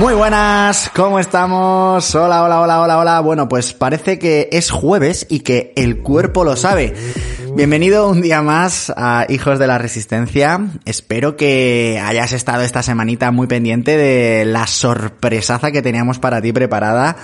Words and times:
Muy 0.00 0.14
buenas, 0.14 0.90
¿cómo 0.96 1.20
estamos? 1.20 2.14
Hola, 2.14 2.42
hola, 2.42 2.62
hola, 2.62 2.80
hola, 2.80 2.98
hola. 2.98 3.20
Bueno, 3.20 3.50
pues 3.50 3.74
parece 3.74 4.18
que 4.18 4.48
es 4.50 4.70
jueves 4.70 5.26
y 5.28 5.40
que 5.40 5.74
el 5.76 5.98
cuerpo 5.98 6.42
lo 6.42 6.56
sabe. 6.56 6.94
Bienvenido 7.54 8.08
un 8.08 8.22
día 8.22 8.42
más 8.42 8.92
a 8.96 9.26
Hijos 9.28 9.58
de 9.58 9.66
la 9.66 9.78
Resistencia. 9.78 10.60
Espero 10.84 11.36
que 11.36 12.00
hayas 12.02 12.32
estado 12.32 12.62
esta 12.62 12.82
semanita 12.82 13.30
muy 13.30 13.46
pendiente 13.46 13.96
de 13.96 14.44
la 14.44 14.66
sorpresaza 14.66 15.72
que 15.72 15.82
teníamos 15.82 16.18
para 16.18 16.40
ti 16.40 16.52
preparada 16.52 17.16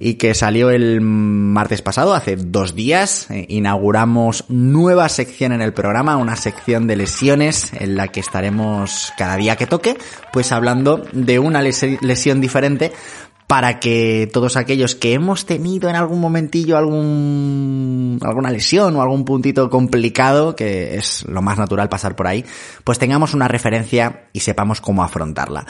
y 0.00 0.14
que 0.14 0.34
salió 0.34 0.70
el 0.70 1.00
martes 1.00 1.82
pasado, 1.82 2.14
hace 2.14 2.36
dos 2.36 2.74
días. 2.74 3.30
Eh, 3.30 3.46
inauguramos 3.48 4.44
nueva 4.48 5.08
sección 5.08 5.52
en 5.52 5.62
el 5.62 5.72
programa, 5.72 6.16
una 6.16 6.36
sección 6.36 6.86
de 6.86 6.96
lesiones 6.96 7.72
en 7.74 7.96
la 7.96 8.08
que 8.08 8.20
estaremos 8.20 9.12
cada 9.18 9.36
día 9.36 9.56
que 9.56 9.66
toque, 9.66 9.96
pues 10.32 10.52
hablando 10.52 11.04
de 11.12 11.38
una 11.38 11.62
lesión 11.62 12.40
diferente 12.40 12.92
para 13.46 13.78
que 13.78 14.28
todos 14.32 14.56
aquellos 14.56 14.94
que 14.94 15.12
hemos 15.12 15.44
tenido 15.46 15.90
en 15.90 15.96
algún 15.96 16.20
momentillo 16.20 16.76
algún, 16.78 18.18
alguna 18.22 18.50
lesión 18.50 18.96
o 18.96 19.02
algún 19.02 19.24
puntito 19.24 19.68
complicado, 19.68 20.56
que 20.56 20.96
es 20.96 21.24
lo 21.28 21.42
más 21.42 21.58
natural 21.58 21.88
pasar 21.88 22.16
por 22.16 22.26
ahí, 22.26 22.44
pues 22.84 22.98
tengamos 22.98 23.34
una 23.34 23.48
referencia 23.48 24.28
y 24.32 24.40
sepamos 24.40 24.80
cómo 24.80 25.04
afrontarla. 25.04 25.66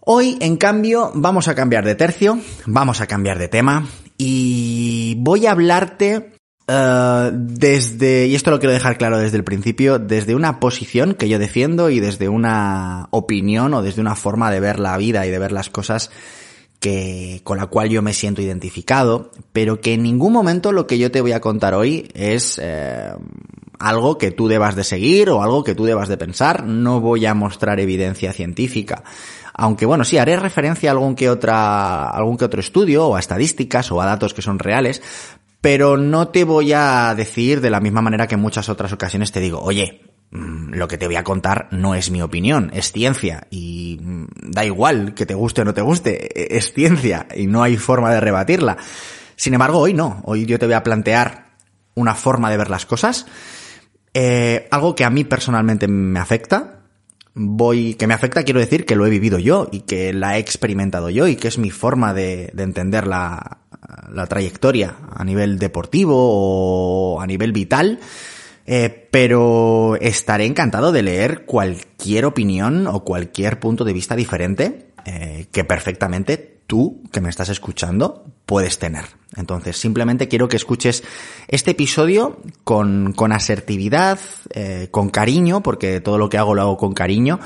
Hoy, 0.00 0.38
en 0.40 0.56
cambio, 0.56 1.12
vamos 1.14 1.48
a 1.48 1.54
cambiar 1.54 1.84
de 1.84 1.94
tercio, 1.94 2.38
vamos 2.66 3.00
a 3.00 3.06
cambiar 3.06 3.38
de 3.38 3.48
tema 3.48 3.86
y 4.16 5.14
voy 5.18 5.46
a 5.46 5.52
hablarte 5.52 6.32
uh, 6.66 7.30
desde, 7.30 8.26
y 8.26 8.34
esto 8.34 8.50
lo 8.50 8.58
quiero 8.58 8.72
dejar 8.72 8.96
claro 8.96 9.18
desde 9.18 9.36
el 9.36 9.44
principio, 9.44 9.98
desde 9.98 10.34
una 10.34 10.60
posición 10.60 11.14
que 11.14 11.28
yo 11.28 11.38
defiendo 11.38 11.90
y 11.90 12.00
desde 12.00 12.28
una 12.28 13.08
opinión 13.10 13.74
o 13.74 13.82
desde 13.82 14.00
una 14.00 14.16
forma 14.16 14.50
de 14.50 14.60
ver 14.60 14.80
la 14.80 14.96
vida 14.96 15.26
y 15.26 15.30
de 15.30 15.38
ver 15.38 15.52
las 15.52 15.68
cosas 15.68 16.10
que, 16.80 17.40
con 17.44 17.58
la 17.58 17.66
cual 17.66 17.88
yo 17.88 18.02
me 18.02 18.12
siento 18.12 18.42
identificado, 18.42 19.30
pero 19.52 19.80
que 19.80 19.94
en 19.94 20.02
ningún 20.02 20.32
momento 20.32 20.72
lo 20.72 20.86
que 20.86 20.98
yo 20.98 21.10
te 21.10 21.20
voy 21.20 21.32
a 21.32 21.40
contar 21.40 21.74
hoy 21.74 22.08
es 22.14 22.60
eh, 22.62 23.12
algo 23.78 24.18
que 24.18 24.30
tú 24.30 24.48
debas 24.48 24.76
de 24.76 24.84
seguir 24.84 25.30
o 25.30 25.42
algo 25.42 25.64
que 25.64 25.74
tú 25.74 25.84
debas 25.84 26.08
de 26.08 26.16
pensar. 26.16 26.64
No 26.64 27.00
voy 27.00 27.26
a 27.26 27.34
mostrar 27.34 27.80
evidencia 27.80 28.32
científica. 28.32 29.02
Aunque 29.54 29.86
bueno, 29.86 30.04
sí, 30.04 30.18
haré 30.18 30.36
referencia 30.36 30.90
a 30.90 30.92
algún 30.92 31.16
que 31.16 31.28
otra, 31.28 32.10
algún 32.10 32.36
que 32.36 32.44
otro 32.44 32.60
estudio 32.60 33.08
o 33.08 33.16
a 33.16 33.20
estadísticas 33.20 33.90
o 33.90 34.00
a 34.00 34.06
datos 34.06 34.32
que 34.32 34.42
son 34.42 34.60
reales, 34.60 35.02
pero 35.60 35.96
no 35.96 36.28
te 36.28 36.44
voy 36.44 36.72
a 36.72 37.12
decir 37.16 37.60
de 37.60 37.70
la 37.70 37.80
misma 37.80 38.00
manera 38.00 38.28
que 38.28 38.36
en 38.36 38.40
muchas 38.40 38.68
otras 38.68 38.92
ocasiones 38.92 39.32
te 39.32 39.40
digo, 39.40 39.60
oye, 39.60 40.07
lo 40.30 40.88
que 40.88 40.98
te 40.98 41.06
voy 41.06 41.16
a 41.16 41.24
contar 41.24 41.68
no 41.70 41.94
es 41.94 42.10
mi 42.10 42.20
opinión, 42.20 42.70
es 42.74 42.92
ciencia. 42.92 43.46
Y 43.50 43.98
mm, 44.02 44.26
da 44.50 44.64
igual 44.64 45.14
que 45.14 45.26
te 45.26 45.34
guste 45.34 45.62
o 45.62 45.64
no 45.64 45.74
te 45.74 45.82
guste, 45.82 46.28
e-, 46.38 46.56
es 46.58 46.72
ciencia 46.72 47.26
y 47.34 47.46
no 47.46 47.62
hay 47.62 47.76
forma 47.76 48.12
de 48.12 48.20
rebatirla. 48.20 48.76
Sin 49.36 49.54
embargo, 49.54 49.78
hoy 49.78 49.94
no, 49.94 50.20
hoy 50.24 50.46
yo 50.46 50.58
te 50.58 50.66
voy 50.66 50.74
a 50.74 50.82
plantear 50.82 51.48
una 51.94 52.14
forma 52.14 52.50
de 52.50 52.56
ver 52.56 52.70
las 52.70 52.86
cosas, 52.86 53.26
eh, 54.14 54.68
algo 54.70 54.94
que 54.94 55.04
a 55.04 55.10
mí 55.10 55.24
personalmente 55.24 55.88
me 55.88 56.20
afecta, 56.20 56.80
voy, 57.34 57.94
que 57.94 58.06
me 58.06 58.14
afecta 58.14 58.44
quiero 58.44 58.60
decir 58.60 58.84
que 58.84 58.96
lo 58.96 59.06
he 59.06 59.10
vivido 59.10 59.38
yo 59.38 59.68
y 59.70 59.80
que 59.80 60.12
la 60.12 60.36
he 60.36 60.40
experimentado 60.40 61.10
yo 61.10 61.26
y 61.28 61.36
que 61.36 61.48
es 61.48 61.58
mi 61.58 61.70
forma 61.70 62.14
de, 62.14 62.50
de 62.52 62.62
entender 62.62 63.06
la, 63.06 63.58
la 64.10 64.26
trayectoria 64.26 64.96
a 65.12 65.24
nivel 65.24 65.58
deportivo 65.58 66.14
o 66.16 67.20
a 67.20 67.26
nivel 67.26 67.52
vital 67.52 68.00
eh, 68.70 69.08
pero 69.10 69.96
estaré 69.96 70.44
encantado 70.44 70.92
de 70.92 71.02
leer 71.02 71.46
cualquier 71.46 72.26
opinión 72.26 72.86
o 72.86 73.02
cualquier 73.02 73.58
punto 73.58 73.82
de 73.82 73.94
vista 73.94 74.14
diferente 74.14 74.90
eh, 75.06 75.46
que 75.50 75.64
perfectamente 75.64 76.60
tú, 76.66 77.02
que 77.10 77.22
me 77.22 77.30
estás 77.30 77.48
escuchando, 77.48 78.26
puedes 78.44 78.78
tener. 78.78 79.06
Entonces, 79.36 79.78
simplemente 79.78 80.28
quiero 80.28 80.48
que 80.48 80.56
escuches 80.56 81.02
este 81.48 81.70
episodio 81.70 82.40
con, 82.64 83.14
con 83.14 83.32
asertividad, 83.32 84.18
eh, 84.52 84.88
con 84.90 85.08
cariño, 85.08 85.62
porque 85.62 86.02
todo 86.02 86.18
lo 86.18 86.28
que 86.28 86.36
hago 86.36 86.54
lo 86.54 86.60
hago 86.60 86.76
con 86.76 86.92
cariño, 86.92 87.40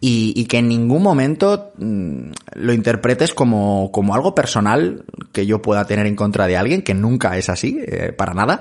y, 0.00 0.44
que 0.44 0.58
en 0.58 0.68
ningún 0.68 1.02
momento 1.02 1.72
mm, 1.76 2.30
lo 2.54 2.72
interpretes 2.72 3.34
como, 3.34 3.90
como 3.90 4.14
algo 4.14 4.32
personal 4.32 5.04
que 5.32 5.44
yo 5.44 5.60
pueda 5.60 5.88
tener 5.88 6.06
en 6.06 6.14
contra 6.14 6.46
de 6.46 6.56
alguien, 6.56 6.82
que 6.82 6.94
nunca 6.94 7.36
es 7.36 7.48
así, 7.48 7.80
para 8.16 8.32
nada, 8.32 8.60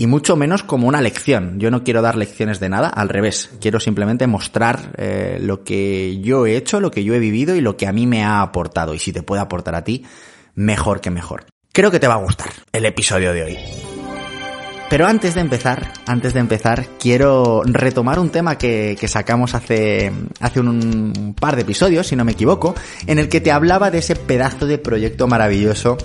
y 0.00 0.06
mucho 0.06 0.36
menos 0.36 0.62
como 0.62 0.86
una 0.86 1.02
lección. 1.02 1.58
Yo 1.58 1.72
no 1.72 1.82
quiero 1.82 2.00
dar 2.00 2.16
lecciones 2.16 2.60
de 2.60 2.68
nada, 2.68 2.88
al 2.88 3.08
revés, 3.08 3.50
quiero 3.60 3.80
simplemente 3.80 4.28
mostrar 4.28 4.92
eh, 4.96 5.38
lo 5.42 5.64
que 5.64 6.20
yo 6.20 6.46
he 6.46 6.56
hecho, 6.56 6.80
lo 6.80 6.92
que 6.92 7.02
yo 7.02 7.14
he 7.14 7.18
vivido 7.18 7.56
y 7.56 7.60
lo 7.60 7.76
que 7.76 7.88
a 7.88 7.92
mí 7.92 8.06
me 8.06 8.22
ha 8.24 8.40
aportado, 8.40 8.94
y 8.94 9.00
si 9.00 9.12
te 9.12 9.24
puede 9.24 9.42
aportar 9.42 9.74
a 9.74 9.82
ti, 9.82 10.04
mejor 10.54 11.00
que 11.00 11.10
mejor. 11.10 11.46
Creo 11.72 11.90
que 11.90 11.98
te 11.98 12.06
va 12.06 12.14
a 12.14 12.18
gustar 12.18 12.50
el 12.72 12.86
episodio 12.86 13.32
de 13.32 13.42
hoy. 13.42 13.58
Pero 14.88 15.06
antes 15.06 15.34
de 15.34 15.40
empezar, 15.40 15.92
antes 16.06 16.32
de 16.32 16.40
empezar, 16.40 16.86
quiero 17.00 17.62
retomar 17.64 18.20
un 18.20 18.30
tema 18.30 18.56
que, 18.56 18.96
que 18.98 19.08
sacamos 19.08 19.54
hace, 19.54 20.12
hace 20.40 20.60
un, 20.60 20.68
un, 20.68 21.34
par 21.34 21.56
de 21.56 21.62
episodios, 21.62 22.06
si 22.06 22.14
no 22.14 22.24
me 22.24 22.32
equivoco, 22.32 22.74
en 23.06 23.18
el 23.18 23.28
que 23.28 23.40
te 23.40 23.50
hablaba 23.50 23.90
de 23.90 23.98
ese 23.98 24.14
pedazo 24.14 24.66
de 24.66 24.78
proyecto 24.78 25.26
maravilloso 25.26 25.98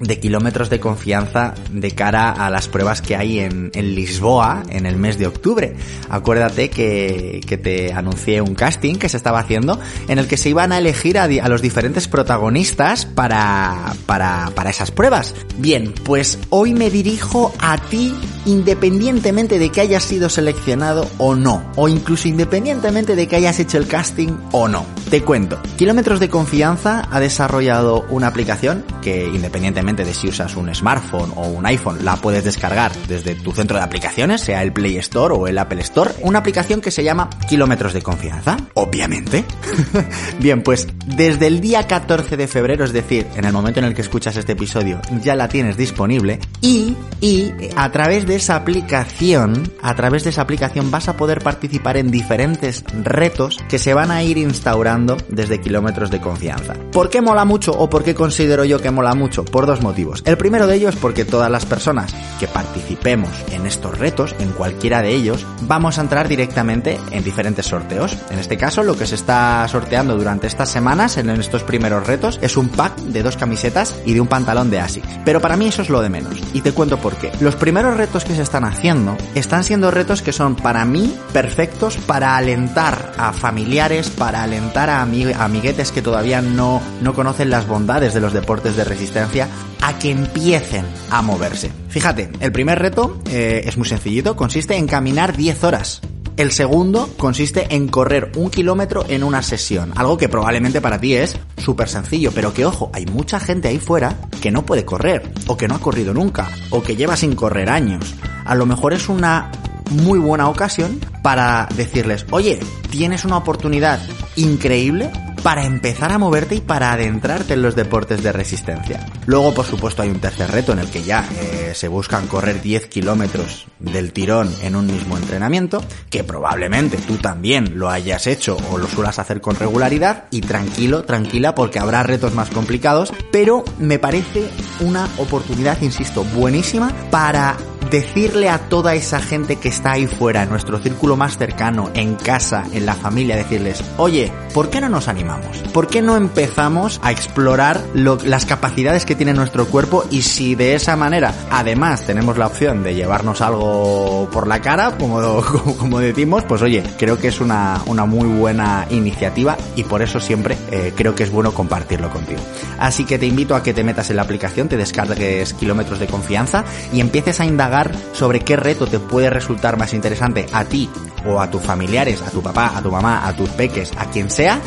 de 0.00 0.18
kilómetros 0.18 0.70
de 0.70 0.80
confianza 0.80 1.54
de 1.70 1.92
cara 1.92 2.30
a 2.30 2.50
las 2.50 2.68
pruebas 2.68 3.00
que 3.00 3.16
hay 3.16 3.40
en, 3.40 3.70
Lisboa 3.74 4.62
en 4.70 4.86
el 4.86 4.96
mes 4.96 5.18
de 5.18 5.26
octubre. 5.26 5.74
Acuérdate 6.08 6.70
que, 6.70 7.40
que, 7.46 7.58
te 7.58 7.92
anuncié 7.92 8.40
un 8.40 8.54
casting 8.54 8.96
que 8.96 9.08
se 9.08 9.16
estaba 9.16 9.38
haciendo 9.38 9.78
en 10.08 10.18
el 10.18 10.26
que 10.26 10.36
se 10.36 10.48
iban 10.48 10.72
a 10.72 10.78
elegir 10.78 11.18
a, 11.18 11.24
a 11.24 11.48
los 11.48 11.62
diferentes 11.62 12.08
protagonistas 12.08 13.06
para, 13.06 13.94
para, 14.06 14.50
para 14.54 14.70
esas 14.70 14.90
pruebas. 14.90 15.34
Bien, 15.58 15.92
pues 16.04 16.38
hoy 16.50 16.74
me 16.74 16.90
dirijo 16.90 17.52
a 17.58 17.78
ti 17.78 18.14
independientemente 18.46 19.58
de 19.58 19.70
que 19.70 19.80
hayas 19.80 20.02
sido 20.02 20.28
seleccionado 20.28 21.08
o 21.18 21.34
no, 21.34 21.62
o 21.76 21.88
incluso 21.88 22.28
independientemente 22.28 23.16
de 23.16 23.28
que 23.28 23.36
hayas 23.36 23.58
hecho 23.60 23.78
el 23.78 23.86
casting 23.86 24.32
o 24.52 24.68
no. 24.68 24.84
Te 25.14 25.22
cuento, 25.22 25.62
Kilómetros 25.76 26.18
de 26.18 26.28
Confianza 26.28 27.06
ha 27.08 27.20
desarrollado 27.20 28.04
una 28.10 28.26
aplicación 28.26 28.84
que 29.00 29.28
independientemente 29.28 30.04
de 30.04 30.12
si 30.12 30.26
usas 30.26 30.56
un 30.56 30.74
smartphone 30.74 31.30
o 31.36 31.46
un 31.46 31.64
iPhone, 31.66 32.04
la 32.04 32.16
puedes 32.16 32.42
descargar 32.42 32.90
desde 33.06 33.36
tu 33.36 33.52
centro 33.52 33.76
de 33.76 33.84
aplicaciones, 33.84 34.40
sea 34.40 34.64
el 34.64 34.72
Play 34.72 34.96
Store 34.96 35.32
o 35.32 35.46
el 35.46 35.56
Apple 35.56 35.82
Store, 35.82 36.10
una 36.22 36.40
aplicación 36.40 36.80
que 36.80 36.90
se 36.90 37.04
llama 37.04 37.30
Kilómetros 37.48 37.92
de 37.92 38.02
Confianza, 38.02 38.56
obviamente. 38.74 39.44
Bien, 40.40 40.64
pues 40.64 40.88
desde 41.06 41.46
el 41.46 41.60
día 41.60 41.86
14 41.86 42.36
de 42.36 42.48
febrero, 42.48 42.84
es 42.84 42.92
decir, 42.92 43.24
en 43.36 43.44
el 43.44 43.52
momento 43.52 43.78
en 43.78 43.86
el 43.86 43.94
que 43.94 44.02
escuchas 44.02 44.36
este 44.36 44.54
episodio, 44.54 45.00
ya 45.22 45.36
la 45.36 45.46
tienes 45.46 45.76
disponible 45.76 46.40
y, 46.60 46.96
y 47.20 47.52
a 47.76 47.92
través 47.92 48.26
de 48.26 48.34
esa 48.34 48.56
aplicación, 48.56 49.70
a 49.80 49.94
través 49.94 50.24
de 50.24 50.30
esa 50.30 50.42
aplicación 50.42 50.90
vas 50.90 51.08
a 51.08 51.16
poder 51.16 51.40
participar 51.40 51.98
en 51.98 52.10
diferentes 52.10 52.82
retos 53.04 53.58
que 53.68 53.78
se 53.78 53.94
van 53.94 54.10
a 54.10 54.24
ir 54.24 54.38
instaurando 54.38 55.03
desde 55.28 55.60
Kilómetros 55.60 56.10
de 56.10 56.20
Confianza. 56.20 56.74
¿Por 56.92 57.10
qué 57.10 57.20
mola 57.20 57.44
mucho 57.44 57.72
o 57.72 57.88
por 57.90 58.04
qué 58.04 58.14
considero 58.14 58.64
yo 58.64 58.80
que 58.80 58.90
mola 58.90 59.14
mucho? 59.14 59.44
Por 59.44 59.66
dos 59.66 59.82
motivos. 59.82 60.22
El 60.26 60.36
primero 60.36 60.66
de 60.66 60.76
ellos 60.76 60.96
porque 60.96 61.24
todas 61.24 61.50
las 61.50 61.66
personas 61.66 62.14
que 62.40 62.48
participemos 62.48 63.30
en 63.52 63.66
estos 63.66 63.98
retos, 63.98 64.34
en 64.38 64.50
cualquiera 64.52 65.02
de 65.02 65.14
ellos, 65.14 65.46
vamos 65.62 65.98
a 65.98 66.02
entrar 66.02 66.28
directamente 66.28 66.98
en 67.10 67.24
diferentes 67.24 67.66
sorteos. 67.66 68.16
En 68.30 68.38
este 68.38 68.56
caso, 68.56 68.82
lo 68.82 68.96
que 68.96 69.06
se 69.06 69.14
está 69.14 69.66
sorteando 69.68 70.16
durante 70.16 70.46
estas 70.46 70.70
semanas 70.70 71.16
en 71.16 71.30
estos 71.30 71.62
primeros 71.62 72.06
retos 72.06 72.38
es 72.42 72.56
un 72.56 72.68
pack 72.68 72.96
de 72.98 73.22
dos 73.22 73.36
camisetas 73.36 73.94
y 74.04 74.14
de 74.14 74.20
un 74.20 74.28
pantalón 74.28 74.70
de 74.70 74.80
ASICS. 74.80 75.08
Pero 75.24 75.40
para 75.40 75.56
mí 75.56 75.68
eso 75.68 75.82
es 75.82 75.90
lo 75.90 76.00
de 76.02 76.10
menos. 76.10 76.34
Y 76.52 76.60
te 76.60 76.72
cuento 76.72 76.98
por 76.98 77.16
qué. 77.16 77.30
Los 77.40 77.56
primeros 77.56 77.96
retos 77.96 78.24
que 78.24 78.34
se 78.34 78.42
están 78.42 78.64
haciendo 78.64 79.16
están 79.34 79.64
siendo 79.64 79.90
retos 79.90 80.22
que 80.22 80.32
son 80.32 80.56
para 80.56 80.84
mí 80.84 81.14
perfectos 81.32 81.96
para 82.06 82.36
alentar 82.36 83.12
a 83.18 83.32
familiares, 83.32 84.10
para 84.10 84.42
alentar 84.42 84.90
a 84.90 84.93
amiguetes 85.02 85.92
que 85.92 86.02
todavía 86.02 86.40
no, 86.40 86.80
no 87.02 87.14
conocen 87.14 87.50
las 87.50 87.66
bondades 87.66 88.14
de 88.14 88.20
los 88.20 88.32
deportes 88.32 88.76
de 88.76 88.84
resistencia 88.84 89.48
a 89.82 89.98
que 89.98 90.10
empiecen 90.10 90.84
a 91.10 91.22
moverse. 91.22 91.70
Fíjate, 91.88 92.30
el 92.40 92.52
primer 92.52 92.78
reto 92.78 93.18
eh, 93.30 93.62
es 93.64 93.76
muy 93.76 93.86
sencillito, 93.86 94.36
consiste 94.36 94.76
en 94.76 94.86
caminar 94.86 95.36
10 95.36 95.64
horas. 95.64 96.00
El 96.36 96.50
segundo 96.50 97.10
consiste 97.16 97.74
en 97.76 97.86
correr 97.86 98.32
un 98.34 98.50
kilómetro 98.50 99.04
en 99.08 99.22
una 99.22 99.40
sesión, 99.40 99.92
algo 99.94 100.16
que 100.16 100.28
probablemente 100.28 100.80
para 100.80 100.98
ti 100.98 101.14
es 101.14 101.36
súper 101.58 101.88
sencillo, 101.88 102.32
pero 102.34 102.52
que 102.52 102.66
ojo, 102.66 102.90
hay 102.92 103.06
mucha 103.06 103.38
gente 103.38 103.68
ahí 103.68 103.78
fuera 103.78 104.18
que 104.40 104.50
no 104.50 104.66
puede 104.66 104.84
correr, 104.84 105.30
o 105.46 105.56
que 105.56 105.68
no 105.68 105.76
ha 105.76 105.80
corrido 105.80 106.12
nunca, 106.12 106.50
o 106.70 106.82
que 106.82 106.96
lleva 106.96 107.16
sin 107.16 107.36
correr 107.36 107.70
años. 107.70 108.16
A 108.44 108.56
lo 108.56 108.66
mejor 108.66 108.94
es 108.94 109.08
una 109.08 109.52
muy 109.90 110.18
buena 110.18 110.48
ocasión 110.48 111.00
para 111.22 111.68
decirles, 111.76 112.26
oye, 112.30 112.58
tienes 112.90 113.24
una 113.24 113.36
oportunidad 113.36 114.00
increíble 114.36 115.10
para 115.44 115.66
empezar 115.66 116.10
a 116.10 116.16
moverte 116.16 116.54
y 116.54 116.60
para 116.62 116.90
adentrarte 116.90 117.52
en 117.52 117.60
los 117.60 117.76
deportes 117.76 118.22
de 118.22 118.32
resistencia. 118.32 119.06
Luego, 119.26 119.52
por 119.52 119.66
supuesto, 119.66 120.00
hay 120.00 120.08
un 120.08 120.18
tercer 120.18 120.50
reto 120.50 120.72
en 120.72 120.78
el 120.78 120.88
que 120.88 121.02
ya 121.02 121.28
eh, 121.38 121.72
se 121.74 121.86
buscan 121.86 122.26
correr 122.26 122.62
10 122.62 122.86
kilómetros 122.86 123.66
del 123.78 124.14
tirón 124.14 124.50
en 124.62 124.74
un 124.74 124.86
mismo 124.86 125.18
entrenamiento, 125.18 125.84
que 126.08 126.24
probablemente 126.24 126.96
tú 126.96 127.18
también 127.18 127.78
lo 127.78 127.90
hayas 127.90 128.26
hecho 128.26 128.56
o 128.70 128.78
lo 128.78 128.88
suelas 128.88 129.18
hacer 129.18 129.42
con 129.42 129.54
regularidad 129.54 130.24
y 130.30 130.40
tranquilo, 130.40 131.04
tranquila, 131.04 131.54
porque 131.54 131.78
habrá 131.78 132.02
retos 132.02 132.32
más 132.34 132.48
complicados, 132.48 133.12
pero 133.30 133.64
me 133.78 133.98
parece 133.98 134.48
una 134.80 135.10
oportunidad, 135.18 135.80
insisto, 135.82 136.24
buenísima 136.24 136.90
para 137.10 137.58
decirle 137.90 138.48
a 138.48 138.58
toda 138.58 138.94
esa 138.94 139.20
gente 139.20 139.56
que 139.56 139.68
está 139.68 139.92
ahí 139.92 140.06
fuera, 140.06 140.42
en 140.42 140.48
nuestro 140.48 140.78
círculo 140.78 141.16
más 141.16 141.36
cercano, 141.36 141.90
en 141.94 142.14
casa, 142.14 142.64
en 142.72 142.86
la 142.86 142.94
familia, 142.94 143.36
decirles, 143.36 143.84
oye, 143.98 144.32
¿por 144.52 144.70
qué 144.70 144.80
no 144.80 144.88
nos 144.88 145.08
animamos? 145.08 145.33
¿Por 145.72 145.88
qué 145.88 146.02
no 146.02 146.16
empezamos 146.16 147.00
a 147.02 147.10
explorar 147.10 147.80
las 147.94 148.46
capacidades 148.46 149.04
que 149.04 149.14
tiene 149.14 149.34
nuestro 149.34 149.66
cuerpo 149.66 150.04
y 150.10 150.22
si 150.22 150.54
de 150.54 150.74
esa 150.74 150.96
manera 150.96 151.34
además 151.50 152.02
tenemos 152.06 152.38
la 152.38 152.46
opción 152.46 152.82
de 152.82 152.94
llevarnos 152.94 153.40
algo 153.40 154.28
por 154.32 154.46
la 154.46 154.60
cara, 154.60 154.96
como, 154.98 155.42
como 155.78 155.98
decimos, 155.98 156.44
pues 156.44 156.62
oye, 156.62 156.82
creo 156.98 157.18
que 157.18 157.28
es 157.28 157.40
una, 157.40 157.80
una 157.86 158.04
muy 158.04 158.28
buena 158.28 158.86
iniciativa 158.90 159.56
y 159.76 159.84
por 159.84 160.02
eso 160.02 160.20
siempre 160.20 160.56
eh, 160.70 160.92
creo 160.94 161.14
que 161.14 161.24
es 161.24 161.30
bueno 161.30 161.52
compartirlo 161.52 162.10
contigo. 162.10 162.40
Así 162.78 163.04
que 163.04 163.18
te 163.18 163.26
invito 163.26 163.54
a 163.54 163.62
que 163.62 163.74
te 163.74 163.84
metas 163.84 164.10
en 164.10 164.16
la 164.16 164.22
aplicación, 164.22 164.68
te 164.68 164.76
descargues 164.76 165.54
kilómetros 165.54 165.98
de 165.98 166.06
confianza 166.06 166.64
y 166.92 167.00
empieces 167.00 167.40
a 167.40 167.44
indagar 167.44 167.92
sobre 168.12 168.40
qué 168.40 168.56
reto 168.56 168.86
te 168.86 168.98
puede 168.98 169.30
resultar 169.30 169.76
más 169.76 169.94
interesante 169.94 170.46
a 170.52 170.64
ti 170.64 170.88
o 171.26 171.40
a 171.40 171.50
tus 171.50 171.62
familiares, 171.62 172.22
a 172.22 172.30
tu 172.30 172.42
papá, 172.42 172.72
a 172.76 172.82
tu 172.82 172.90
mamá, 172.90 173.26
a 173.26 173.34
tus 173.34 173.48
peques, 173.50 173.92
a 173.96 174.06
quien 174.06 174.30
sea, 174.30 174.60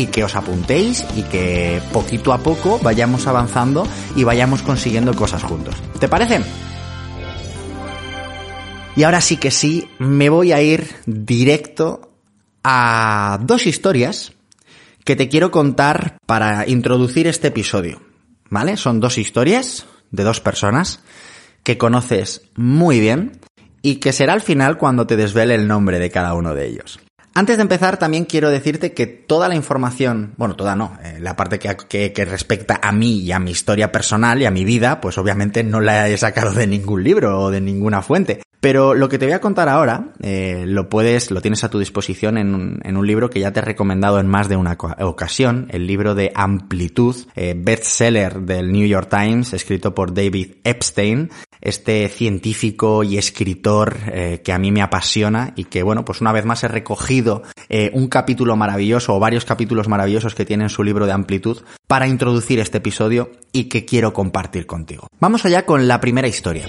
y 0.00 0.06
que 0.06 0.24
os 0.24 0.34
apuntéis 0.34 1.04
y 1.14 1.22
que 1.24 1.82
poquito 1.92 2.32
a 2.32 2.38
poco 2.38 2.78
vayamos 2.78 3.26
avanzando 3.26 3.86
y 4.16 4.24
vayamos 4.24 4.62
consiguiendo 4.62 5.14
cosas 5.14 5.42
juntos. 5.42 5.74
¿Te 5.98 6.08
parece? 6.08 6.40
Y 8.96 9.02
ahora 9.02 9.20
sí 9.20 9.36
que 9.36 9.50
sí, 9.50 9.88
me 9.98 10.30
voy 10.30 10.52
a 10.52 10.62
ir 10.62 10.88
directo 11.04 12.12
a 12.64 13.38
dos 13.42 13.66
historias 13.66 14.32
que 15.04 15.16
te 15.16 15.28
quiero 15.28 15.50
contar 15.50 16.16
para 16.24 16.66
introducir 16.66 17.26
este 17.26 17.48
episodio. 17.48 18.00
¿Vale? 18.48 18.78
Son 18.78 19.00
dos 19.00 19.18
historias 19.18 19.86
de 20.10 20.24
dos 20.24 20.40
personas 20.40 21.00
que 21.62 21.76
conoces 21.76 22.42
muy 22.56 23.00
bien 23.00 23.38
y 23.82 23.96
que 23.96 24.14
será 24.14 24.32
al 24.32 24.40
final 24.40 24.78
cuando 24.78 25.06
te 25.06 25.16
desvele 25.16 25.54
el 25.54 25.68
nombre 25.68 25.98
de 25.98 26.10
cada 26.10 26.32
uno 26.32 26.54
de 26.54 26.66
ellos. 26.68 27.00
Antes 27.32 27.56
de 27.56 27.62
empezar, 27.62 27.96
también 27.96 28.24
quiero 28.24 28.50
decirte 28.50 28.92
que 28.92 29.06
toda 29.06 29.48
la 29.48 29.54
información, 29.54 30.34
bueno, 30.36 30.56
toda 30.56 30.74
no, 30.74 30.98
eh, 31.02 31.18
la 31.20 31.36
parte 31.36 31.58
que, 31.58 32.12
que, 32.12 32.24
respecta 32.24 32.80
a 32.82 32.90
mí 32.92 33.20
y 33.20 33.32
a 33.32 33.38
mi 33.38 33.52
historia 33.52 33.92
personal 33.92 34.42
y 34.42 34.46
a 34.46 34.50
mi 34.50 34.64
vida, 34.64 35.00
pues 35.00 35.16
obviamente 35.16 35.62
no 35.62 35.80
la 35.80 36.08
he 36.08 36.16
sacado 36.16 36.52
de 36.52 36.66
ningún 36.66 37.04
libro 37.04 37.40
o 37.40 37.50
de 37.50 37.60
ninguna 37.60 38.02
fuente. 38.02 38.42
Pero 38.60 38.94
lo 38.94 39.08
que 39.08 39.18
te 39.18 39.24
voy 39.24 39.32
a 39.32 39.40
contar 39.40 39.70
ahora, 39.70 40.12
eh, 40.20 40.64
lo 40.66 40.90
puedes, 40.90 41.30
lo 41.30 41.40
tienes 41.40 41.64
a 41.64 41.70
tu 41.70 41.78
disposición 41.78 42.36
en 42.36 42.54
un, 42.54 42.80
en 42.84 42.96
un, 42.98 43.06
libro 43.06 43.30
que 43.30 43.40
ya 43.40 43.52
te 43.52 43.60
he 43.60 43.62
recomendado 43.62 44.20
en 44.20 44.26
más 44.26 44.50
de 44.50 44.56
una 44.56 44.76
ocasión, 45.00 45.66
el 45.70 45.86
libro 45.86 46.14
de 46.14 46.30
Amplitud, 46.34 47.16
eh, 47.36 47.54
bestseller 47.56 48.40
del 48.40 48.70
New 48.70 48.86
York 48.86 49.08
Times, 49.08 49.54
escrito 49.54 49.94
por 49.94 50.12
David 50.12 50.56
Epstein, 50.64 51.30
este 51.60 52.08
científico 52.08 53.04
y 53.04 53.18
escritor 53.18 53.98
eh, 54.12 54.40
que 54.44 54.52
a 54.52 54.58
mí 54.58 54.72
me 54.72 54.82
apasiona 54.82 55.52
y 55.56 55.64
que, 55.64 55.82
bueno, 55.82 56.04
pues 56.04 56.20
una 56.20 56.32
vez 56.32 56.44
más 56.44 56.64
he 56.64 56.68
recogido 56.68 57.42
eh, 57.68 57.90
un 57.94 58.08
capítulo 58.08 58.56
maravilloso 58.56 59.14
o 59.14 59.20
varios 59.20 59.44
capítulos 59.44 59.88
maravillosos 59.88 60.34
que 60.34 60.44
tiene 60.44 60.64
en 60.64 60.70
su 60.70 60.82
libro 60.82 61.06
de 61.06 61.12
Amplitud 61.12 61.62
para 61.86 62.08
introducir 62.08 62.58
este 62.60 62.78
episodio 62.78 63.30
y 63.52 63.64
que 63.64 63.84
quiero 63.84 64.12
compartir 64.12 64.66
contigo. 64.66 65.06
Vamos 65.20 65.44
allá 65.44 65.66
con 65.66 65.88
la 65.88 66.00
primera 66.00 66.28
historia. 66.28 66.68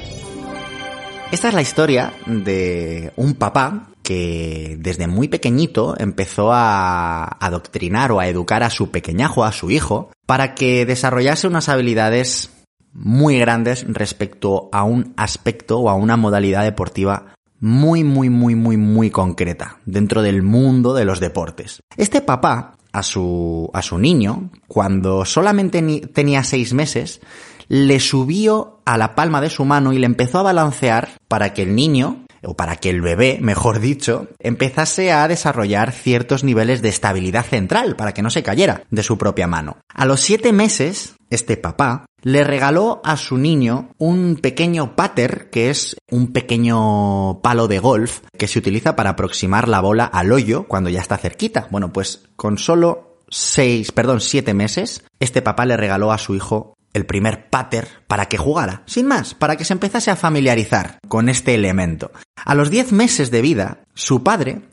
Esta 1.32 1.48
es 1.48 1.54
la 1.54 1.62
historia 1.62 2.14
de 2.26 3.14
un 3.16 3.36
papá 3.36 3.88
que 4.04 4.76
desde 4.80 5.08
muy 5.08 5.30
pequeñito 5.30 5.96
empezó 5.98 6.52
a 6.52 7.24
adoctrinar 7.24 8.12
o 8.12 8.20
a 8.20 8.28
educar 8.28 8.64
a 8.64 8.70
su 8.70 8.92
pequeñajo, 8.92 9.46
a 9.46 9.54
su 9.54 9.72
hijo, 9.72 10.12
para 10.26 10.56
que 10.56 10.86
desarrollase 10.86 11.48
unas 11.48 11.70
habilidades 11.70 12.50
muy 12.94 13.40
grandes 13.40 13.86
respecto 13.88 14.70
a 14.72 14.84
un 14.84 15.14
aspecto 15.18 15.80
o 15.80 15.90
a 15.90 15.96
una 15.96 16.18
modalidad 16.18 16.64
deportiva 16.64 17.36
muy, 17.60 18.04
muy, 18.04 18.30
muy, 18.30 18.56
muy, 18.56 18.76
muy 18.76 19.12
concreta 19.12 19.78
dentro 19.86 20.22
del 20.22 20.42
mundo 20.42 20.94
de 20.94 21.06
los 21.06 21.20
deportes. 21.20 21.82
Este 21.96 22.22
papá, 22.22 22.76
a 22.92 23.04
su, 23.04 23.70
a 23.74 23.82
su 23.82 23.98
niño, 24.00 24.50
cuando 24.68 25.24
solamente 25.26 25.82
tenía 26.14 26.44
seis 26.44 26.74
meses, 26.74 27.22
le 27.68 28.00
subió 28.00 28.82
a 28.84 28.98
la 28.98 29.16
palma 29.16 29.40
de 29.40 29.50
su 29.50 29.64
mano 29.64 29.94
y 29.94 30.00
le 30.00 30.06
empezó 30.06 30.40
a 30.40 30.44
balancear 30.44 31.10
para 31.28 31.54
que 31.54 31.62
el 31.62 31.76
niño, 31.76 32.26
o 32.44 32.56
para 32.56 32.76
que 32.76 32.90
el 32.90 33.00
bebé, 33.00 33.38
mejor 33.42 33.80
dicho, 33.80 34.28
empezase 34.40 35.12
a 35.12 35.28
desarrollar 35.28 35.92
ciertos 35.92 36.44
niveles 36.44 36.82
de 36.82 36.90
estabilidad 36.90 37.46
central 37.46 37.96
para 37.96 38.14
que 38.14 38.24
no 38.24 38.30
se 38.30 38.44
cayera 38.44 38.84
de 38.90 39.04
su 39.04 39.18
propia 39.18 39.48
mano. 39.48 39.78
A 39.94 40.06
los 40.06 40.20
siete 40.20 40.52
meses, 40.52 41.16
este 41.32 41.58
papá 41.58 42.06
le 42.22 42.44
regaló 42.44 43.02
a 43.04 43.18
su 43.18 43.38
niño 43.38 43.90
un 43.98 44.36
pequeño 44.36 44.96
pater, 44.96 45.50
que 45.50 45.72
es 45.72 45.98
un 46.12 46.32
pequeño 46.32 47.42
palo 47.42 47.68
de 47.68 47.80
golf 47.80 48.20
que 48.38 48.48
se 48.48 48.60
utiliza 48.60 48.96
para 48.96 49.12
aproximar 49.12 49.68
la 49.68 49.82
bola 49.82 50.06
al 50.06 50.32
hoyo 50.32 50.68
cuando 50.68 50.90
ya 50.92 51.02
está 51.02 51.18
cerquita. 51.18 51.68
Bueno, 51.72 51.92
pues 51.92 52.22
con 52.36 52.60
solo 52.60 53.24
seis, 53.30 53.92
perdón, 53.92 54.22
siete 54.22 54.54
meses, 54.54 55.04
este 55.20 55.42
papá 55.42 55.66
le 55.66 55.78
regaló 55.78 56.12
a 56.12 56.20
su 56.20 56.36
hijo 56.36 56.76
el 56.94 57.06
primer 57.06 57.50
pater 57.50 57.88
para 58.08 58.26
que 58.26 58.38
jugara, 58.38 58.84
sin 58.86 59.08
más, 59.08 59.34
para 59.34 59.56
que 59.56 59.66
se 59.66 59.74
empezase 59.74 60.12
a 60.12 60.16
familiarizar 60.16 61.00
con 61.08 61.30
este 61.30 61.56
elemento. 61.56 62.12
A 62.36 62.54
los 62.54 62.70
10 62.70 62.92
meses 62.92 63.32
de 63.32 63.42
vida, 63.42 63.84
su 63.94 64.24
padre 64.24 64.64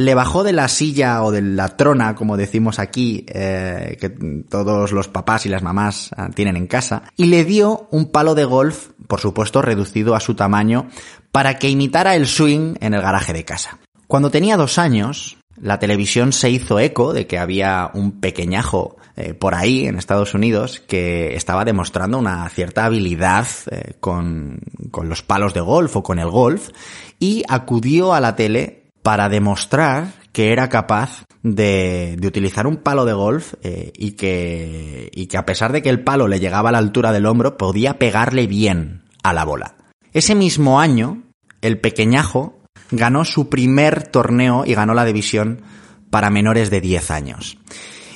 le 0.00 0.14
bajó 0.14 0.42
de 0.44 0.52
la 0.52 0.68
silla 0.68 1.22
o 1.22 1.30
de 1.30 1.42
la 1.42 1.76
trona, 1.76 2.14
como 2.14 2.36
decimos 2.36 2.78
aquí, 2.78 3.26
eh, 3.28 3.96
que 4.00 4.08
todos 4.48 4.92
los 4.92 5.08
papás 5.08 5.46
y 5.46 5.48
las 5.48 5.62
mamás 5.62 6.10
ah, 6.16 6.30
tienen 6.34 6.56
en 6.56 6.66
casa, 6.66 7.02
y 7.16 7.26
le 7.26 7.44
dio 7.44 7.86
un 7.90 8.10
palo 8.10 8.34
de 8.34 8.44
golf, 8.44 8.88
por 9.06 9.20
supuesto 9.20 9.62
reducido 9.62 10.14
a 10.14 10.20
su 10.20 10.34
tamaño, 10.34 10.88
para 11.32 11.58
que 11.58 11.68
imitara 11.68 12.14
el 12.16 12.26
swing 12.26 12.74
en 12.80 12.94
el 12.94 13.02
garaje 13.02 13.32
de 13.32 13.44
casa. 13.44 13.78
Cuando 14.06 14.30
tenía 14.30 14.56
dos 14.56 14.78
años, 14.78 15.36
la 15.60 15.78
televisión 15.78 16.32
se 16.32 16.50
hizo 16.50 16.80
eco 16.80 17.12
de 17.12 17.26
que 17.26 17.38
había 17.38 17.90
un 17.92 18.20
pequeñajo 18.20 18.96
eh, 19.16 19.34
por 19.34 19.54
ahí 19.54 19.86
en 19.86 19.98
Estados 19.98 20.34
Unidos 20.34 20.80
que 20.80 21.34
estaba 21.34 21.64
demostrando 21.64 22.18
una 22.18 22.48
cierta 22.48 22.86
habilidad 22.86 23.46
eh, 23.70 23.94
con, 24.00 24.60
con 24.90 25.08
los 25.08 25.22
palos 25.22 25.52
de 25.52 25.60
golf 25.60 25.96
o 25.96 26.02
con 26.02 26.18
el 26.18 26.30
golf 26.30 26.70
y 27.18 27.44
acudió 27.48 28.14
a 28.14 28.20
la 28.20 28.34
tele 28.34 28.79
para 29.02 29.28
demostrar 29.28 30.08
que 30.32 30.52
era 30.52 30.68
capaz 30.68 31.24
de, 31.42 32.16
de 32.18 32.28
utilizar 32.28 32.66
un 32.66 32.76
palo 32.76 33.04
de 33.04 33.12
golf 33.12 33.54
eh, 33.62 33.92
y, 33.96 34.12
que, 34.12 35.10
y 35.12 35.26
que 35.26 35.36
a 35.36 35.46
pesar 35.46 35.72
de 35.72 35.82
que 35.82 35.88
el 35.88 36.04
palo 36.04 36.28
le 36.28 36.40
llegaba 36.40 36.68
a 36.68 36.72
la 36.72 36.78
altura 36.78 37.12
del 37.12 37.26
hombro 37.26 37.56
podía 37.56 37.98
pegarle 37.98 38.46
bien 38.46 39.02
a 39.22 39.32
la 39.32 39.44
bola. 39.44 39.76
Ese 40.12 40.34
mismo 40.34 40.80
año, 40.80 41.22
el 41.62 41.80
pequeñajo 41.80 42.60
ganó 42.90 43.24
su 43.24 43.48
primer 43.48 44.04
torneo 44.08 44.64
y 44.66 44.74
ganó 44.74 44.94
la 44.94 45.04
división 45.04 45.62
para 46.10 46.30
menores 46.30 46.70
de 46.70 46.80
10 46.80 47.10
años. 47.10 47.58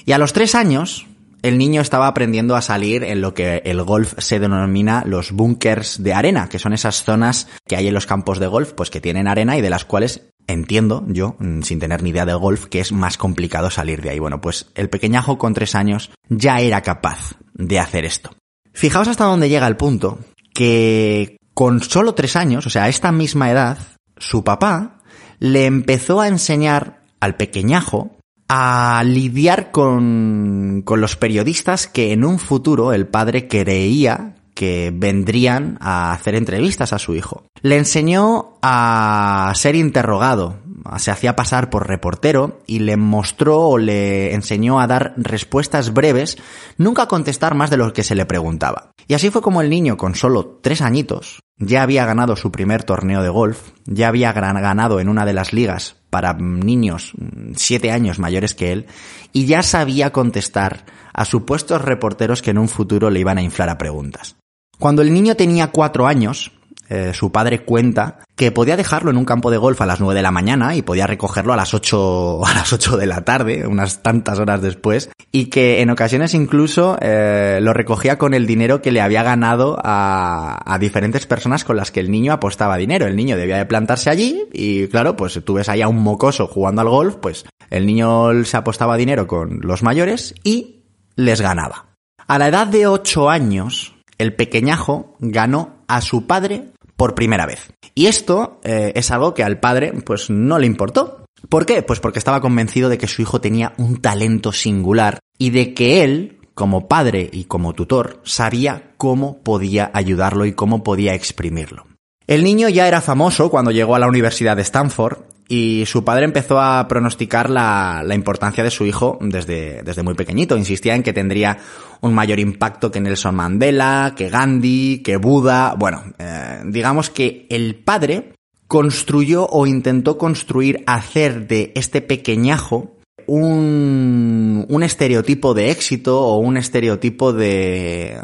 Y 0.05 0.13
a 0.13 0.19
los 0.19 0.33
3 0.33 0.55
años, 0.55 1.07
el 1.43 1.59
niño 1.59 1.81
estaba 1.81 2.07
aprendiendo 2.07 2.57
a 2.57 2.63
salir 2.63 3.05
en 3.05 3.21
lo 3.21 3.35
que 3.35 3.61
el 3.65 3.83
golf 3.83 4.15
se 4.19 4.41
denomina 4.41 5.05
los 5.07 5.31
bunkers 5.31 6.03
de 6.03 6.15
arena, 6.15 6.49
que 6.49 6.59
son 6.59 6.73
esas 6.73 7.05
zonas 7.05 7.49
que 7.69 7.77
hay 7.77 7.87
en 7.87 7.95
los 7.95 8.07
campos 8.07 8.39
de 8.39 8.47
golf, 8.47 8.73
pues 8.73 8.91
que 8.91 9.01
tienen 9.01 9.29
arena 9.29 9.57
y 9.57 9.61
de 9.61 9.71
las 9.71 9.85
cuales 9.85 10.23
entiendo 10.47 11.05
yo, 11.09 11.37
mm, 11.39 11.63
sin 11.63 11.79
tener 11.79 12.03
ni 12.03 12.11
idea 12.11 12.27
de 12.27 12.35
golf, 12.35 12.67
que 12.67 12.81
es 12.81 12.93
más 12.93 13.17
complicado 13.17 13.71
salir 13.71 14.03
de 14.03 14.11
ahí. 14.11 14.19
Bueno, 14.19 14.41
pues 14.41 14.71
el 14.75 14.91
pequeñajo 14.91 15.39
con 15.39 15.55
3 15.55 15.75
años 15.75 16.11
ya 16.29 16.61
era 16.61 16.83
capaz 16.83 17.37
de 17.55 17.79
hacer 17.79 18.05
esto. 18.05 18.31
Fijaos 18.73 19.09
hasta 19.09 19.25
dónde 19.25 19.49
llega 19.49 19.67
el 19.67 19.77
punto 19.77 20.19
que 20.53 21.37
con 21.55 21.83
solo 21.83 22.15
3 22.15 22.37
años, 22.37 22.67
o 22.67 22.71
sea, 22.71 22.85
a 22.85 22.89
esta 22.89 23.13
misma 23.13 23.51
edad, 23.51 23.79
su 24.17 24.45
papá 24.45 25.01
le 25.39 25.67
empezó 25.67 26.21
a 26.21 26.29
enseñar 26.29 27.03
al 27.21 27.37
pequeñajo 27.37 28.17
a 28.49 29.03
lidiar 29.05 29.71
con, 29.71 30.83
con 30.85 31.01
los 31.01 31.17
periodistas 31.17 31.87
que 31.87 32.13
en 32.13 32.25
un 32.25 32.39
futuro 32.39 32.93
el 32.93 33.07
padre 33.07 33.49
creía 33.49 34.35
que 34.55 34.93
vendrían 34.95 35.79
a 35.81 36.13
hacer 36.13 36.35
entrevistas 36.35 36.93
a 36.93 36.99
su 36.99 37.15
hijo. 37.15 37.45
Le 37.65 37.79
enseñó 37.79 38.59
a 38.61 39.51
ser 39.57 39.75
interrogado 39.75 40.59
se 40.99 41.11
hacía 41.11 41.37
pasar 41.37 41.71
por 41.71 41.89
reportero 41.89 42.61
y 42.67 42.81
le 42.81 42.97
mostró 42.97 43.61
o 43.61 43.79
le 43.79 44.35
enseñó 44.35 44.81
a 44.81 44.87
dar 44.87 45.15
respuestas 45.17 45.93
breves, 45.93 46.37
nunca 46.77 47.03
a 47.03 47.09
contestar 47.09 47.55
más 47.55 47.71
de 47.71 47.77
lo 47.77 47.93
que 47.93 48.03
se 48.03 48.15
le 48.15 48.27
preguntaba. 48.27 48.93
Y 49.09 49.15
así 49.15 49.31
fue 49.31 49.43
como 49.43 49.61
el 49.61 49.71
niño, 49.71 49.97
con 49.97 50.15
solo 50.15 50.59
tres 50.63 50.83
añitos, 50.83 51.41
ya 51.59 51.83
había 51.83 52.05
ganado 52.05 52.37
su 52.37 52.51
primer 52.53 52.85
torneo 52.85 53.23
de 53.23 53.29
golf, 53.29 53.71
ya 53.87 54.09
había 54.09 54.33
ganado 54.33 55.01
en 55.01 55.09
una 55.09 55.25
de 55.25 55.33
las 55.33 55.53
ligas 55.53 55.97
para 56.11 56.35
niños 56.35 57.13
siete 57.57 57.91
años 57.91 58.19
mayores 58.19 58.55
que 58.55 58.73
él, 58.73 58.87
y 59.33 59.47
ya 59.47 59.63
sabía 59.63 60.13
contestar 60.13 60.85
a 61.13 61.25
supuestos 61.25 61.83
reporteros 61.83 62.43
que 62.43 62.51
en 62.51 62.59
un 62.59 62.69
futuro 62.69 63.11
le 63.11 63.21
iban 63.21 63.39
a 63.39 63.43
inflar 63.43 63.69
a 63.69 63.79
preguntas. 63.79 64.37
Cuando 64.79 65.03
el 65.03 65.13
niño 65.13 65.37
tenía 65.37 65.69
cuatro 65.69 66.07
años, 66.07 66.53
eh, 66.95 67.13
su 67.13 67.33
padre 67.33 67.61
cuenta 67.61 68.21
que 68.37 68.53
podía 68.53 68.77
dejarlo 68.77 69.11
en 69.11 69.17
un 69.17 69.25
campo 69.25 69.51
de 69.51 69.59
golf 69.59 69.81
a 69.81 69.87
las 69.87 70.01
9 70.01 70.15
de 70.15 70.23
la 70.23 70.31
mañana 70.31 70.77
y 70.77 70.83
podía 70.83 71.07
recogerlo 71.07 71.53
a 71.53 71.57
las 71.57 71.75
8, 71.75 72.41
a 72.47 72.55
las 72.55 72.73
8 72.73 72.97
de 72.97 73.07
la 73.07 73.25
tarde, 73.25 73.67
unas 73.67 74.03
tantas 74.03 74.39
horas 74.39 74.63
después, 74.63 75.11
y 75.33 75.47
que 75.47 75.81
en 75.81 75.91
ocasiones 75.91 76.35
incluso 76.35 76.97
eh, 77.01 77.59
lo 77.61 77.73
recogía 77.73 78.17
con 78.17 78.33
el 78.33 78.47
dinero 78.47 78.81
que 78.81 78.93
le 78.93 79.01
había 79.01 79.23
ganado 79.23 79.79
a, 79.83 80.63
a 80.73 80.79
diferentes 80.79 81.27
personas 81.27 81.65
con 81.65 81.77
las 81.77 81.91
que 81.91 82.01
el 82.01 82.11
niño 82.11 82.33
apostaba 82.33 82.77
dinero. 82.77 83.07
El 83.07 83.17
niño 83.17 83.37
debía 83.37 83.59
de 83.59 83.67
plantarse 83.67 84.11
allí 84.11 84.45
y 84.53 84.87
claro, 84.89 85.17
pues 85.17 85.41
tú 85.45 85.55
ves 85.55 85.69
ahí 85.69 85.83
a 85.83 85.89
un 85.89 86.03
mocoso 86.03 86.47
jugando 86.47 86.83
al 86.83 86.89
golf, 86.89 87.17
pues 87.17 87.45
el 87.71 87.87
niño 87.87 88.45
se 88.45 88.57
apostaba 88.57 88.97
dinero 88.97 89.27
con 89.27 89.61
los 89.63 89.83
mayores 89.83 90.35
y 90.45 90.85
les 91.17 91.41
ganaba. 91.41 91.87
A 92.27 92.39
la 92.39 92.49
edad 92.49 92.67
de 92.67 92.87
8 92.87 93.29
años, 93.31 93.95
el 94.19 94.35
pequeñajo 94.35 95.17
ganó 95.19 95.85
a 95.89 96.01
su 96.01 96.27
padre 96.27 96.74
por 96.97 97.15
primera 97.15 97.47
vez. 97.47 97.69
Y 97.95 98.07
esto 98.07 98.61
eh, 98.65 98.93
es 98.95 99.11
algo 99.11 99.35
que 99.35 99.45
al 99.45 99.61
padre 99.61 99.93
pues 100.05 100.31
no 100.31 100.59
le 100.59 100.67
importó. 100.67 101.25
¿Por 101.49 101.67
qué? 101.67 101.83
Pues 101.83 102.01
porque 102.01 102.19
estaba 102.19 102.41
convencido 102.41 102.89
de 102.89 102.99
que 102.99 103.07
su 103.07 103.23
hijo 103.23 103.41
tenía 103.41 103.75
un 103.77 104.01
talento 104.01 104.53
singular 104.53 105.19
y 105.39 105.51
de 105.51 105.75
que 105.75 106.03
él, 106.03 106.39
como 106.55 106.89
padre 106.89 107.29
y 107.33 107.45
como 107.45 107.75
tutor, 107.75 108.21
sabía 108.25 108.93
cómo 108.97 109.39
podía 109.43 109.91
ayudarlo 109.93 110.47
y 110.47 110.53
cómo 110.53 110.83
podía 110.83 111.15
exprimirlo. 111.15 111.87
El 112.27 112.43
niño 112.43 112.71
ya 112.71 112.89
era 112.89 113.03
famoso 113.03 113.51
cuando 113.51 113.71
llegó 113.71 113.95
a 113.95 113.99
la 113.99 114.09
Universidad 114.09 114.57
de 114.57 114.63
Stanford 114.63 115.19
y 115.49 115.85
su 115.87 116.05
padre 116.05 116.25
empezó 116.25 116.61
a 116.61 116.89
pronosticar 116.89 117.51
la, 117.51 118.05
importancia 118.15 118.65
de 118.65 118.71
su 118.71 118.87
hijo 118.87 119.19
desde, 119.21 119.83
desde, 119.83 120.03
muy 120.03 120.15
pequeñito. 120.15 120.57
Insistía 120.57 120.95
en 120.95 121.03
que 121.03 121.13
tendría 121.13 121.59
un 122.01 122.15
mayor 122.15 122.39
impacto 122.41 122.91
que 122.91 123.01
Nelson 123.01 123.35
Mandela, 123.35 124.15
que 124.17 124.31
Gandhi, 124.31 125.03
que 125.05 125.17
Buda. 125.17 125.75
Bueno, 125.79 126.03
eh, 126.19 126.63
digamos 126.65 127.11
que 127.11 127.47
el 127.51 127.75
padre 127.77 128.33
construyó 128.67 129.47
o 129.47 129.67
intentó 129.67 130.17
construir, 130.17 130.83
hacer 130.87 131.47
de 131.47 131.73
este 131.75 132.01
pequeñajo 132.01 132.97
un, 133.27 134.65
un 134.69 134.83
estereotipo 134.83 135.55
de 135.55 135.71
éxito 135.71 136.23
o 136.23 136.39
un 136.39 136.57
estereotipo 136.57 137.33
de, 137.33 138.19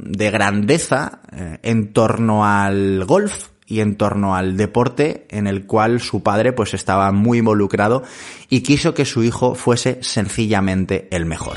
de 0.00 0.30
grandeza 0.30 1.20
eh, 1.32 1.58
en 1.62 1.92
torno 1.92 2.46
al 2.46 3.04
golf 3.04 3.48
y 3.66 3.80
en 3.80 3.96
torno 3.96 4.36
al 4.36 4.56
deporte 4.56 5.26
en 5.30 5.46
el 5.46 5.66
cual 5.66 6.00
su 6.00 6.22
padre 6.22 6.52
pues 6.52 6.74
estaba 6.74 7.10
muy 7.12 7.38
involucrado 7.38 8.02
y 8.48 8.60
quiso 8.60 8.94
que 8.94 9.04
su 9.04 9.24
hijo 9.24 9.54
fuese 9.54 9.98
sencillamente 10.02 11.08
el 11.10 11.26
mejor. 11.26 11.56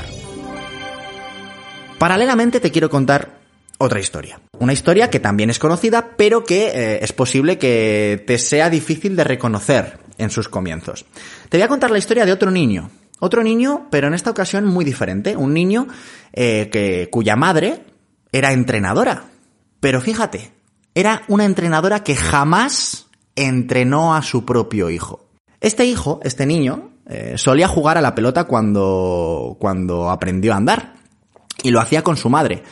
Paralelamente 1.98 2.60
te 2.60 2.70
quiero 2.70 2.90
contar 2.90 3.40
otra 3.78 4.00
historia. 4.00 4.40
Una 4.58 4.72
historia 4.72 5.10
que 5.10 5.20
también 5.20 5.50
es 5.50 5.58
conocida, 5.58 6.16
pero 6.16 6.44
que 6.44 6.68
eh, 6.68 6.98
es 7.02 7.12
posible 7.12 7.58
que 7.58 8.22
te 8.26 8.38
sea 8.38 8.68
difícil 8.68 9.16
de 9.16 9.24
reconocer 9.24 9.98
en 10.18 10.30
sus 10.30 10.48
comienzos. 10.48 11.06
Te 11.48 11.56
voy 11.56 11.62
a 11.62 11.68
contar 11.68 11.90
la 11.90 11.98
historia 11.98 12.26
de 12.26 12.32
otro 12.32 12.50
niño. 12.50 12.90
Otro 13.20 13.42
niño, 13.42 13.86
pero 13.90 14.08
en 14.08 14.14
esta 14.14 14.30
ocasión 14.30 14.64
muy 14.64 14.84
diferente. 14.84 15.36
Un 15.36 15.54
niño 15.54 15.88
eh, 16.32 16.68
que, 16.72 17.08
cuya 17.10 17.36
madre 17.36 17.84
era 18.32 18.52
entrenadora. 18.52 19.24
Pero 19.80 20.00
fíjate, 20.00 20.52
era 20.94 21.22
una 21.28 21.44
entrenadora 21.44 22.02
que 22.02 22.16
jamás 22.16 23.06
entrenó 23.36 24.14
a 24.14 24.22
su 24.22 24.44
propio 24.44 24.90
hijo. 24.90 25.26
Este 25.60 25.84
hijo, 25.84 26.20
este 26.22 26.46
niño, 26.46 26.90
eh, 27.06 27.34
solía 27.36 27.68
jugar 27.68 27.98
a 27.98 28.00
la 28.00 28.14
pelota 28.14 28.44
cuando, 28.44 29.56
cuando 29.58 30.10
aprendió 30.10 30.52
a 30.52 30.56
andar. 30.56 30.94
Y 31.62 31.70
lo 31.70 31.80
hacía 31.80 32.02
con 32.02 32.16
su 32.16 32.30
madre. 32.30 32.62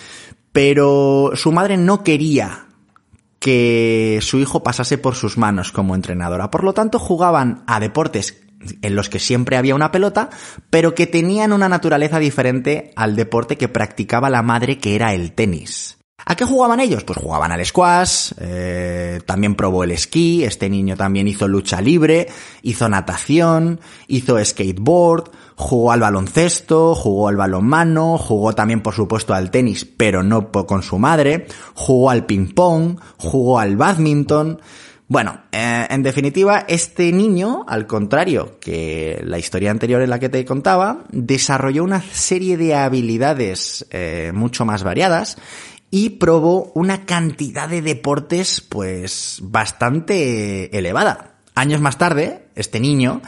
Pero 0.53 1.33
su 1.35 1.53
madre 1.53 1.77
no 1.77 2.03
quería 2.03 2.67
que 3.39 4.19
su 4.23 4.39
hijo 4.39 4.63
pasase 4.63 4.99
por 4.99 5.15
sus 5.15 5.39
manos 5.39 5.73
como 5.73 5.95
entrenadora. 5.95 6.51
Por 6.51 6.65
lo 6.65 6.73
tanto, 6.73 6.99
jugaban 6.99 7.63
a 7.67 7.79
deportes 7.81 8.41
en 8.83 8.97
los 8.97 9.09
que 9.09 9.21
siempre 9.21 9.57
había 9.57 9.75
una 9.75 9.93
pelota, 9.93 10.31
pero 10.71 10.95
que 10.95 11.07
tenían 11.07 11.53
una 11.53 11.69
naturaleza 11.69 12.19
diferente 12.19 12.93
al 12.97 13.15
deporte 13.15 13.57
que 13.57 13.69
practicaba 13.69 14.31
la 14.31 14.43
madre, 14.43 14.79
que 14.79 14.95
era 14.95 15.15
el 15.15 15.33
tenis. 15.33 15.98
¿A 16.31 16.37
qué 16.37 16.45
jugaban 16.45 16.79
ellos? 16.79 17.05
Pues 17.05 17.19
jugaban 17.19 17.53
al 17.53 17.65
squash, 17.65 18.33
eh, 18.39 19.19
también 19.25 19.55
probó 19.55 19.85
el 19.85 19.93
esquí, 19.93 20.45
este 20.45 20.69
niño 20.69 20.95
también 20.95 21.27
hizo 21.27 21.49
lucha 21.49 21.81
libre, 21.81 22.29
hizo 22.61 22.87
natación, 22.87 23.81
hizo 24.09 24.37
skateboard, 24.45 25.31
jugó 25.57 25.91
al 25.91 26.01
baloncesto, 26.01 26.95
jugó 26.95 27.29
al 27.29 27.37
balonmano, 27.37 28.19
jugó 28.19 28.53
también 28.53 28.83
por 28.83 28.93
supuesto 28.93 29.33
al 29.33 29.51
tenis, 29.51 29.87
pero 29.87 30.23
no 30.23 30.53
con 30.53 30.83
su 30.83 30.99
madre, 30.99 31.47
jugó 31.73 32.11
al 32.11 32.27
ping 32.27 32.53
pong, 32.53 33.01
jugó 33.17 33.59
al 33.59 33.79
badminton, 33.79 34.61
bueno, 35.11 35.45
eh, 35.53 35.87
en 35.89 36.03
definitiva, 36.03 36.67
este 36.69 37.11
niño, 37.13 37.65
al 37.67 37.87
contrario 37.87 38.59
que 38.61 39.19
la 39.25 39.39
historia 39.39 39.71
anterior 39.71 40.03
en 40.03 40.11
la 40.11 40.19
que 40.19 40.29
te 40.29 40.45
contaba, 40.45 41.05
desarrolló 41.11 41.83
una 41.83 42.03
serie 42.03 42.59
de 42.59 42.75
habilidades 42.75 43.87
eh, 43.91 44.33
mucho 44.35 44.67
más 44.67 44.83
variadas 44.83 45.39
y 45.91 46.11
probó 46.11 46.71
una 46.75 47.07
cantidad 47.07 47.69
de 47.69 47.83
deportes 47.83 48.61
pues 48.61 49.39
bastante 49.43 50.77
elevada. 50.77 51.35
Años 51.55 51.81
más 51.81 51.99
tarde, 51.99 52.47
este 52.55 52.79
niño 52.79 53.21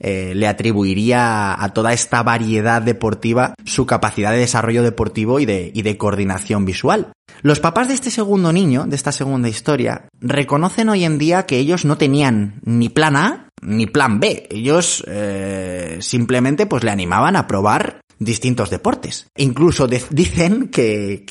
eh, 0.00 0.32
le 0.34 0.46
atribuiría 0.46 1.62
a 1.62 1.72
toda 1.72 1.92
esta 1.92 2.22
variedad 2.22 2.82
deportiva 2.82 3.54
su 3.64 3.86
capacidad 3.86 4.30
de 4.30 4.38
desarrollo 4.38 4.82
deportivo 4.82 5.40
y 5.40 5.46
de, 5.46 5.70
y 5.74 5.82
de 5.82 5.96
coordinación 5.96 6.64
visual. 6.64 7.12
Los 7.42 7.60
papás 7.60 7.88
de 7.88 7.94
este 7.94 8.10
segundo 8.10 8.52
niño, 8.52 8.86
de 8.86 8.96
esta 8.96 9.12
segunda 9.12 9.48
historia, 9.48 10.08
reconocen 10.20 10.88
hoy 10.88 11.04
en 11.04 11.18
día 11.18 11.46
que 11.46 11.58
ellos 11.58 11.84
no 11.84 11.96
tenían 11.96 12.60
ni 12.64 12.88
plan 12.88 13.16
A 13.16 13.48
ni 13.62 13.86
plan 13.86 14.20
B. 14.20 14.48
Ellos 14.50 15.04
eh, 15.06 15.98
simplemente 16.00 16.66
pues 16.66 16.84
le 16.84 16.90
animaban 16.90 17.36
a 17.36 17.46
probar 17.46 18.00
distintos 18.18 18.70
deportes. 18.70 19.28
Incluso 19.36 19.86
dicen 19.86 20.68
que, 20.68 21.24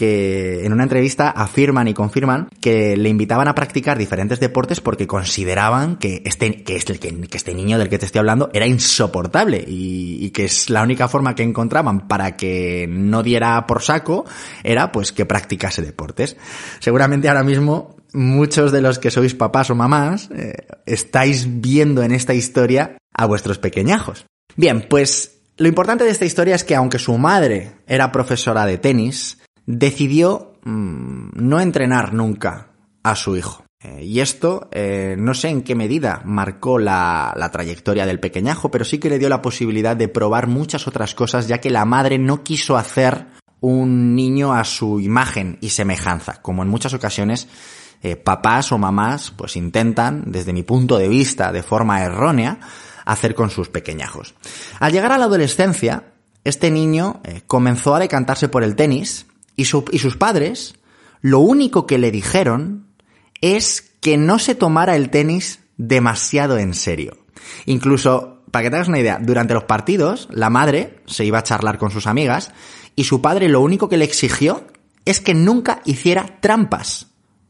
en 0.63 0.74
una 0.74 0.84
entrevista 0.84 1.29
afirman 1.29 1.88
y 1.88 1.94
confirman 1.94 2.50
que 2.62 2.96
le 2.96 3.10
invitaban 3.10 3.48
a 3.48 3.56
practicar 3.56 3.98
diferentes 3.98 4.39
deportes 4.39 4.82
porque 4.82 5.08
consideraban 5.08 5.98
que 5.98 6.22
este, 6.25 6.63
que 6.63 6.75
este, 6.75 7.53
niño 7.53 7.77
del 7.77 7.89
que 7.89 8.00
te 8.00 8.06
estoy 8.06 8.20
hablando 8.20 8.50
era 8.53 8.67
insoportable 8.67 9.63
y, 9.67 10.25
y, 10.25 10.29
que 10.32 10.46
es 10.46 10.70
la 10.70 10.84
única 10.84 11.08
forma 11.08 11.36
que 11.36 11.44
encontraban 11.44 12.08
para 12.08 12.38
que 12.38 12.88
no 12.89 13.24
diera 13.24 13.65
por 13.67 13.82
saco 13.82 14.25
era 14.63 14.91
pues 14.91 15.12
que 15.12 15.25
practicase 15.25 15.82
deportes. 15.82 16.38
Seguramente 16.79 17.27
ahora 17.27 17.44
mismo 17.44 17.98
muchos 18.13 18.72
de 18.72 18.82
los 18.82 19.00
que 19.00 19.12
sois 19.12 19.36
papás 19.36 19.70
o 19.70 19.75
mamás 19.75 20.29
eh, 20.32 20.67
estáis 20.86 21.62
viendo 21.62 22.03
en 22.03 22.12
esta 22.12 22.34
historia 22.34 22.98
a 23.13 23.25
vuestros 23.25 23.58
pequeñajos. 23.60 24.25
Bien, 24.56 24.86
pues 24.89 25.37
lo 25.58 25.68
importante 25.68 26.04
de 26.04 26.12
esta 26.12 26.26
historia 26.26 26.56
es 26.56 26.64
que 26.64 26.76
aunque 26.76 27.00
su 27.00 27.18
madre 27.18 27.78
era 27.88 28.12
profesora 28.12 28.66
de 28.66 28.78
tenis, 28.78 29.40
decidió 29.66 30.54
mmm, 30.64 31.30
no 31.34 31.60
entrenar 31.60 32.14
nunca 32.14 32.70
a 33.04 33.16
su 33.16 33.36
hijo. 33.36 33.64
Eh, 33.84 34.04
y 34.04 34.20
esto 34.22 34.70
eh, 34.72 35.16
no 35.18 35.36
sé 35.36 35.50
en 35.50 35.62
qué 35.62 35.76
medida 35.76 36.22
marcó 36.26 36.80
la, 36.80 37.50
trayectoria 37.52 38.06
del 38.06 38.20
pequeñajo, 38.20 38.72
pero 38.72 38.86
sí 38.86 38.98
que 38.98 39.10
le 39.10 39.20
dio 39.20 39.30
la 39.30 39.42
posibilidad 39.42 39.96
de 39.96 40.08
probar 40.08 40.48
muchas 40.48 40.88
otras 40.88 41.14
cosas, 41.14 41.48
ya 41.48 41.60
que 41.60 41.70
la 41.70 41.86
madre 41.86 42.18
no 42.18 42.44
quiso 42.44 42.76
hacer 42.76 43.28
un 43.60 44.16
niño 44.16 44.54
a 44.54 44.64
su 44.64 45.00
imagen 45.00 45.58
y 45.62 45.70
semejanza, 45.70 46.42
como 46.42 46.64
en 46.64 46.70
muchas 46.70 46.94
ocasiones 46.94 47.48
eh, 48.04 48.16
papás 48.16 48.72
o 48.72 48.78
mamás 48.78 49.32
pues 49.32 49.56
intentan, 49.56 50.24
desde 50.28 50.54
mi 50.54 50.64
punto 50.64 50.98
de 50.98 51.08
vista, 51.08 51.52
de 51.52 51.64
forma 51.64 52.04
errónea, 52.04 52.60
hacer 53.08 53.36
con 53.36 53.50
sus 53.50 53.70
pequeñajos. 53.70 54.36
Al 54.80 54.92
llegar 54.92 55.12
a 55.12 55.18
la 55.18 55.26
adolescencia, 55.26 56.14
este 56.44 56.72
niño 56.72 57.22
eh, 57.24 57.42
comenzó 57.48 57.96
a 57.96 58.00
decantarse 58.00 58.50
por 58.50 58.64
el 58.64 58.76
tenis 58.76 59.26
y, 59.56 59.64
y 59.64 60.00
sus 60.00 60.18
padres 60.18 60.76
lo 61.22 61.40
único 61.40 61.88
que 61.88 61.98
le 61.98 62.12
dijeron 62.12 62.88
es 63.42 63.82
que 64.02 64.18
no 64.18 64.40
se 64.40 64.56
tomara 64.56 64.96
el 64.96 65.10
tenis 65.10 65.60
demasiado 65.78 66.58
en 66.58 66.74
serio. 66.74 67.18
Incluso, 67.66 68.44
para 68.52 68.64
que 68.64 68.70
te 68.70 68.76
hagas 68.76 68.88
una 68.88 69.00
idea, 69.00 69.20
durante 69.22 69.54
los 69.54 69.64
partidos, 69.64 70.28
la 70.32 70.50
madre 70.50 71.00
se 71.06 71.26
iba 71.26 71.40
a 71.40 71.44
charlar 71.44 71.78
con 71.78 71.92
sus 71.92 72.08
amigas 72.08 72.52
y 72.96 73.06
su 73.06 73.22
padre 73.22 73.50
lo 73.50 73.62
único 73.62 73.90
que 73.90 73.98
le 73.98 74.06
exigió 74.06 74.66
es 75.06 75.22
que 75.22 75.34
nunca 75.34 75.82
hiciera 75.86 76.40
trampas 76.42 77.07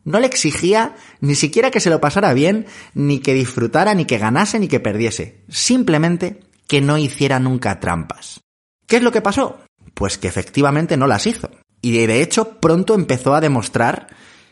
No 0.07 0.21
le 0.21 0.27
exigía 0.27 0.95
ni 1.19 1.35
siquiera 1.35 1.69
que 1.69 1.81
se 1.81 1.89
lo 1.89 1.99
pasara 1.99 2.33
bien, 2.33 2.65
ni 2.93 3.19
que 3.19 3.33
disfrutara, 3.33 3.93
ni 3.93 4.05
que 4.05 4.17
ganase, 4.17 4.57
ni 4.57 4.69
que 4.69 4.79
perdiese. 4.79 5.43
Simplemente 5.49 6.39
que 6.65 6.79
no 6.79 6.97
hiciera 6.97 7.41
nunca 7.41 7.81
trampas. 7.81 8.39
¿Qué 8.87 8.95
es 8.95 9.03
lo 9.03 9.11
que 9.11 9.19
pasó? 9.19 9.59
Pues 9.93 10.17
que 10.17 10.29
efectivamente 10.29 10.95
no 10.95 11.07
las 11.07 11.27
hizo. 11.27 11.51
Y 11.81 11.91
de 11.91 12.21
hecho 12.21 12.61
pronto 12.61 12.95
empezó 12.95 13.35
a 13.35 13.41
demostrar 13.41 14.07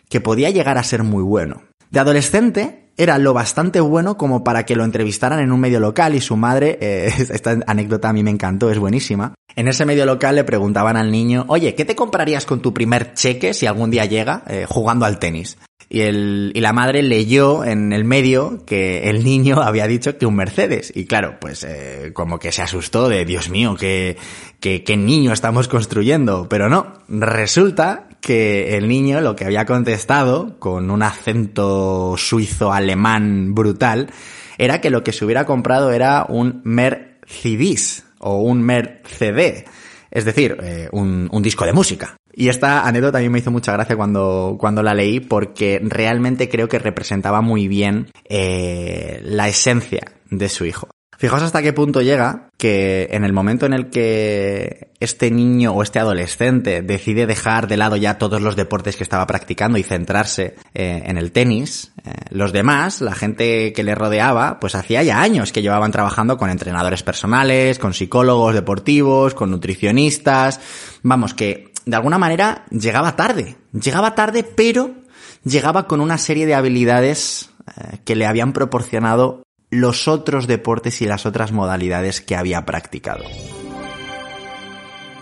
que 0.10 0.20
podía 0.20 0.50
llegar 0.50 0.78
a 0.78 0.84
ser 0.84 1.04
muy 1.04 1.24
bueno. 1.24 1.64
De 1.90 2.02
adolescente 2.02 2.85
era 2.98 3.18
lo 3.18 3.34
bastante 3.34 3.80
bueno 3.80 4.18
como 4.18 4.44
para 4.44 4.66
que 4.66 4.76
lo 4.76 4.84
entrevistaran 4.84 5.40
en 5.40 5.52
un 5.52 5.60
medio 5.60 5.80
local 5.80 6.16
y 6.16 6.22
su 6.22 6.38
madre, 6.38 6.78
eh, 6.82 7.12
esta 7.30 7.58
anécdota 7.68 8.10
a 8.10 8.14
mí 8.14 8.24
me 8.24 8.32
encantó, 8.32 8.72
es 8.72 8.80
buenísima. 8.80 9.34
En 9.56 9.68
ese 9.68 9.86
medio 9.86 10.06
local 10.06 10.36
le 10.36 10.44
preguntaban 10.44 10.98
al 10.98 11.12
niño, 11.12 11.46
oye, 11.48 11.76
¿qué 11.76 11.86
te 11.86 11.96
comprarías 11.96 12.46
con 12.46 12.62
tu 12.62 12.74
primer 12.74 13.14
cheque 13.14 13.54
si 13.54 13.66
algún 13.66 13.90
día 13.90 14.06
llega 14.06 14.44
eh, 14.48 14.66
jugando 14.68 15.06
al 15.06 15.20
tenis? 15.20 15.58
Y, 15.88 16.02
el, 16.02 16.52
y 16.56 16.62
la 16.62 16.74
madre 16.74 17.04
leyó 17.04 17.64
en 17.64 17.94
el 17.94 18.06
medio 18.06 18.66
que 18.66 19.10
el 19.10 19.24
niño 19.24 19.62
había 19.62 19.88
dicho 19.88 20.18
que 20.18 20.26
un 20.26 20.36
Mercedes. 20.36 20.92
Y 20.96 21.06
claro, 21.06 21.38
pues 21.40 21.64
eh, 21.64 22.12
como 22.14 22.40
que 22.40 22.52
se 22.52 22.62
asustó 22.62 23.08
de, 23.08 23.24
Dios 23.24 23.50
mío, 23.50 23.76
¿qué, 23.80 24.18
qué, 24.60 24.84
qué 24.84 24.98
niño 24.98 25.32
estamos 25.32 25.68
construyendo. 25.68 26.50
Pero 26.50 26.70
no, 26.70 26.94
resulta 27.08 28.08
que 28.26 28.76
el 28.76 28.88
niño 28.88 29.22
lo 29.22 29.36
que 29.36 29.46
había 29.46 29.66
contestado 29.66 30.58
con 30.58 30.90
un 30.90 31.04
acento 31.04 32.16
suizo 32.18 32.74
alemán 32.74 33.54
brutal 33.54 34.10
era 34.58 34.82
que 34.82 34.90
lo 34.90 35.04
que 35.04 35.14
se 35.14 35.26
hubiera 35.26 35.46
comprado 35.46 35.92
era 35.92 36.26
un 36.28 36.60
Mercedes 36.64 38.04
o 38.18 38.42
un 38.42 38.64
Mercedes, 38.64 39.66
es 40.10 40.26
decir, 40.26 40.58
eh, 40.64 40.90
un, 40.92 41.30
disco 41.44 41.66
de 41.66 41.74
música. 41.74 42.18
Y 42.34 42.50
esta 42.50 42.88
anécdota 42.88 43.14
también 43.14 43.32
me 43.32 43.40
hizo 43.40 43.52
mucha 43.52 43.74
gracia 43.74 43.96
cuando, 43.96 44.56
cuando 44.60 44.82
la 44.82 44.96
leí 44.96 45.20
porque 45.20 45.80
realmente 45.84 46.50
creo 46.50 46.68
que 46.68 46.80
representaba 46.80 47.42
muy 47.42 47.68
bien 47.68 48.08
eh, 48.28 49.22
la 49.24 49.48
esencia 49.48 50.14
de 50.32 50.50
su 50.50 50.66
hijo. 50.66 50.88
Fijaos 51.18 51.44
hasta 51.44 51.62
qué 51.62 51.72
punto 51.74 52.02
llega 52.02 52.50
que 52.58 53.08
en 53.12 53.24
el 53.24 53.32
momento 53.32 53.66
en 53.66 53.74
el 53.74 53.90
que 53.90 54.92
este 55.00 55.32
niño 55.32 55.72
o 55.72 55.84
este 55.84 56.00
adolescente 56.00 56.82
decide 56.82 57.26
dejar 57.26 57.68
de 57.68 57.78
lado 57.78 57.96
ya 57.96 58.18
todos 58.18 58.42
los 58.42 58.56
deportes 58.56 58.96
que 58.98 59.04
estaba 59.04 59.26
practicando 59.28 59.78
y 59.78 59.84
centrarse 59.84 60.56
eh, 60.74 61.04
en 61.06 61.18
el 61.18 61.32
tenis, 61.32 61.94
eh, 62.04 62.12
los 62.32 62.52
demás, 62.52 63.02
la 63.02 63.16
gente 63.16 63.72
que 63.74 63.84
le 63.84 63.96
rodeaba, 63.96 64.60
pues 64.60 64.76
hacía 64.76 65.04
ya 65.04 65.22
años 65.22 65.52
que 65.52 65.62
llevaban 65.62 65.92
trabajando 65.92 66.38
con 66.38 66.50
entrenadores 66.50 67.04
personales, 67.04 67.80
con 67.80 67.94
psicólogos 67.94 68.54
deportivos, 68.54 69.34
con 69.34 69.52
nutricionistas, 69.52 70.60
vamos, 71.02 71.34
que 71.34 71.72
de 71.86 71.96
alguna 71.96 72.18
manera 72.18 72.66
llegaba 72.72 73.16
tarde, 73.16 73.56
llegaba 73.72 74.16
tarde 74.16 74.44
pero 74.44 74.96
llegaba 75.44 75.88
con 75.88 76.02
una 76.02 76.18
serie 76.18 76.46
de 76.46 76.56
habilidades 76.56 77.52
eh, 77.68 78.00
que 78.04 78.16
le 78.16 78.26
habían 78.26 78.54
proporcionado 78.54 79.45
los 79.76 80.08
otros 80.08 80.48
deportes 80.48 81.02
y 81.02 81.06
las 81.06 81.26
otras 81.26 81.52
modalidades 81.52 82.22
que 82.22 82.36
había 82.36 82.66
practicado. 82.66 83.24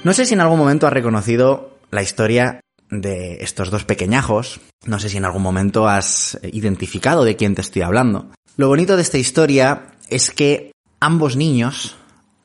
No 0.03 0.13
sé 0.13 0.25
si 0.25 0.33
en 0.33 0.41
algún 0.41 0.59
momento 0.59 0.87
has 0.87 0.93
reconocido 0.93 1.77
la 1.91 2.01
historia 2.01 2.59
de 2.89 3.37
estos 3.41 3.71
dos 3.71 3.85
pequeñajos, 3.85 4.59
no 4.85 4.99
sé 4.99 5.09
si 5.09 5.17
en 5.17 5.25
algún 5.25 5.41
momento 5.41 5.87
has 5.87 6.37
identificado 6.43 7.23
de 7.23 7.35
quién 7.35 7.55
te 7.55 7.61
estoy 7.61 7.81
hablando. 7.81 8.31
Lo 8.57 8.67
bonito 8.67 8.95
de 8.95 9.01
esta 9.01 9.17
historia 9.17 9.87
es 10.09 10.31
que 10.31 10.71
ambos 10.99 11.35
niños, 11.35 11.95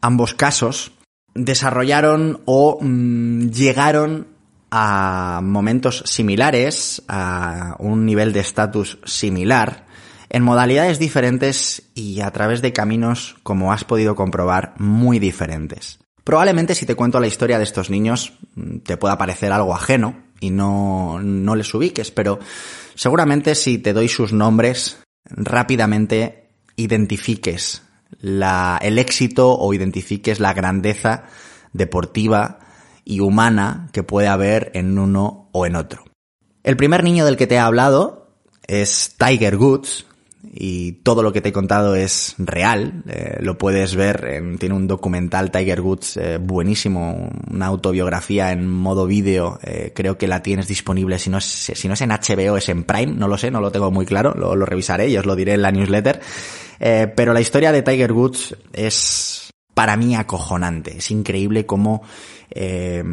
ambos 0.00 0.34
casos, 0.34 0.92
desarrollaron 1.34 2.40
o 2.46 2.78
mmm, 2.80 3.50
llegaron 3.50 4.28
a 4.70 5.40
momentos 5.42 6.02
similares, 6.06 7.02
a 7.08 7.76
un 7.78 8.06
nivel 8.06 8.32
de 8.32 8.40
estatus 8.40 8.98
similar, 9.04 9.87
en 10.30 10.42
modalidades 10.42 10.98
diferentes 10.98 11.90
y 11.94 12.20
a 12.20 12.30
través 12.30 12.62
de 12.62 12.72
caminos, 12.72 13.36
como 13.42 13.72
has 13.72 13.84
podido 13.84 14.14
comprobar, 14.14 14.74
muy 14.78 15.18
diferentes. 15.18 15.98
Probablemente 16.24 16.74
si 16.74 16.84
te 16.84 16.94
cuento 16.94 17.20
la 17.20 17.26
historia 17.26 17.58
de 17.58 17.64
estos 17.64 17.88
niños 17.88 18.34
mm, 18.54 18.78
te 18.78 18.96
pueda 18.96 19.16
parecer 19.16 19.52
algo 19.52 19.74
ajeno 19.74 20.22
y 20.40 20.50
no, 20.50 21.20
no 21.22 21.56
les 21.56 21.72
ubiques, 21.72 22.10
pero 22.10 22.38
seguramente 22.94 23.54
si 23.54 23.78
te 23.78 23.92
doy 23.92 24.08
sus 24.08 24.32
nombres, 24.32 24.98
rápidamente 25.24 26.50
identifiques 26.76 27.82
la, 28.20 28.78
el 28.82 28.98
éxito 28.98 29.56
o 29.58 29.72
identifiques 29.72 30.40
la 30.40 30.52
grandeza 30.52 31.24
deportiva 31.72 32.58
y 33.04 33.20
humana 33.20 33.88
que 33.92 34.02
puede 34.02 34.28
haber 34.28 34.70
en 34.74 34.98
uno 34.98 35.48
o 35.52 35.66
en 35.66 35.76
otro. 35.76 36.04
El 36.62 36.76
primer 36.76 37.02
niño 37.04 37.24
del 37.24 37.36
que 37.36 37.46
te 37.46 37.54
he 37.54 37.58
hablado 37.58 38.36
es 38.66 39.16
Tiger 39.18 39.56
Woods, 39.56 40.04
y 40.60 40.92
todo 41.04 41.22
lo 41.22 41.32
que 41.32 41.40
te 41.40 41.50
he 41.50 41.52
contado 41.52 41.94
es 41.94 42.34
real. 42.36 43.04
Eh, 43.08 43.36
lo 43.40 43.56
puedes 43.56 43.94
ver, 43.94 44.56
tiene 44.58 44.74
un 44.74 44.88
documental 44.88 45.52
Tiger 45.52 45.80
Woods 45.80 46.16
eh, 46.16 46.38
buenísimo, 46.38 47.30
una 47.48 47.66
autobiografía 47.66 48.50
en 48.50 48.68
modo 48.68 49.06
vídeo. 49.06 49.60
Eh, 49.62 49.92
creo 49.94 50.18
que 50.18 50.26
la 50.26 50.42
tienes 50.42 50.66
disponible. 50.66 51.20
Si 51.20 51.30
no, 51.30 51.38
es, 51.38 51.44
si 51.44 51.86
no 51.86 51.94
es 51.94 52.00
en 52.00 52.10
HBO, 52.10 52.56
es 52.56 52.68
en 52.70 52.82
Prime. 52.82 53.14
No 53.14 53.28
lo 53.28 53.38
sé, 53.38 53.52
no 53.52 53.60
lo 53.60 53.70
tengo 53.70 53.92
muy 53.92 54.04
claro. 54.04 54.34
Lo, 54.34 54.56
revisaré 54.66 55.08
y 55.08 55.16
os 55.16 55.26
lo 55.26 55.36
diré 55.36 55.52
en 55.52 55.62
la 55.62 55.70
newsletter. 55.70 56.20
Pero 56.80 57.32
la 57.32 57.40
historia 57.40 57.70
de 57.70 57.82
Tiger 57.82 58.12
Woods 58.12 58.56
es 58.72 59.37
para 59.78 59.96
mí 59.96 60.16
acojonante. 60.16 60.98
Es 60.98 61.12
increíble 61.12 61.64
cómo 61.64 62.02
eh, 62.50 63.04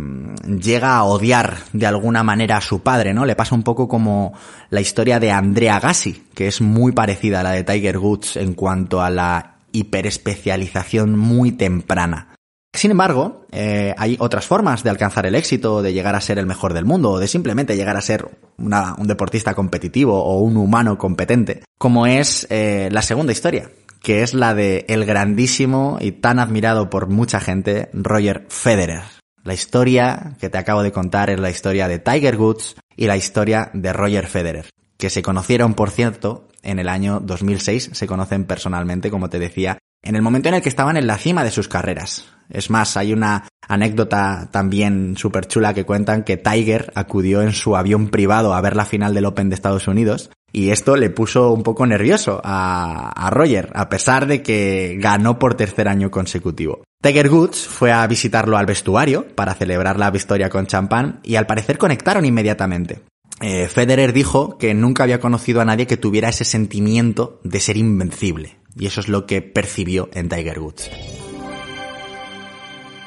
llega 0.59 0.95
a 0.95 1.03
odiar 1.03 1.57
de 1.73 1.85
alguna 1.85 2.23
manera 2.23 2.57
a 2.57 2.61
su 2.61 2.81
padre, 2.81 3.13
¿no? 3.13 3.23
Le 3.23 3.35
pasa 3.35 3.53
un 3.53 3.61
poco 3.61 3.87
como 3.87 4.33
la 4.71 4.81
historia 4.81 5.19
de 5.19 5.29
Andrea 5.29 5.79
Gassi, 5.79 6.23
que 6.33 6.47
es 6.47 6.61
muy 6.61 6.91
parecida 6.91 7.41
a 7.41 7.43
la 7.43 7.51
de 7.51 7.63
Tiger 7.63 7.99
Woods 7.99 8.37
en 8.37 8.55
cuanto 8.55 8.99
a 9.03 9.11
la 9.11 9.57
hiperespecialización 9.73 11.19
muy 11.19 11.51
temprana. 11.51 12.33
Sin 12.73 12.89
embargo, 12.89 13.45
eh, 13.51 13.93
hay 13.95 14.17
otras 14.19 14.47
formas 14.47 14.83
de 14.83 14.89
alcanzar 14.89 15.27
el 15.27 15.35
éxito, 15.35 15.83
de 15.83 15.93
llegar 15.93 16.15
a 16.15 16.21
ser 16.21 16.39
el 16.39 16.47
mejor 16.47 16.73
del 16.73 16.85
mundo, 16.85 17.11
o 17.11 17.19
de 17.19 17.27
simplemente 17.27 17.75
llegar 17.75 17.95
a 17.95 18.01
ser 18.01 18.27
un 18.57 19.07
deportista 19.07 19.53
competitivo 19.53 20.19
o 20.19 20.39
un 20.39 20.57
humano 20.57 20.97
competente, 20.97 21.61
como 21.77 22.07
es 22.07 22.47
eh, 22.49 22.89
la 22.91 23.03
segunda 23.03 23.33
historia, 23.33 23.69
que 24.05 24.21
es 24.21 24.35
la 24.35 24.53
de 24.53 24.85
el 24.87 25.03
grandísimo 25.03 25.97
y 25.99 26.11
tan 26.11 26.37
admirado 26.37 26.91
por 26.91 27.09
mucha 27.09 27.39
gente 27.39 27.89
Roger 27.91 28.45
Federer. 28.49 29.01
La 29.43 29.55
historia 29.55 30.35
que 30.39 30.47
te 30.47 30.59
acabo 30.59 30.83
de 30.83 30.91
contar 30.91 31.31
es 31.31 31.39
la 31.39 31.49
historia 31.49 31.87
de 31.87 31.97
Tiger 31.97 32.37
Woods 32.37 32.75
y 32.95 33.07
la 33.07 33.17
historia 33.17 33.71
de 33.73 33.93
Roger 33.93 34.27
Federer, 34.27 34.69
que 34.99 35.09
se 35.09 35.23
conocieron, 35.23 35.73
por 35.73 35.89
cierto, 35.89 36.47
en 36.61 36.77
el 36.77 36.87
año 36.87 37.19
2006, 37.19 37.89
se 37.93 38.05
conocen 38.05 38.45
personalmente, 38.45 39.09
como 39.09 39.31
te 39.31 39.39
decía, 39.39 39.79
en 40.05 40.15
el 40.15 40.21
momento 40.21 40.49
en 40.49 40.55
el 40.55 40.61
que 40.61 40.69
estaban 40.69 40.97
en 40.97 41.07
la 41.07 41.17
cima 41.17 41.43
de 41.43 41.51
sus 41.51 41.67
carreras. 41.67 42.25
Es 42.49 42.69
más, 42.69 42.95
hay 42.95 43.11
una 43.11 43.47
anécdota 43.67 44.49
también 44.51 45.17
súper 45.17 45.47
chula 45.47 45.73
que 45.73 45.83
cuentan 45.83 46.23
que 46.23 46.37
Tiger 46.37 46.91
acudió 46.95 47.41
en 47.41 47.53
su 47.53 47.75
avión 47.75 48.09
privado 48.09 48.53
a 48.53 48.61
ver 48.61 48.75
la 48.75 48.85
final 48.85 49.13
del 49.13 49.25
Open 49.25 49.49
de 49.49 49.55
Estados 49.55 49.87
Unidos 49.87 50.29
y 50.51 50.69
esto 50.69 50.95
le 50.95 51.09
puso 51.09 51.51
un 51.51 51.63
poco 51.63 51.85
nervioso 51.85 52.39
a, 52.43 53.29
Roger, 53.31 53.71
a 53.73 53.89
pesar 53.89 54.25
de 54.27 54.41
que 54.41 54.95
ganó 54.99 55.37
por 55.37 55.55
tercer 55.55 55.87
año 55.89 56.11
consecutivo. 56.11 56.83
Tiger 57.01 57.29
Woods 57.29 57.67
fue 57.67 57.91
a 57.91 58.07
visitarlo 58.07 58.57
al 58.57 58.65
vestuario 58.65 59.27
para 59.35 59.53
celebrar 59.53 59.99
la 59.99 60.11
victoria 60.11 60.49
con 60.49 60.65
champán 60.65 61.19
y 61.23 61.35
al 61.35 61.45
parecer 61.45 61.77
conectaron 61.77 62.25
inmediatamente. 62.25 63.01
Eh, 63.41 63.67
Federer 63.67 64.13
dijo 64.13 64.57
que 64.57 64.73
nunca 64.73 65.03
había 65.03 65.19
conocido 65.19 65.59
a 65.59 65.65
nadie 65.65 65.87
que 65.87 65.97
tuviera 65.97 66.29
ese 66.29 66.45
sentimiento 66.45 67.41
de 67.43 67.59
ser 67.59 67.75
invencible. 67.75 68.57
Y 68.77 68.87
eso 68.87 69.01
es 69.01 69.07
lo 69.07 69.25
que 69.25 69.41
percibió 69.41 70.09
en 70.13 70.29
Tiger 70.29 70.59
Woods. 70.59 70.89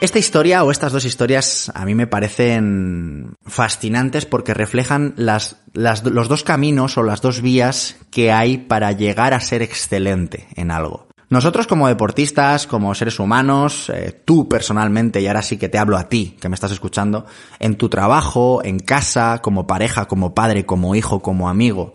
Esta 0.00 0.20
historia 0.20 0.62
o 0.62 0.70
estas 0.70 0.92
dos 0.92 1.04
historias 1.04 1.72
a 1.74 1.84
mí 1.84 1.96
me 1.96 2.06
parecen 2.06 3.34
fascinantes 3.44 4.26
porque 4.26 4.54
reflejan 4.54 5.12
las, 5.16 5.56
las, 5.72 6.04
los 6.04 6.28
dos 6.28 6.44
caminos 6.44 6.96
o 6.96 7.02
las 7.02 7.20
dos 7.20 7.42
vías 7.42 7.96
que 8.12 8.30
hay 8.30 8.58
para 8.58 8.92
llegar 8.92 9.34
a 9.34 9.40
ser 9.40 9.60
excelente 9.60 10.46
en 10.54 10.70
algo. 10.70 11.08
Nosotros 11.30 11.66
como 11.66 11.88
deportistas, 11.88 12.68
como 12.68 12.94
seres 12.94 13.18
humanos, 13.18 13.90
eh, 13.90 14.22
tú 14.24 14.48
personalmente, 14.48 15.20
y 15.20 15.26
ahora 15.26 15.42
sí 15.42 15.58
que 15.58 15.68
te 15.68 15.78
hablo 15.78 15.98
a 15.98 16.08
ti, 16.08 16.36
que 16.40 16.48
me 16.48 16.54
estás 16.54 16.70
escuchando, 16.70 17.26
en 17.58 17.76
tu 17.76 17.88
trabajo, 17.88 18.62
en 18.64 18.78
casa, 18.78 19.40
como 19.42 19.66
pareja, 19.66 20.06
como 20.06 20.32
padre, 20.32 20.64
como 20.64 20.94
hijo, 20.94 21.20
como 21.20 21.50
amigo, 21.50 21.92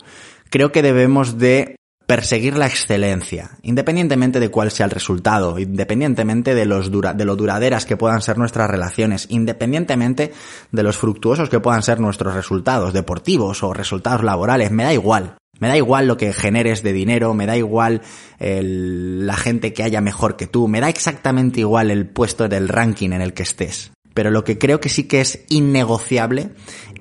creo 0.50 0.70
que 0.70 0.82
debemos 0.82 1.38
de 1.38 1.74
perseguir 2.06 2.58
la 2.58 2.66
excelencia, 2.66 3.52
independientemente 3.62 4.40
de 4.40 4.50
cuál 4.50 4.70
sea 4.70 4.86
el 4.86 4.90
resultado, 4.90 5.58
independientemente 5.58 6.54
de, 6.54 6.66
los 6.66 6.90
dura, 6.90 7.14
de 7.14 7.24
lo 7.24 7.36
duraderas 7.36 7.86
que 7.86 7.96
puedan 7.96 8.20
ser 8.20 8.36
nuestras 8.36 8.68
relaciones, 8.68 9.26
independientemente 9.30 10.32
de 10.70 10.82
los 10.82 10.98
fructuosos 10.98 11.48
que 11.48 11.60
puedan 11.60 11.82
ser 11.82 12.00
nuestros 12.00 12.34
resultados 12.34 12.92
deportivos 12.92 13.62
o 13.62 13.72
resultados 13.72 14.22
laborales, 14.22 14.70
me 14.70 14.84
da 14.84 14.92
igual. 14.92 15.36
Me 15.60 15.68
da 15.68 15.76
igual 15.76 16.08
lo 16.08 16.16
que 16.16 16.32
generes 16.32 16.82
de 16.82 16.92
dinero, 16.92 17.32
me 17.32 17.46
da 17.46 17.56
igual 17.56 18.02
el, 18.40 19.24
la 19.24 19.36
gente 19.36 19.72
que 19.72 19.84
haya 19.84 20.00
mejor 20.00 20.36
que 20.36 20.48
tú, 20.48 20.66
me 20.66 20.80
da 20.80 20.88
exactamente 20.88 21.60
igual 21.60 21.92
el 21.92 22.08
puesto 22.08 22.48
del 22.48 22.68
ranking 22.68 23.10
en 23.12 23.22
el 23.22 23.34
que 23.34 23.44
estés. 23.44 23.92
pero 24.14 24.30
lo 24.30 24.44
que 24.44 24.58
creo 24.58 24.80
que 24.80 24.88
sí 24.88 25.04
que 25.04 25.20
es 25.20 25.44
innegociable 25.48 26.50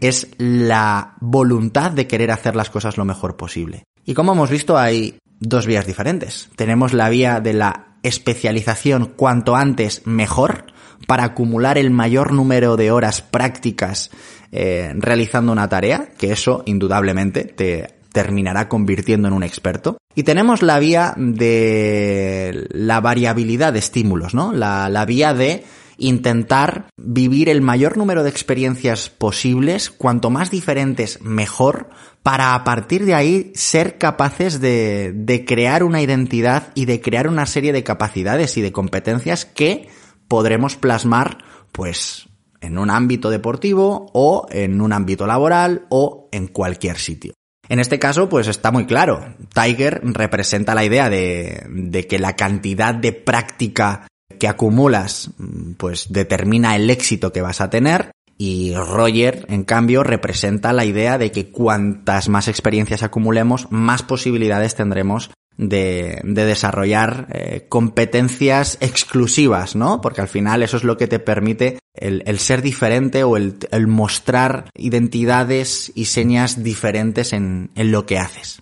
es 0.02 0.28
la 0.38 1.16
voluntad 1.20 1.92
de 1.92 2.08
querer 2.08 2.32
hacer 2.32 2.56
las 2.56 2.70
cosas 2.70 2.98
lo 2.98 3.06
mejor 3.06 3.38
posible. 3.38 3.86
Y 4.06 4.13
como 4.13 4.34
hemos 4.34 4.50
visto, 4.50 4.78
hay 4.78 5.16
dos 5.39 5.66
vías 5.66 5.86
diferentes. 5.86 6.50
Tenemos 6.56 6.94
la 6.94 7.10
vía 7.10 7.39
de 7.39 7.54
la 7.54 7.98
especialización 8.04 9.13
cuanto 9.16 9.56
antes 9.56 10.06
mejor 10.06 10.66
para 11.08 11.24
acumular 11.24 11.78
el 11.78 11.92
mayor 11.92 12.34
número 12.34 12.76
de 12.76 12.92
horas 12.92 13.22
prácticas 13.22 14.10
eh, 14.52 14.94
realizando 14.96 15.52
una 15.52 15.70
tarea, 15.70 16.10
que 16.18 16.32
eso 16.32 16.63
indudablemente 16.66 17.46
te 17.46 17.96
terminará 18.12 18.70
convirtiendo 18.70 19.28
en 19.28 19.34
un 19.34 19.44
experto. 19.44 19.98
Y 20.16 20.24
tenemos 20.24 20.62
la 20.62 20.80
vía 20.80 21.13
de 21.18 22.68
la 22.70 23.02
variabilidad 23.02 23.74
de 23.74 23.80
estímulos, 23.80 24.36
¿no? 24.36 24.54
La, 24.54 24.88
la 24.89 25.06
vía 25.06 25.34
de 25.34 25.63
intentar 26.08 26.88
vivir 26.98 27.50
el 27.50 27.62
mayor 27.62 27.98
número 27.98 28.24
de 28.24 28.30
experiencias 28.30 29.10
posibles, 29.10 29.89
cuanto 29.89 30.30
más 30.30 30.52
diferentes 30.52 31.22
mejor, 31.22 31.89
para 32.22 32.56
a 32.56 32.63
partir 32.63 33.06
de 33.06 33.16
ahí 33.16 33.52
ser 33.56 33.98
capaces 33.98 34.60
de, 34.60 35.12
de 35.16 35.46
crear 35.46 35.84
una 35.84 36.02
identidad 36.02 36.72
y 36.76 36.86
de 36.86 37.02
crear 37.02 37.28
una 37.28 37.46
serie 37.46 37.74
de 37.74 37.84
capacidades 37.84 38.58
y 38.58 38.62
de 38.62 38.72
competencias 38.72 39.46
que 39.46 39.89
podremos 40.28 40.76
plasmar, 40.76 41.38
pues, 41.72 42.30
en 42.62 42.78
un 42.78 42.89
ámbito 42.89 43.30
deportivo 43.30 44.10
o 44.13 44.48
en 44.52 44.82
un 44.82 44.94
ámbito 44.94 45.28
laboral 45.28 45.86
o 45.89 46.30
en 46.32 46.48
cualquier 46.48 46.98
sitio. 46.98 47.34
En 47.70 47.80
este 47.80 47.98
caso, 47.98 48.30
pues 48.30 48.48
está 48.48 48.72
muy 48.72 48.86
claro. 48.86 49.36
Tiger 49.54 50.02
representa 50.04 50.76
la 50.76 50.84
idea 50.84 51.10
de, 51.10 51.66
de 51.70 52.08
que 52.08 52.20
la 52.20 52.36
cantidad 52.36 52.94
de 52.94 53.13
práctica 53.13 54.08
que 54.40 54.48
acumulas, 54.48 55.32
pues 55.78 56.12
determina 56.12 56.76
el 56.76 56.90
éxito 56.90 57.32
que 57.32 57.42
vas 57.42 57.62
a 57.62 57.70
tener. 57.70 58.12
Y 58.38 58.74
Roger, 58.76 59.46
en 59.50 59.64
cambio, 59.64 60.04
representa 60.04 60.74
la 60.74 60.86
idea 60.86 61.18
de 61.18 61.32
que 61.32 61.52
cuantas 61.52 62.30
más 62.30 62.48
experiencias 62.48 63.04
acumulemos, 63.04 63.68
más 63.72 64.02
posibilidades 64.02 64.76
tendremos 64.76 65.30
de, 65.58 66.20
de 66.24 66.46
desarrollar 66.46 67.28
eh, 67.32 67.68
competencias 67.70 68.78
exclusivas, 68.82 69.76
¿no? 69.76 70.02
Porque 70.02 70.22
al 70.22 70.28
final 70.28 70.64
eso 70.64 70.78
es 70.78 70.84
lo 70.84 70.98
que 70.98 71.08
te 71.08 71.20
permite 71.20 71.80
el, 71.94 72.40
ser 72.40 72.62
diferente 72.62 73.24
o 73.24 73.38
el, 73.38 73.88
mostrar 73.88 74.66
identidades 74.76 75.92
y 75.96 76.06
señas 76.06 76.64
diferentes 76.64 77.34
en, 77.34 77.70
en 77.76 77.92
lo 77.92 78.06
que 78.06 78.18
haces. 78.18 78.62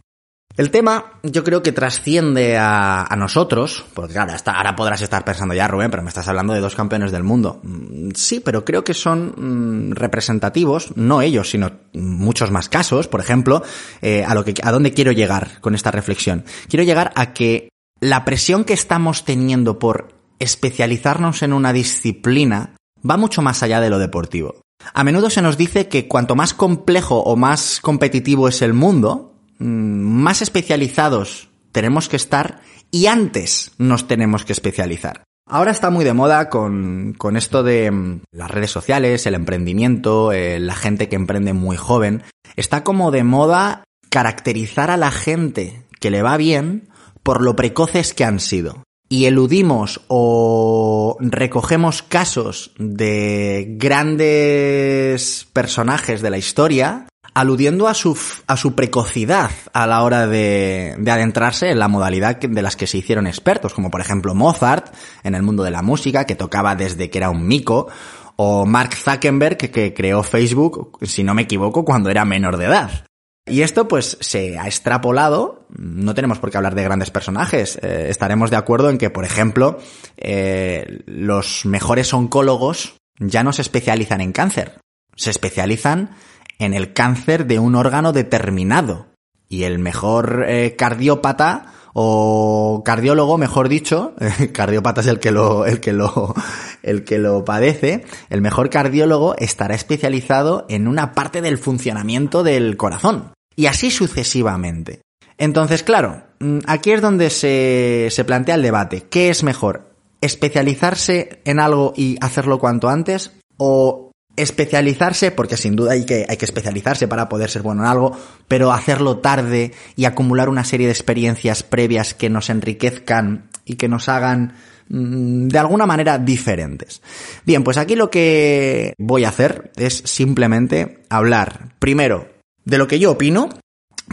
El 0.58 0.70
tema 0.70 1.14
yo 1.24 1.44
creo 1.44 1.64
que 1.64 1.72
trasciende 1.72 2.58
a, 2.58 3.08
nosotros, 3.18 3.86
porque 3.94 4.14
claro, 4.14 4.34
hasta 4.34 4.52
ahora 4.52 4.76
podrás 4.76 5.02
estar 5.02 5.24
pensando 5.24 5.54
ya, 5.54 5.68
Rubén, 5.68 5.92
pero 5.92 6.04
me 6.04 6.10
estás 6.10 6.28
hablando 6.28 6.54
de 6.54 6.60
dos 6.60 6.76
campeones 6.76 7.12
del 7.12 7.24
mundo. 7.24 7.60
Mm, 7.64 8.10
sí, 8.16 8.40
pero 8.40 8.66
creo 8.66 8.84
que 8.84 8.94
son 8.94 9.34
mm, 9.38 9.92
representativos, 9.94 10.96
no 10.96 11.22
ellos, 11.22 11.50
sino 11.50 11.72
muchos 11.94 12.52
más 12.52 12.70
casos, 12.70 13.08
por 13.08 13.20
ejemplo, 13.20 13.64
eh, 14.02 14.24
a 14.26 14.34
lo 14.34 14.44
que, 14.44 14.54
a 14.64 14.72
dónde 14.72 14.94
quiero 14.94 15.12
llegar 15.12 15.60
con 15.62 15.76
esta 15.76 15.92
reflexión. 15.92 16.46
Quiero 16.68 16.84
llegar 16.84 17.12
a 17.16 17.34
que 17.34 17.70
la 18.00 18.26
presión 18.26 18.64
que 18.64 18.74
estamos 18.74 19.26
teniendo 19.26 19.80
por 19.80 20.14
especializarnos 20.40 21.44
en 21.44 21.54
una 21.54 21.72
disciplina 21.72 22.76
va 23.08 23.18
mucho 23.18 23.42
más 23.42 23.64
allá 23.64 23.80
de 23.80 23.90
lo 23.90 24.00
deportivo. 24.00 24.62
A 24.94 25.04
menudo 25.04 25.30
se 25.30 25.42
nos 25.42 25.58
dice 25.58 25.88
que 25.88 26.08
cuanto 26.08 26.36
más 26.36 26.54
complejo 26.54 27.22
o 27.22 27.36
más 27.36 27.80
competitivo 27.82 28.48
es 28.48 28.64
el 28.64 28.74
mundo, 28.74 29.31
más 29.62 30.42
especializados 30.42 31.50
tenemos 31.72 32.10
que 32.10 32.16
estar 32.16 32.62
y 32.92 33.06
antes 33.06 33.72
nos 33.78 34.08
tenemos 34.08 34.46
que 34.46 34.54
especializar. 34.54 35.24
Ahora 35.48 35.72
está 35.72 35.90
muy 35.90 36.06
de 36.06 36.14
moda 36.14 36.50
con, 36.50 37.14
con 37.18 37.36
esto 37.36 37.64
de 37.64 37.92
mm, 37.92 38.22
las 38.32 38.52
redes 38.52 38.72
sociales, 38.72 39.26
el 39.26 39.36
emprendimiento, 39.36 40.32
eh, 40.32 40.60
la 40.60 40.76
gente 40.76 41.10
que 41.10 41.16
emprende 41.16 41.54
muy 41.54 41.78
joven. 41.78 42.24
Está 42.56 42.84
como 42.84 43.12
de 43.12 43.24
moda 43.24 43.84
caracterizar 44.10 44.92
a 44.92 44.98
la 44.98 45.12
gente 45.12 45.84
que 46.00 46.12
le 46.12 46.22
va 46.22 46.38
bien 46.38 46.90
por 47.24 47.42
lo 47.42 47.56
precoces 47.56 48.14
que 48.14 48.24
han 48.24 48.40
sido. 48.40 48.84
Y 49.10 49.26
eludimos 49.26 50.02
o 50.08 51.18
recogemos 51.20 52.02
casos 52.02 52.72
de 52.78 53.76
grandes 53.78 55.48
personajes 55.52 56.22
de 56.22 56.30
la 56.30 56.38
historia 56.38 57.08
aludiendo 57.34 57.88
a 57.88 57.94
su, 57.94 58.18
a 58.48 58.58
su 58.58 58.76
precocidad 58.76 59.52
a 59.74 59.88
la 59.88 60.04
hora 60.04 60.28
de, 60.28 60.96
de, 60.98 61.12
adentrarse 61.12 61.70
en 61.70 61.80
la 61.80 61.88
modalidad 61.88 62.38
de 62.38 62.62
las 62.62 62.76
que 62.76 62.88
se 62.88 62.98
hicieron 62.98 63.28
expertos, 63.28 63.74
como 63.74 63.90
por 63.90 64.02
ejemplo 64.02 64.36
Mozart 64.36 64.94
en 65.24 65.36
el 65.36 65.44
mundo 65.44 65.64
de 65.64 65.72
la 65.72 65.82
música, 65.82 66.26
que 66.26 66.36
tocaba 66.36 66.76
desde 66.76 67.10
que 67.10 67.18
era 67.18 67.30
un 67.30 67.48
mico, 67.48 67.88
o 68.36 68.66
Mark 68.66 68.96
Zuckerberg, 68.96 69.58
que, 69.58 69.94
creó 69.94 70.24
Facebook, 70.24 70.98
si 71.04 71.24
no 71.24 71.34
me 71.34 71.44
equivoco, 71.44 71.86
cuando 71.86 72.10
era 72.10 72.26
menor 72.26 72.58
de 72.58 72.66
edad. 72.66 73.06
Y 73.46 73.62
esto 73.62 73.88
pues 73.88 74.18
se 74.20 74.58
ha 74.58 74.66
extrapolado, 74.66 75.68
no 75.70 76.14
tenemos 76.14 76.40
por 76.40 76.52
qué 76.52 76.58
hablar 76.58 76.76
de 76.76 76.84
grandes 76.84 77.12
personajes, 77.12 77.78
eh, 77.82 78.08
estaremos 78.10 78.50
de 78.50 78.58
acuerdo 78.58 78.90
en 78.90 78.98
que, 78.98 79.10
por 79.10 79.26
ejemplo, 79.26 79.80
eh, 80.18 81.02
los 81.06 81.66
mejores 81.66 82.14
oncólogos 82.14 82.96
ya 83.20 83.44
no 83.44 83.54
se 83.54 83.62
especializan 83.62 84.22
en 84.22 84.32
cáncer, 84.32 84.80
se 85.16 85.32
especializan 85.32 86.16
en 86.62 86.76
el 86.76 86.94
cáncer 86.94 87.48
de 87.48 87.58
un 87.58 87.76
órgano 87.76 88.14
determinado. 88.14 89.08
Y 89.50 89.64
el 89.64 89.80
mejor 89.80 90.46
eh, 90.48 90.76
cardiópata 90.78 91.74
o 91.94 92.84
cardiólogo, 92.86 93.38
mejor 93.40 93.68
dicho, 93.68 94.14
cardiópata 94.54 95.02
es 95.02 95.08
el 95.08 95.20
que 95.20 95.32
lo, 95.32 95.66
el 95.66 95.80
que 95.80 95.92
lo, 95.92 96.34
el 96.84 97.04
que 97.04 97.18
lo 97.18 97.44
padece, 97.44 98.06
el 98.30 98.42
mejor 98.42 98.70
cardiólogo 98.70 99.36
estará 99.38 99.74
especializado 99.74 100.66
en 100.70 100.88
una 100.88 101.14
parte 101.14 101.42
del 101.42 101.58
funcionamiento 101.58 102.44
del 102.44 102.78
corazón. 102.78 103.34
Y 103.56 103.66
así 103.66 103.90
sucesivamente. 103.90 105.02
Entonces, 105.40 105.82
claro, 105.82 106.24
mm, 106.40 106.60
aquí 106.68 106.92
es 106.92 107.02
donde 107.02 107.32
se, 107.32 108.10
se 108.12 108.24
plantea 108.24 108.56
el 108.56 108.62
debate. 108.62 109.08
¿Qué 109.10 109.32
es 109.32 109.42
mejor? 109.44 109.96
¿Especializarse 110.22 111.42
en 111.44 111.60
algo 111.60 111.94
y 111.98 112.18
hacerlo 112.22 112.60
cuanto 112.60 112.88
antes? 112.88 113.32
¿O 113.58 114.01
especializarse, 114.42 115.32
porque 115.32 115.58
sin 115.58 115.76
duda 115.76 115.94
hay 115.94 116.06
que, 116.06 116.26
hay 116.28 116.38
que 116.38 116.46
especializarse 116.46 117.08
para 117.08 117.30
poder 117.30 117.50
ser 117.50 117.62
bueno 117.62 117.84
en 117.84 117.90
algo, 117.90 118.18
pero 118.48 118.72
hacerlo 118.72 119.18
tarde 119.20 119.74
y 119.96 120.06
acumular 120.06 120.50
una 120.50 120.64
serie 120.64 120.88
de 120.88 120.94
experiencias 120.94 121.64
previas 121.64 122.14
que 122.14 122.30
nos 122.30 122.50
enriquezcan 122.50 123.50
y 123.66 123.76
que 123.76 123.88
nos 123.88 124.10
hagan 124.10 124.54
mm, 124.90 125.48
de 125.48 125.60
alguna 125.60 125.86
manera 125.86 126.18
diferentes. 126.18 127.02
Bien, 127.46 127.64
pues 127.64 127.78
aquí 127.78 127.96
lo 127.96 128.10
que 128.10 128.94
voy 128.98 129.26
a 129.26 129.30
hacer 129.30 129.72
es 129.76 130.02
simplemente 130.06 131.04
hablar 131.10 131.76
primero 131.80 132.30
de 132.66 132.78
lo 132.78 132.88
que 132.88 133.00
yo 133.00 133.12
opino, 133.12 133.50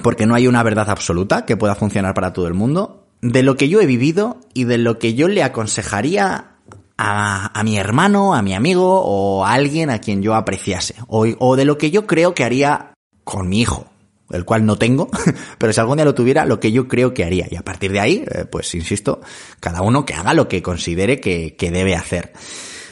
porque 0.03 0.27
no 0.27 0.35
hay 0.35 0.47
una 0.47 0.63
verdad 0.63 0.91
absoluta 0.91 1.45
que 1.45 1.57
pueda 1.57 1.75
funcionar 1.75 2.15
para 2.15 2.33
todo 2.33 2.47
el 2.47 2.55
mundo, 2.55 3.09
de 3.21 3.43
lo 3.43 3.57
que 3.57 3.69
yo 3.69 3.81
he 3.81 3.87
vivido 3.87 4.41
y 4.55 4.65
de 4.65 4.79
lo 4.79 4.99
que 4.99 5.15
yo 5.15 5.29
le 5.29 5.43
aconsejaría 5.43 6.58
a, 6.99 7.59
a, 7.59 7.65
mi 7.65 7.79
hermano, 7.79 8.35
a 8.35 8.43
mi 8.43 8.55
amigo 8.55 9.01
o 9.03 9.45
a 9.45 9.53
alguien 9.53 9.89
a 9.89 10.01
quien 10.01 10.23
yo 10.23 10.35
apreciase. 10.35 10.97
O, 11.07 11.27
o 11.39 11.57
de 11.57 11.65
lo 11.65 11.79
que 11.79 11.91
yo 11.91 12.07
creo 12.07 12.35
que 12.35 12.45
haría 12.45 12.93
con 13.25 13.49
mi 13.49 13.61
hijo, 13.61 13.87
el 14.31 14.45
cual 14.45 14.67
no 14.67 14.77
tengo, 14.77 15.09
pero 15.59 15.73
si 15.73 15.81
algún 15.81 15.97
día 15.97 16.05
lo 16.05 16.15
tuviera, 16.15 16.45
lo 16.45 16.61
que 16.61 16.73
yo 16.73 16.89
creo 16.89 17.15
que 17.15 17.25
haría. 17.25 17.47
Y 17.51 17.57
a 17.57 17.63
partir 17.63 17.93
de 17.93 18.01
ahí, 18.01 18.25
eh, 18.31 18.45
pues 18.51 18.75
insisto, 18.75 19.21
cada 19.61 19.81
uno 19.81 20.05
que 20.05 20.15
haga 20.15 20.35
lo 20.35 20.49
que 20.49 20.61
considere 20.61 21.21
que, 21.21 21.57
que 21.57 21.71
debe 21.71 21.95
hacer. 21.95 22.33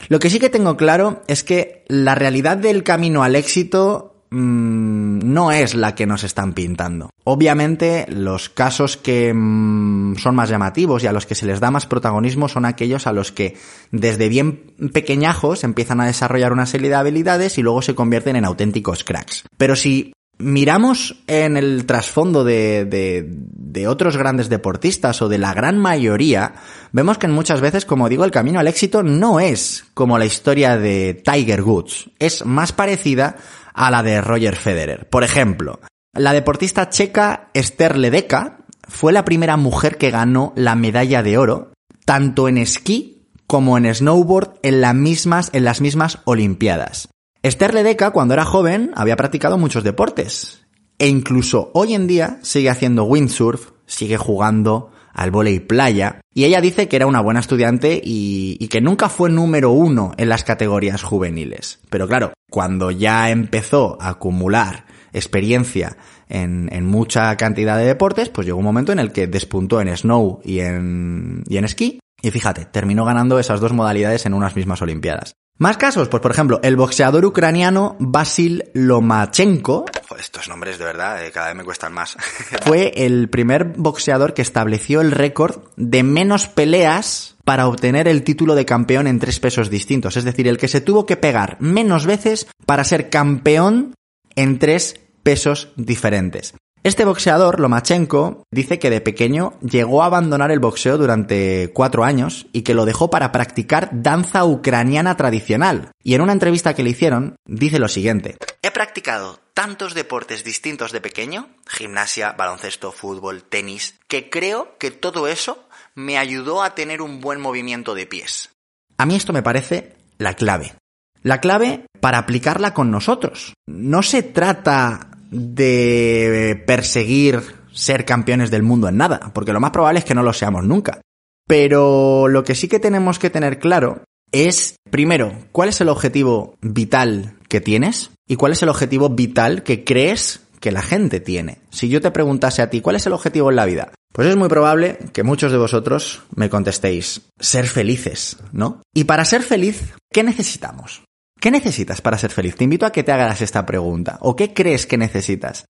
Lo 0.09 0.19
que 0.19 0.29
sí 0.29 0.39
que 0.39 0.49
tengo 0.49 0.77
claro 0.77 1.21
es 1.27 1.43
que 1.43 1.83
la 1.87 2.15
realidad 2.15 2.57
del 2.57 2.83
camino 2.83 3.23
al 3.23 3.35
éxito 3.35 4.16
mmm, 4.29 5.19
no 5.23 5.51
es 5.51 5.75
la 5.75 5.95
que 5.95 6.05
nos 6.05 6.23
están 6.23 6.53
pintando. 6.53 7.09
Obviamente, 7.23 8.05
los 8.09 8.49
casos 8.49 8.97
que 8.97 9.33
mmm, 9.33 10.15
son 10.15 10.35
más 10.35 10.49
llamativos 10.49 11.03
y 11.03 11.07
a 11.07 11.11
los 11.11 11.25
que 11.25 11.35
se 11.35 11.45
les 11.45 11.59
da 11.59 11.71
más 11.71 11.85
protagonismo 11.85 12.47
son 12.47 12.65
aquellos 12.65 13.07
a 13.07 13.13
los 13.13 13.31
que 13.31 13.55
desde 13.91 14.29
bien 14.29 14.73
pequeñajos 14.93 15.63
empiezan 15.63 16.01
a 16.01 16.07
desarrollar 16.07 16.53
una 16.53 16.65
serie 16.65 16.89
de 16.89 16.95
habilidades 16.95 17.57
y 17.57 17.61
luego 17.63 17.81
se 17.81 17.95
convierten 17.95 18.35
en 18.35 18.45
auténticos 18.45 19.03
cracks. 19.03 19.43
Pero 19.57 19.75
si 19.75 20.13
miramos 20.39 21.23
en 21.27 21.57
el 21.57 21.85
trasfondo 21.85 22.43
de, 22.43 22.85
de, 22.85 23.25
de, 23.27 23.87
otros 23.87 24.17
grandes 24.17 24.49
deportistas 24.49 25.21
o 25.21 25.29
de 25.29 25.39
la 25.39 25.53
gran 25.53 25.79
mayoría, 25.79 26.53
vemos 26.91 27.17
que 27.17 27.27
muchas 27.27 27.61
veces, 27.61 27.85
como 27.85 28.09
digo, 28.09 28.23
el 28.23 28.31
camino 28.31 28.59
al 28.59 28.67
éxito 28.67 29.01
no 29.03 29.39
es 29.39 29.85
como 29.93 30.17
la 30.17 30.25
historia 30.25 30.77
de 30.77 31.15
Tiger 31.15 31.63
Woods. 31.63 32.11
Es 32.19 32.45
más 32.45 32.71
parecida 32.71 33.37
a 33.77 33.91
la 33.91 34.03
de 34.03 34.19
Roger 34.19 34.55
Federer. 34.55 35.07
Por 35.07 35.23
ejemplo, 35.23 35.79
la 36.13 36.33
deportista 36.33 36.89
checa 36.89 37.49
Esther 37.53 37.95
Ledeca 37.95 38.57
fue 38.87 39.13
la 39.13 39.23
primera 39.23 39.55
mujer 39.55 39.97
que 39.97 40.11
ganó 40.11 40.51
la 40.55 40.75
medalla 40.75 41.21
de 41.21 41.37
oro, 41.37 41.71
tanto 42.03 42.49
en 42.49 42.57
esquí 42.57 43.29
como 43.45 43.77
en 43.77 43.93
snowboard 43.93 44.55
en, 44.63 44.81
las 44.81 44.95
mismas, 44.95 46.19
Olimpiadas. 46.25 47.09
Esther 47.43 47.73
Ledeca, 47.73 48.11
cuando 48.11 48.33
era 48.33 48.43
joven, 48.43 48.91
había 48.95 49.15
practicado 49.15 49.57
muchos 49.57 49.83
deportes. 49.83 50.65
E 50.97 51.07
incluso 51.07 51.69
hoy 51.73 51.93
en 51.93 52.07
día 52.07 52.39
sigue 52.41 52.71
haciendo 52.71 53.03
windsurf, 53.03 53.71
sigue 53.85 54.17
jugando 54.17 54.91
al 55.17 55.31
volei 55.31 55.59
playa, 55.59 56.21
y 56.31 56.45
ella 56.45 56.61
dice 56.61 56.87
que 56.87 56.95
era 56.95 57.07
una 57.07 57.21
buena 57.21 57.39
estudiante 57.39 57.99
y, 58.01 58.67
que 58.67 58.81
nunca 58.81 59.09
fue 59.09 59.31
número 59.31 59.71
uno 59.71 60.11
en 60.17 60.29
las 60.29 60.43
categorías 60.43 61.01
juveniles. 61.01 61.79
Pero 61.89 62.07
claro, 62.07 62.33
cuando 62.51 62.91
ya 62.91 63.31
empezó 63.31 63.97
a 63.99 64.09
acumular 64.09 64.85
experiencia 65.13 65.97
en, 66.29 66.69
en, 66.71 66.85
mucha 66.85 67.35
cantidad 67.35 67.77
de 67.77 67.85
deportes, 67.85 68.29
pues 68.29 68.45
llegó 68.45 68.59
un 68.59 68.65
momento 68.65 68.91
en 68.91 68.99
el 68.99 69.11
que 69.11 69.25
despuntó 69.25 69.81
en 69.81 69.95
snow 69.97 70.39
y 70.43 70.59
en, 70.59 71.43
y 71.47 71.57
en 71.57 71.65
esquí. 71.65 71.99
Y 72.21 72.29
fíjate, 72.29 72.65
terminó 72.65 73.03
ganando 73.03 73.39
esas 73.39 73.59
dos 73.59 73.73
modalidades 73.73 74.27
en 74.27 74.35
unas 74.35 74.55
mismas 74.55 74.81
Olimpiadas. 74.83 75.33
Más 75.59 75.77
casos, 75.77 76.07
pues 76.07 76.21
por 76.21 76.31
ejemplo, 76.31 76.59
el 76.61 76.75
boxeador 76.75 77.25
ucraniano 77.25 77.95
Vasil 77.99 78.65
Lomachenko. 78.73 79.85
Joder, 80.07 80.23
estos 80.23 80.47
nombres 80.47 80.77
de 80.77 80.85
verdad 80.85 81.25
eh, 81.25 81.31
cada 81.31 81.47
vez 81.47 81.55
me 81.55 81.63
cuestan 81.63 81.93
más. 81.93 82.15
fue 82.63 82.93
el 82.95 83.27
primer 83.29 83.73
boxeador 83.75 84.35
que 84.35 84.43
estableció 84.43 85.01
el 85.01 85.11
récord 85.11 85.63
de 85.75 86.03
menos 86.03 86.47
peleas 86.47 87.37
para 87.43 87.67
obtener 87.67 88.07
el 88.07 88.23
título 88.23 88.53
de 88.53 88.65
campeón 88.65 89.07
en 89.07 89.17
tres 89.17 89.39
pesos 89.39 89.71
distintos. 89.71 90.15
Es 90.15 90.25
decir, 90.25 90.47
el 90.47 90.59
que 90.59 90.67
se 90.67 90.81
tuvo 90.81 91.07
que 91.07 91.17
pegar 91.17 91.57
menos 91.59 92.05
veces 92.05 92.47
para 92.67 92.83
ser 92.83 93.09
campeón 93.09 93.95
en 94.35 94.59
tres 94.59 94.99
pesos 95.23 95.69
diferentes. 95.75 96.53
Este 96.87 97.03
boxeador, 97.03 97.59
Lomachenko, 97.59 98.45
dice 98.49 98.79
que 98.79 98.89
de 98.89 99.01
pequeño 99.01 99.59
llegó 99.59 100.03
a 100.03 100.05
abandonar 100.05 100.51
el 100.51 100.61
boxeo 100.61 100.97
durante 100.97 101.69
cuatro 101.73 102.05
años 102.05 102.47
y 102.53 102.61
que 102.61 102.73
lo 102.73 102.85
dejó 102.85 103.09
para 103.09 103.33
practicar 103.33 103.89
danza 103.91 104.45
ucraniana 104.45 105.17
tradicional. 105.17 105.91
Y 106.01 106.13
en 106.13 106.21
una 106.21 106.31
entrevista 106.31 106.73
que 106.73 106.83
le 106.83 106.91
hicieron, 106.91 107.35
dice 107.45 107.79
lo 107.79 107.89
siguiente. 107.89 108.37
He 108.61 108.71
practicado 108.71 109.37
tantos 109.53 109.95
deportes 109.95 110.45
distintos 110.45 110.93
de 110.93 111.01
pequeño, 111.01 111.49
gimnasia, 111.67 112.31
baloncesto, 112.31 112.93
fútbol, 112.93 113.43
tenis, 113.43 113.99
que 114.07 114.29
creo 114.29 114.77
que 114.79 114.89
todo 114.89 115.27
eso 115.27 115.67
me 115.93 116.17
ayudó 116.17 116.63
a 116.63 116.73
tener 116.73 117.01
un 117.01 117.19
buen 117.19 117.41
movimiento 117.41 117.95
de 117.95 118.07
pies. 118.07 118.51
A 118.97 119.05
mí 119.05 119.17
esto 119.17 119.33
me 119.33 119.43
parece 119.43 119.97
la 120.19 120.35
clave. 120.35 120.73
La 121.21 121.41
clave 121.41 121.85
para 121.99 122.19
aplicarla 122.19 122.73
con 122.73 122.91
nosotros. 122.91 123.55
No 123.65 124.03
se 124.03 124.23
trata 124.23 125.16
de 125.29 126.63
perseguir 126.65 127.41
ser 127.71 128.05
campeones 128.05 128.51
del 128.51 128.63
mundo 128.63 128.87
en 128.87 128.97
nada, 128.97 129.31
porque 129.33 129.53
lo 129.53 129.59
más 129.59 129.71
probable 129.71 129.99
es 129.99 130.05
que 130.05 130.15
no 130.15 130.23
lo 130.23 130.33
seamos 130.33 130.63
nunca. 130.63 131.01
Pero 131.47 132.27
lo 132.27 132.43
que 132.43 132.55
sí 132.55 132.67
que 132.67 132.79
tenemos 132.79 133.19
que 133.19 133.29
tener 133.29 133.59
claro 133.59 134.03
es, 134.31 134.75
primero, 134.89 135.33
cuál 135.51 135.69
es 135.69 135.79
el 135.79 135.89
objetivo 135.89 136.55
vital 136.61 137.35
que 137.47 137.61
tienes 137.61 138.11
y 138.27 138.35
cuál 138.35 138.51
es 138.51 138.61
el 138.63 138.69
objetivo 138.69 139.09
vital 139.09 139.63
que 139.63 139.83
crees 139.83 140.41
que 140.59 140.71
la 140.71 140.81
gente 140.81 141.19
tiene. 141.19 141.59
Si 141.69 141.87
yo 141.87 142.01
te 142.01 142.11
preguntase 142.11 142.61
a 142.61 142.69
ti, 142.69 142.81
¿cuál 142.81 142.97
es 142.97 143.05
el 143.05 143.13
objetivo 143.13 143.49
en 143.49 143.55
la 143.55 143.65
vida? 143.65 143.91
Pues 144.11 144.27
es 144.27 144.35
muy 144.35 144.49
probable 144.49 144.97
que 145.13 145.23
muchos 145.23 145.51
de 145.51 145.57
vosotros 145.57 146.23
me 146.35 146.49
contestéis, 146.49 147.21
ser 147.39 147.67
felices, 147.67 148.37
¿no? 148.51 148.81
Y 148.93 149.03
para 149.03 149.25
ser 149.25 149.43
feliz, 149.43 149.93
¿qué 150.11 150.23
necesitamos? 150.23 151.03
¿Qué 151.39 151.51
necesitas 151.51 152.01
para 152.01 152.17
ser 152.17 152.31
feliz? 152.31 152.55
Te 152.55 152.63
invito 152.63 152.85
a 152.85 152.91
que 152.91 153.03
te 153.03 153.11
hagas 153.11 153.41
esta 153.41 153.65
pregunta. 153.65 154.17
¿O 154.21 154.35
qué 154.35 154.53
crees 154.53 154.85
que 154.85 154.97
necesitas? 154.97 155.65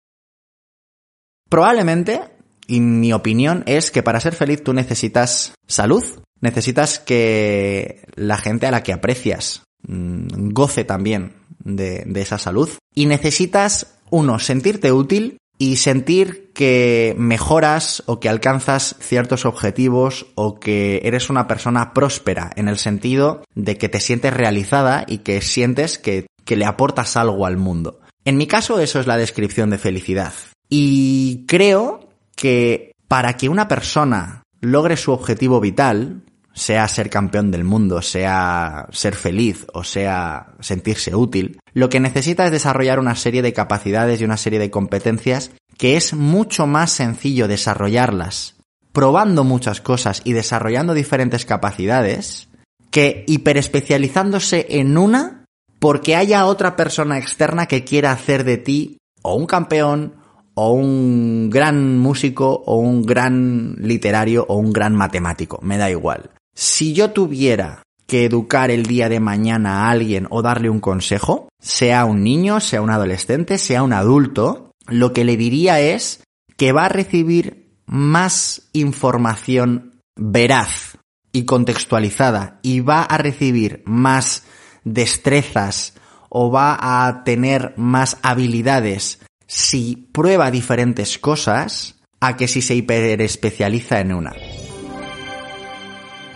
Probablemente, 1.48 2.22
y 2.66 2.80
mi 2.80 3.12
opinión 3.12 3.62
es 3.66 3.90
que 3.90 4.02
para 4.02 4.20
ser 4.20 4.34
feliz 4.34 4.64
tú 4.64 4.72
necesitas 4.72 5.54
salud, 5.66 6.04
necesitas 6.40 6.98
que 6.98 8.04
la 8.14 8.38
gente 8.38 8.66
a 8.66 8.70
la 8.70 8.82
que 8.82 8.92
aprecias 8.92 9.62
mmm, 9.86 10.50
goce 10.50 10.84
también 10.84 11.36
de, 11.58 12.04
de 12.06 12.22
esa 12.22 12.38
salud 12.38 12.70
y 12.94 13.06
necesitas, 13.06 13.98
uno, 14.10 14.38
sentirte 14.38 14.92
útil 14.92 15.38
y 15.62 15.76
sentir 15.76 16.50
que 16.54 17.14
mejoras 17.16 18.02
o 18.06 18.18
que 18.18 18.28
alcanzas 18.28 18.96
ciertos 18.98 19.44
objetivos 19.44 20.26
o 20.34 20.58
que 20.58 21.02
eres 21.04 21.30
una 21.30 21.46
persona 21.46 21.92
próspera 21.92 22.50
en 22.56 22.66
el 22.66 22.78
sentido 22.78 23.44
de 23.54 23.78
que 23.78 23.88
te 23.88 24.00
sientes 24.00 24.34
realizada 24.34 25.04
y 25.06 25.18
que 25.18 25.40
sientes 25.40 25.98
que, 25.98 26.26
que 26.44 26.56
le 26.56 26.64
aportas 26.64 27.16
algo 27.16 27.46
al 27.46 27.58
mundo. 27.58 28.00
En 28.24 28.38
mi 28.38 28.48
caso 28.48 28.80
eso 28.80 28.98
es 28.98 29.06
la 29.06 29.16
descripción 29.16 29.70
de 29.70 29.78
felicidad. 29.78 30.32
Y 30.68 31.44
creo 31.46 32.08
que 32.34 32.90
para 33.06 33.36
que 33.36 33.48
una 33.48 33.68
persona 33.68 34.42
logre 34.60 34.96
su 34.96 35.12
objetivo 35.12 35.60
vital, 35.60 36.22
sea 36.52 36.86
ser 36.88 37.10
campeón 37.10 37.50
del 37.50 37.64
mundo, 37.64 38.02
sea 38.02 38.86
ser 38.92 39.14
feliz 39.14 39.66
o 39.72 39.84
sea 39.84 40.54
sentirse 40.60 41.14
útil, 41.14 41.58
lo 41.72 41.88
que 41.88 42.00
necesita 42.00 42.44
es 42.44 42.52
desarrollar 42.52 42.98
una 42.98 43.16
serie 43.16 43.42
de 43.42 43.52
capacidades 43.52 44.20
y 44.20 44.24
una 44.24 44.36
serie 44.36 44.58
de 44.58 44.70
competencias 44.70 45.50
que 45.78 45.96
es 45.96 46.14
mucho 46.14 46.66
más 46.66 46.92
sencillo 46.92 47.48
desarrollarlas 47.48 48.56
probando 48.92 49.44
muchas 49.44 49.80
cosas 49.80 50.20
y 50.24 50.32
desarrollando 50.32 50.94
diferentes 50.94 51.44
capacidades 51.44 52.48
que 52.90 53.24
hiperespecializándose 53.26 54.66
en 54.68 54.98
una 54.98 55.46
porque 55.78 56.14
haya 56.14 56.46
otra 56.46 56.76
persona 56.76 57.18
externa 57.18 57.66
que 57.66 57.84
quiera 57.84 58.12
hacer 58.12 58.44
de 58.44 58.58
ti 58.58 58.98
o 59.22 59.34
un 59.34 59.46
campeón 59.46 60.14
o 60.54 60.72
un 60.72 61.48
gran 61.50 61.98
músico 61.98 62.62
o 62.66 62.76
un 62.76 63.02
gran 63.02 63.76
literario 63.78 64.44
o 64.48 64.56
un 64.56 64.72
gran 64.72 64.94
matemático, 64.94 65.58
me 65.62 65.78
da 65.78 65.90
igual. 65.90 66.30
Si 66.54 66.92
yo 66.92 67.10
tuviera 67.10 67.82
que 68.06 68.24
educar 68.24 68.70
el 68.70 68.84
día 68.84 69.08
de 69.08 69.20
mañana 69.20 69.86
a 69.86 69.90
alguien 69.90 70.26
o 70.30 70.42
darle 70.42 70.68
un 70.68 70.80
consejo, 70.80 71.48
sea 71.60 72.04
un 72.04 72.22
niño, 72.22 72.60
sea 72.60 72.82
un 72.82 72.90
adolescente, 72.90 73.58
sea 73.58 73.82
un 73.82 73.92
adulto, 73.92 74.72
lo 74.86 75.12
que 75.12 75.24
le 75.24 75.36
diría 75.36 75.80
es 75.80 76.22
que 76.56 76.72
va 76.72 76.86
a 76.86 76.90
recibir 76.90 77.72
más 77.86 78.68
información 78.72 80.00
veraz 80.16 80.98
y 81.32 81.44
contextualizada 81.44 82.60
y 82.62 82.80
va 82.80 83.02
a 83.02 83.18
recibir 83.18 83.82
más 83.86 84.44
destrezas 84.84 85.94
o 86.28 86.50
va 86.50 87.06
a 87.06 87.24
tener 87.24 87.74
más 87.76 88.18
habilidades 88.22 89.20
si 89.46 90.08
prueba 90.12 90.50
diferentes 90.50 91.18
cosas 91.18 92.00
a 92.20 92.36
que 92.36 92.48
si 92.48 92.62
se 92.62 92.74
hiperespecializa 92.74 94.00
en 94.00 94.14
una. 94.14 94.32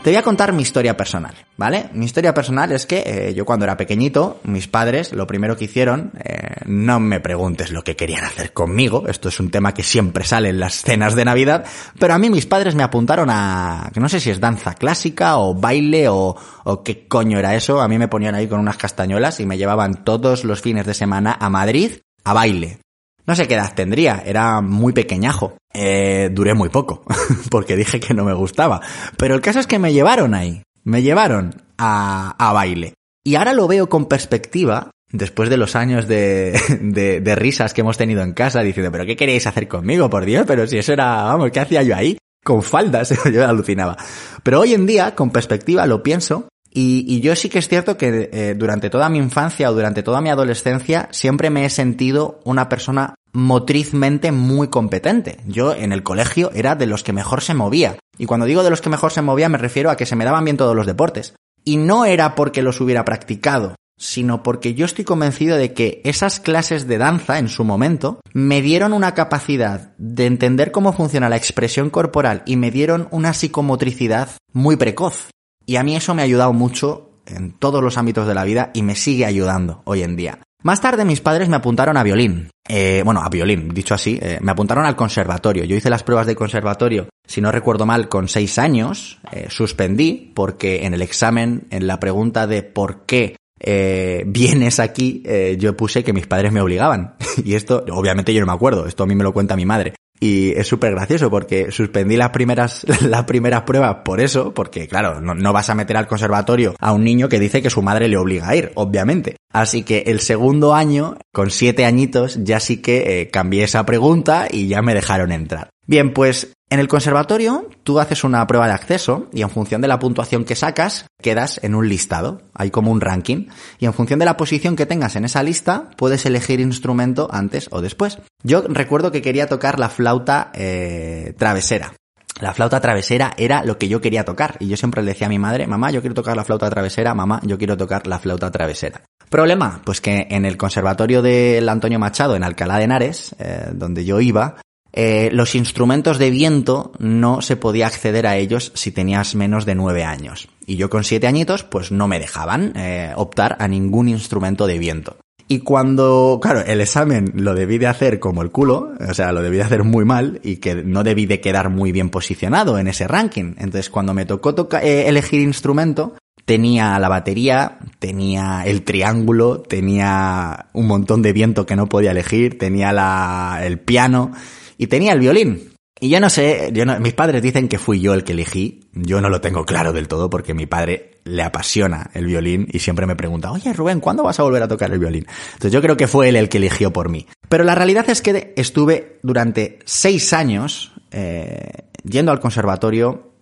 Te 0.07 0.13
voy 0.13 0.19
a 0.19 0.23
contar 0.23 0.53
mi 0.53 0.63
historia 0.63 0.97
personal, 0.97 1.35
¿vale? 1.57 1.91
Mi 1.93 2.05
historia 2.05 2.33
personal 2.33 2.71
es 2.71 2.87
que 2.87 3.03
eh, 3.05 3.35
yo 3.35 3.45
cuando 3.45 3.65
era 3.65 3.77
pequeñito, 3.77 4.39
mis 4.45 4.69
padres 4.69 5.13
lo 5.13 5.27
primero 5.27 5.57
que 5.57 5.65
hicieron, 5.65 6.13
eh, 6.23 6.61
no 6.67 7.01
me 7.01 7.19
preguntes 7.19 7.73
lo 7.73 7.83
que 7.83 7.97
querían 7.97 8.25
hacer 8.25 8.53
conmigo, 8.53 9.09
esto 9.09 9.31
es 9.31 9.41
un 9.41 9.51
tema 9.51 9.75
que 9.75 9.83
siempre 9.83 10.23
sale 10.23 10.51
en 10.51 10.61
las 10.61 10.83
cenas 10.83 11.17
de 11.17 11.25
Navidad, 11.25 11.65
pero 11.99 12.15
a 12.15 12.19
mí 12.19 12.31
mis 12.31 12.47
padres 12.47 12.77
me 12.77 12.85
apuntaron 12.85 13.31
a, 13.31 13.91
que 13.93 13.99
no 13.99 14.09
sé 14.09 14.21
si 14.21 14.31
es 14.31 14.39
danza 14.39 14.75
clásica 14.75 15.39
o 15.39 15.57
baile 15.57 16.09
o, 16.09 16.37
o 16.63 16.85
qué 16.85 17.09
coño 17.09 17.41
era 17.41 17.57
eso, 17.57 17.81
a 17.81 17.89
mí 17.89 17.99
me 17.99 18.07
ponían 18.07 18.37
ahí 18.37 18.47
con 18.47 18.61
unas 18.61 18.77
castañuelas 18.77 19.41
y 19.41 19.47
me 19.47 19.59
llevaban 19.59 20.05
todos 20.05 20.45
los 20.45 20.61
fines 20.61 20.87
de 20.87 20.95
semana 20.95 21.37
a 21.41 21.51
Madrid 21.51 21.95
a 22.23 22.33
baile. 22.33 22.79
No 23.27 23.35
sé 23.35 23.49
qué 23.49 23.55
edad 23.55 23.75
tendría, 23.75 24.23
era 24.25 24.61
muy 24.61 24.93
pequeñajo. 24.93 25.57
Eh, 25.75 26.31
duré 26.33 26.55
muy 26.55 26.69
poco, 26.69 27.05
porque 27.51 27.77
dije 27.77 28.01
que 28.01 28.15
no 28.15 28.25
me 28.25 28.35
gustaba. 28.35 28.81
Pero 29.17 29.35
el 29.35 29.41
caso 29.41 29.59
es 29.59 29.67
que 29.67 29.79
me 29.79 29.93
llevaron 29.93 30.35
ahí, 30.35 30.63
me 30.85 31.03
llevaron 31.03 31.55
a, 31.77 32.35
a 32.39 32.53
baile. 32.53 32.95
Y 33.25 33.35
ahora 33.35 33.53
lo 33.53 33.67
veo 33.67 33.89
con 33.89 34.07
perspectiva, 34.07 34.91
después 35.11 35.51
de 35.51 35.57
los 35.57 35.75
años 35.75 36.07
de, 36.07 36.59
de, 36.81 37.21
de, 37.21 37.35
risas 37.35 37.75
que 37.75 37.81
hemos 37.81 37.99
tenido 37.99 38.23
en 38.23 38.33
casa, 38.33 38.63
diciendo, 38.63 38.93
pero 38.93 39.05
¿qué 39.05 39.17
queréis 39.17 39.47
hacer 39.47 39.67
conmigo, 39.67 40.09
por 40.09 40.25
Dios? 40.25 40.45
Pero 40.47 40.67
si 40.67 40.79
eso 40.79 40.93
era, 40.93 41.25
vamos, 41.25 41.51
¿qué 41.51 41.61
hacía 41.61 41.83
yo 41.83 41.97
ahí? 41.97 42.19
Con 42.45 42.63
faldas, 42.63 43.13
yo 43.33 43.47
alucinaba. 43.47 43.97
Pero 44.45 44.61
hoy 44.61 44.75
en 44.75 44.87
día, 44.87 45.17
con 45.17 45.31
perspectiva, 45.31 45.87
lo 45.87 46.03
pienso 46.03 46.49
y, 46.79 47.21
yo 47.21 47.35
sí 47.35 47.49
que 47.49 47.59
es 47.59 47.69
cierto 47.69 47.97
que 47.97 48.29
eh, 48.31 48.55
durante 48.55 48.91
toda 48.91 49.09
mi 49.09 49.17
infancia 49.17 49.71
o 49.71 49.75
durante 49.75 50.03
toda 50.03 50.21
mi 50.21 50.29
adolescencia 50.29 51.09
siempre 51.11 51.49
me 51.49 51.65
he 51.65 51.71
sentido 51.71 52.41
una 52.45 52.69
persona 52.69 53.15
motrizmente 53.33 54.31
muy 54.31 54.69
competente. 54.69 55.39
Yo 55.47 55.75
en 55.75 55.93
el 55.93 56.03
colegio 56.03 56.51
era 56.53 56.75
de 56.75 56.85
los 56.85 57.03
que 57.03 57.15
mejor 57.15 57.41
se 57.41 57.55
movía. 57.55 57.97
Y 58.19 58.27
cuando 58.27 58.45
digo 58.45 58.63
de 58.63 58.69
los 58.69 58.83
que 58.83 58.91
mejor 58.91 59.11
se 59.11 59.23
movía 59.23 59.49
me 59.49 59.57
refiero 59.57 59.91
a 59.91 59.97
que 59.97 60.05
se 60.05 60.17
me 60.17 60.27
daban 60.27 60.45
bien 60.45 60.59
todos 60.59 60.77
los 60.77 60.85
deportes. 60.85 61.35
Y 61.65 61.79
no 61.79 62.05
era 62.05 62.35
porque 62.35 62.61
los 62.61 62.79
hubiera 62.83 63.07
practicado, 63.07 63.75
sino 63.99 64.43
porque 64.43 64.75
yo 64.75 64.85
estoy 64.85 65.07
convencido 65.07 65.57
de 65.57 65.73
que 65.73 66.03
esas 66.05 66.41
clases 66.41 66.87
de 66.87 66.99
danza 66.99 67.39
en 67.39 67.49
su 67.49 67.65
momento 67.65 68.21
me 68.35 68.61
dieron 68.61 68.93
una 68.93 69.15
capacidad 69.15 69.95
de 69.97 70.27
entender 70.27 70.73
cómo 70.73 70.93
funciona 70.93 71.31
la 71.31 71.37
expresión 71.37 71.89
corporal 71.89 72.43
y 72.45 72.57
me 72.57 72.71
dieron 72.71 73.09
una 73.11 73.33
psicomotricidad 73.33 74.29
muy 74.53 74.77
precoz. 74.77 75.31
Y 75.67 75.77
a 75.77 75.83
mí 75.83 75.97
eso 75.97 76.15
me 76.15 76.23
ha 76.23 76.25
ayudado 76.25 76.53
mucho 76.53 77.11
en 77.27 77.53
todos 77.53 77.83
los 77.83 77.99
ámbitos 77.99 78.27
de 78.27 78.35
la 78.35 78.45
vida 78.45 78.71
y 78.73 78.83
me 78.83 78.95
sigue 78.95 79.27
ayudando 79.27 79.83
hoy 79.85 80.03
en 80.03 80.17
día. 80.17 80.39
Más 80.63 80.81
tarde 80.81 81.05
mis 81.05 81.21
padres 81.21 81.49
me 81.49 81.57
apuntaron 81.57 81.97
a 81.97 82.03
violín. 82.03 82.51
Eh, 82.69 83.03
bueno, 83.05 83.21
a 83.23 83.29
violín, 83.29 83.69
dicho 83.69 83.95
así, 83.95 84.19
eh, 84.21 84.39
me 84.41 84.51
apuntaron 84.53 84.85
al 84.85 84.97
conservatorio. 84.97 85.65
Yo 85.65 85.77
hice 85.77 85.91
las 85.91 86.03
pruebas 86.03 86.27
de 86.27 86.35
conservatorio, 86.35 87.09
si 87.27 87.41
no 87.41 87.53
recuerdo 87.53 87.87
mal, 87.87 88.09
con 88.09 88.29
seis 88.29 88.59
años. 88.59 89.21
Eh, 89.33 89.47
suspendí 89.49 90.33
porque 90.35 90.85
en 90.85 90.95
el 90.95 91.03
examen, 91.03 91.67
en 91.71 91.87
la 91.87 92.01
pregunta 92.01 92.47
de 92.47 92.63
por 92.63 93.05
qué 93.07 93.37
eh, 93.61 94.25
vienes 94.27 94.81
aquí, 94.81 95.23
yo 95.59 95.77
puse 95.77 96.03
que 96.03 96.13
mis 96.13 96.27
padres 96.27 96.53
me 96.53 96.61
obligaban. 96.61 97.15
y 97.45 97.55
esto, 97.55 97.85
obviamente 97.93 98.35
yo 98.35 98.41
no 98.41 98.47
me 98.47 98.53
acuerdo, 98.53 98.87
esto 98.87 99.05
a 99.05 99.07
mí 99.07 99.15
me 99.15 99.25
lo 99.25 99.33
cuenta 99.33 99.57
mi 99.57 99.67
madre. 99.67 99.95
Y 100.21 100.53
es 100.53 100.67
súper 100.67 100.93
gracioso 100.93 101.31
porque 101.31 101.71
suspendí 101.71 102.17
las 102.17 102.31
primeras, 102.31 102.87
las 103.03 103.25
primeras 103.25 103.63
pruebas 103.63 103.97
por 104.05 104.21
eso, 104.21 104.55
porque 104.55 104.89
claro, 104.89 105.21
no, 105.21 105.35
no, 105.35 105.53
vas 105.53 105.71
a 105.71 105.75
meter 105.75 105.97
al 105.97 106.07
conservatorio 106.07 106.75
a 106.81 106.93
un 106.93 107.05
niño 107.05 107.29
que 107.29 107.41
dice 107.41 107.63
que 107.63 107.71
su 107.71 107.83
madre 107.83 108.09
le 108.09 108.17
obliga 108.17 108.49
a 108.49 108.57
ir, 108.57 108.73
obviamente. 108.75 109.37
Así 109.53 109.83
que 109.83 110.05
el 110.07 110.21
segundo 110.21 110.75
año, 110.75 111.17
con 111.33 111.51
siete 111.51 111.85
añitos, 111.85 112.39
ya 112.45 112.61
sí 112.61 112.83
que 112.83 113.21
eh, 113.21 113.31
cambié 113.31 113.65
esa 113.65 113.87
pregunta 113.87 114.49
y 114.51 114.69
ya 114.69 114.83
me 114.83 114.95
dejaron 114.95 115.33
entrar. 115.33 115.71
Bien, 115.87 116.13
pues 116.13 116.53
en 116.69 116.81
el 116.81 116.89
conservatorio 116.89 117.69
tú 117.85 118.01
haces 118.01 118.25
una 118.25 118.45
prueba 118.49 118.67
de 118.67 118.73
acceso 118.73 119.29
y 119.33 119.43
en 119.43 119.51
función 119.51 119.81
de 119.81 119.87
la 119.87 120.01
puntuación 120.01 120.45
que 120.45 120.57
sacas 120.57 121.07
quedas 121.23 121.61
en 121.63 121.77
un 121.77 121.89
listado, 121.89 122.43
hay 122.55 122.73
como 122.73 122.91
un 122.91 123.01
ranking 123.01 123.47
y 123.79 123.87
en 123.87 123.95
función 123.95 124.19
de 124.19 124.25
la 124.25 124.37
posición 124.37 124.75
que 124.75 124.85
tengas 124.85 125.15
en 125.15 125.25
esa 125.25 125.45
lista 125.45 125.91
puedes 125.97 126.27
elegir 126.27 126.59
instrumento 126.59 127.29
antes 127.31 127.69
o 127.71 127.83
después. 127.83 128.19
Yo 128.47 128.63
recuerdo 128.69 129.11
que 129.11 129.23
quería 129.23 129.49
tocar 129.49 129.81
la 129.81 129.89
flauta 129.89 130.53
eh, 130.55 131.35
travesera. 131.37 131.95
La 132.41 132.55
flauta 132.55 132.79
travesera 132.79 133.33
era 133.37 133.65
lo 133.65 133.77
que 133.77 133.89
yo 133.89 134.01
quería 134.01 134.25
tocar 134.25 134.57
y 134.61 134.69
yo 134.69 134.77
siempre 134.77 135.03
le 135.03 135.09
decía 135.09 135.27
a 135.27 135.31
mi 135.31 135.41
madre, 135.41 135.67
mamá, 135.67 135.91
yo 135.91 136.01
quiero 136.01 136.15
tocar 136.15 136.37
la 136.37 136.45
flauta 136.45 136.71
travesera, 136.71 137.13
mamá, 137.13 137.41
yo 137.43 137.59
quiero 137.59 137.77
tocar 137.77 138.07
la 138.07 138.21
flauta 138.21 138.49
travesera. 138.53 139.03
Problema, 139.29 139.83
pues 139.85 140.01
que 140.01 140.29
en 140.31 140.45
el 140.45 140.57
conservatorio 140.57 141.23
del 141.23 141.69
Antonio 141.69 141.99
Machado 141.99 142.37
en 142.37 142.45
Alcalá 142.45 142.79
de 142.79 142.85
Henares, 142.85 143.35
eh, 143.41 143.71
donde 143.73 144.05
yo 144.05 144.21
iba, 144.21 144.59
eh, 144.93 145.29
los 145.33 145.57
instrumentos 145.57 146.19
de 146.19 146.31
viento 146.31 146.93
no 147.01 147.43
se 147.43 147.57
podía 147.57 147.89
acceder 147.89 148.29
a 148.29 148.37
ellos 148.37 148.71
si 148.77 148.93
tenías 148.93 149.35
menos 149.35 149.67
de 149.67 149.75
nueve 149.75 150.05
años. 150.05 150.49
Y 150.65 150.77
yo 150.77 150.89
con 150.89 151.03
siete 151.03 151.27
añitos, 151.27 151.65
pues 151.65 151.91
no 151.91 152.07
me 152.07 152.21
dejaban 152.21 152.75
eh, 152.77 153.13
optar 153.17 153.57
a 153.59 153.67
ningún 153.67 154.09
instrumento 154.09 154.69
de 154.69 154.79
viento. 154.79 155.17
Y 155.49 155.61
cuando, 155.61 156.41
claro, 156.43 156.61
el 156.67 156.81
examen 156.81 157.33
lo 157.35 157.55
debí 157.55 157.79
de 157.79 157.87
hacer 157.87 158.19
como 158.19 158.43
el 158.43 158.51
culo, 158.51 158.93
o 158.99 159.15
sea, 159.15 159.31
lo 159.31 159.43
debí 159.43 159.59
de 159.59 159.63
hacer 159.63 159.85
muy 159.85 160.05
mal 160.05 160.41
y 160.43 160.57
que 160.57 160.75
no 160.75 161.05
debí 161.05 161.27
de 161.27 161.41
quedar 161.41 161.71
muy 161.71 161.93
bien 161.93 162.11
posicionado 162.11 162.79
en 162.79 162.89
ese 162.89 163.07
ranking. 163.07 163.55
Entonces, 163.59 163.89
cuando 163.89 164.13
me 164.13 164.27
tocó 164.27 164.55
eh, 164.79 165.05
elegir 165.07 165.41
instrumento, 165.41 166.15
tenía 166.45 166.99
la 166.99 167.09
batería, 167.09 167.79
tenía 168.01 168.63
el 168.67 168.83
triángulo, 168.83 169.61
tenía 169.61 170.67
un 170.73 170.89
montón 170.89 171.23
de 171.23 171.33
viento 171.33 171.65
que 171.65 171.77
no 171.77 171.89
podía 171.89 172.11
elegir, 172.11 172.59
tenía 172.59 172.93
la, 172.93 173.61
el 173.63 173.79
piano 173.79 174.33
y 174.79 174.89
tenía 174.89 175.13
el 175.13 175.21
violín. 175.21 175.76
Y 175.99 176.11
yo 176.11 176.21
no 176.21 176.29
sé, 176.29 176.71
yo 176.75 176.85
no, 176.85 177.01
mis 177.01 177.15
padres 177.15 177.41
dicen 177.41 177.69
que 177.69 177.79
fui 177.79 178.01
yo 178.01 178.13
el 178.13 178.23
que 178.23 178.33
elegí. 178.33 178.89
Yo 178.93 179.21
no 179.23 179.31
lo 179.31 179.41
tengo 179.41 179.65
claro 179.65 179.95
del 179.95 180.09
todo 180.09 180.29
porque 180.29 180.53
mi 180.53 180.67
padre 180.67 181.21
le 181.25 181.43
apasiona 181.43 182.11
el 182.13 182.27
violín 182.27 182.69
y 182.71 182.81
siempre 182.81 183.07
me 183.07 183.17
pregunta, 183.17 183.51
oye 183.51 183.73
Rubén, 183.73 184.01
¿cuándo 184.01 184.23
vas 184.23 184.39
a 184.39 184.43
volver 184.43 184.63
a 184.63 184.69
tocar 184.69 184.93
el 184.93 184.99
violín? 184.99 185.27
Entonces 185.55 185.73
yo 185.73 185.81
creo 185.81 185.97
que 185.97 186.07
fue 186.07 186.29
él 186.29 186.37
el 186.37 186.51
que 186.51 186.59
eligió 186.59 186.93
por 186.93 187.09
mí. 187.09 187.27
Pero 187.49 187.65
la 187.65 187.75
realidad 187.75 188.09
es 188.11 188.21
que 188.21 188.53
estuve 188.57 189.19
durante 189.23 189.79
seis 189.87 190.35
años 190.35 190.93
eh, 191.13 191.71
yendo 192.05 192.31
al 192.31 192.41
conservatorio, 192.41 193.33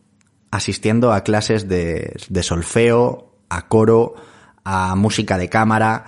asistiendo 0.53 1.13
a 1.13 1.25
clases 1.25 1.69
de, 1.69 2.15
de 2.29 2.43
solfeo, 2.45 3.35
a 3.49 3.67
coro, 3.67 4.15
a 4.65 4.95
música 4.95 5.39
de 5.39 5.49
cámara, 5.49 6.05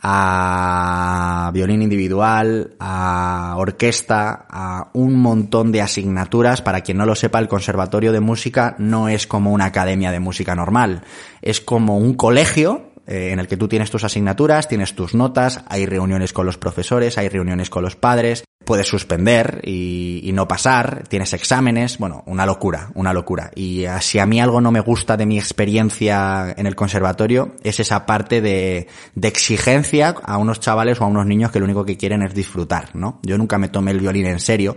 a 0.00 1.50
violín 1.52 1.82
individual, 1.82 2.74
a 2.78 3.54
orquesta, 3.56 4.46
a 4.48 4.90
un 4.92 5.16
montón 5.20 5.72
de 5.72 5.82
asignaturas. 5.82 6.62
Para 6.62 6.82
quien 6.82 6.98
no 6.98 7.06
lo 7.06 7.14
sepa, 7.14 7.38
el 7.38 7.48
Conservatorio 7.48 8.12
de 8.12 8.20
Música 8.20 8.76
no 8.78 9.08
es 9.08 9.26
como 9.26 9.52
una 9.52 9.66
academia 9.66 10.12
de 10.12 10.20
música 10.20 10.54
normal, 10.54 11.02
es 11.42 11.60
como 11.60 11.98
un 11.98 12.14
colegio 12.14 12.87
eh, 13.08 13.30
en 13.32 13.40
el 13.40 13.48
que 13.48 13.56
tú 13.56 13.68
tienes 13.68 13.90
tus 13.90 14.04
asignaturas, 14.04 14.68
tienes 14.68 14.94
tus 14.94 15.14
notas, 15.14 15.62
hay 15.66 15.86
reuniones 15.86 16.34
con 16.34 16.44
los 16.44 16.58
profesores, 16.58 17.16
hay 17.16 17.30
reuniones 17.30 17.70
con 17.70 17.82
los 17.82 17.96
padres, 17.96 18.44
puedes 18.64 18.86
suspender 18.86 19.62
y, 19.64 20.30
no 20.34 20.46
pasar, 20.46 21.04
tienes 21.08 21.32
exámenes, 21.32 21.96
bueno, 21.96 22.22
una 22.26 22.44
locura, 22.44 22.90
una 22.94 23.14
locura. 23.14 23.50
Y 23.54 23.86
si 24.00 24.18
a 24.18 24.26
mí 24.26 24.40
algo 24.42 24.60
no 24.60 24.70
me 24.70 24.80
gusta 24.80 25.16
de 25.16 25.24
mi 25.24 25.38
experiencia 25.38 26.54
en 26.54 26.66
el 26.66 26.76
conservatorio, 26.76 27.56
es 27.64 27.80
esa 27.80 28.04
parte 28.04 28.42
de, 28.42 28.88
de 29.14 29.28
exigencia 29.28 30.14
a 30.22 30.36
unos 30.36 30.60
chavales 30.60 31.00
o 31.00 31.04
a 31.04 31.06
unos 31.06 31.24
niños 31.24 31.50
que 31.50 31.60
lo 31.60 31.64
único 31.64 31.86
que 31.86 31.96
quieren 31.96 32.22
es 32.22 32.34
disfrutar, 32.34 32.94
¿no? 32.94 33.20
Yo 33.22 33.38
nunca 33.38 33.56
me 33.56 33.70
tomé 33.70 33.92
el 33.92 34.00
violín 34.00 34.26
en 34.26 34.38
serio 34.38 34.76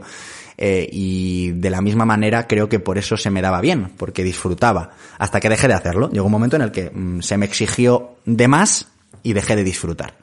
eh, 0.58 0.88
y 0.92 1.52
de 1.52 1.70
la 1.70 1.82
misma 1.82 2.06
manera 2.06 2.48
creo 2.48 2.70
que 2.70 2.80
por 2.80 2.98
eso 2.98 3.18
se 3.18 3.30
me 3.30 3.42
daba 3.42 3.62
bien, 3.62 3.92
porque 3.98 4.24
disfrutaba, 4.24 4.92
hasta 5.18 5.40
que 5.40 5.50
dejé 5.50 5.68
de 5.68 5.74
hacerlo. 5.74 6.10
Llegó 6.12 6.26
un 6.26 6.32
momento 6.32 6.56
en 6.56 6.62
el 6.64 6.72
que 6.72 6.90
mm, 6.90 7.22
se 7.22 7.38
me 7.38 7.46
exigió 7.46 8.16
de 8.26 8.48
más 8.48 8.88
y 9.24 9.34
dejé 9.34 9.56
de 9.56 9.64
disfrutar. 9.64 10.16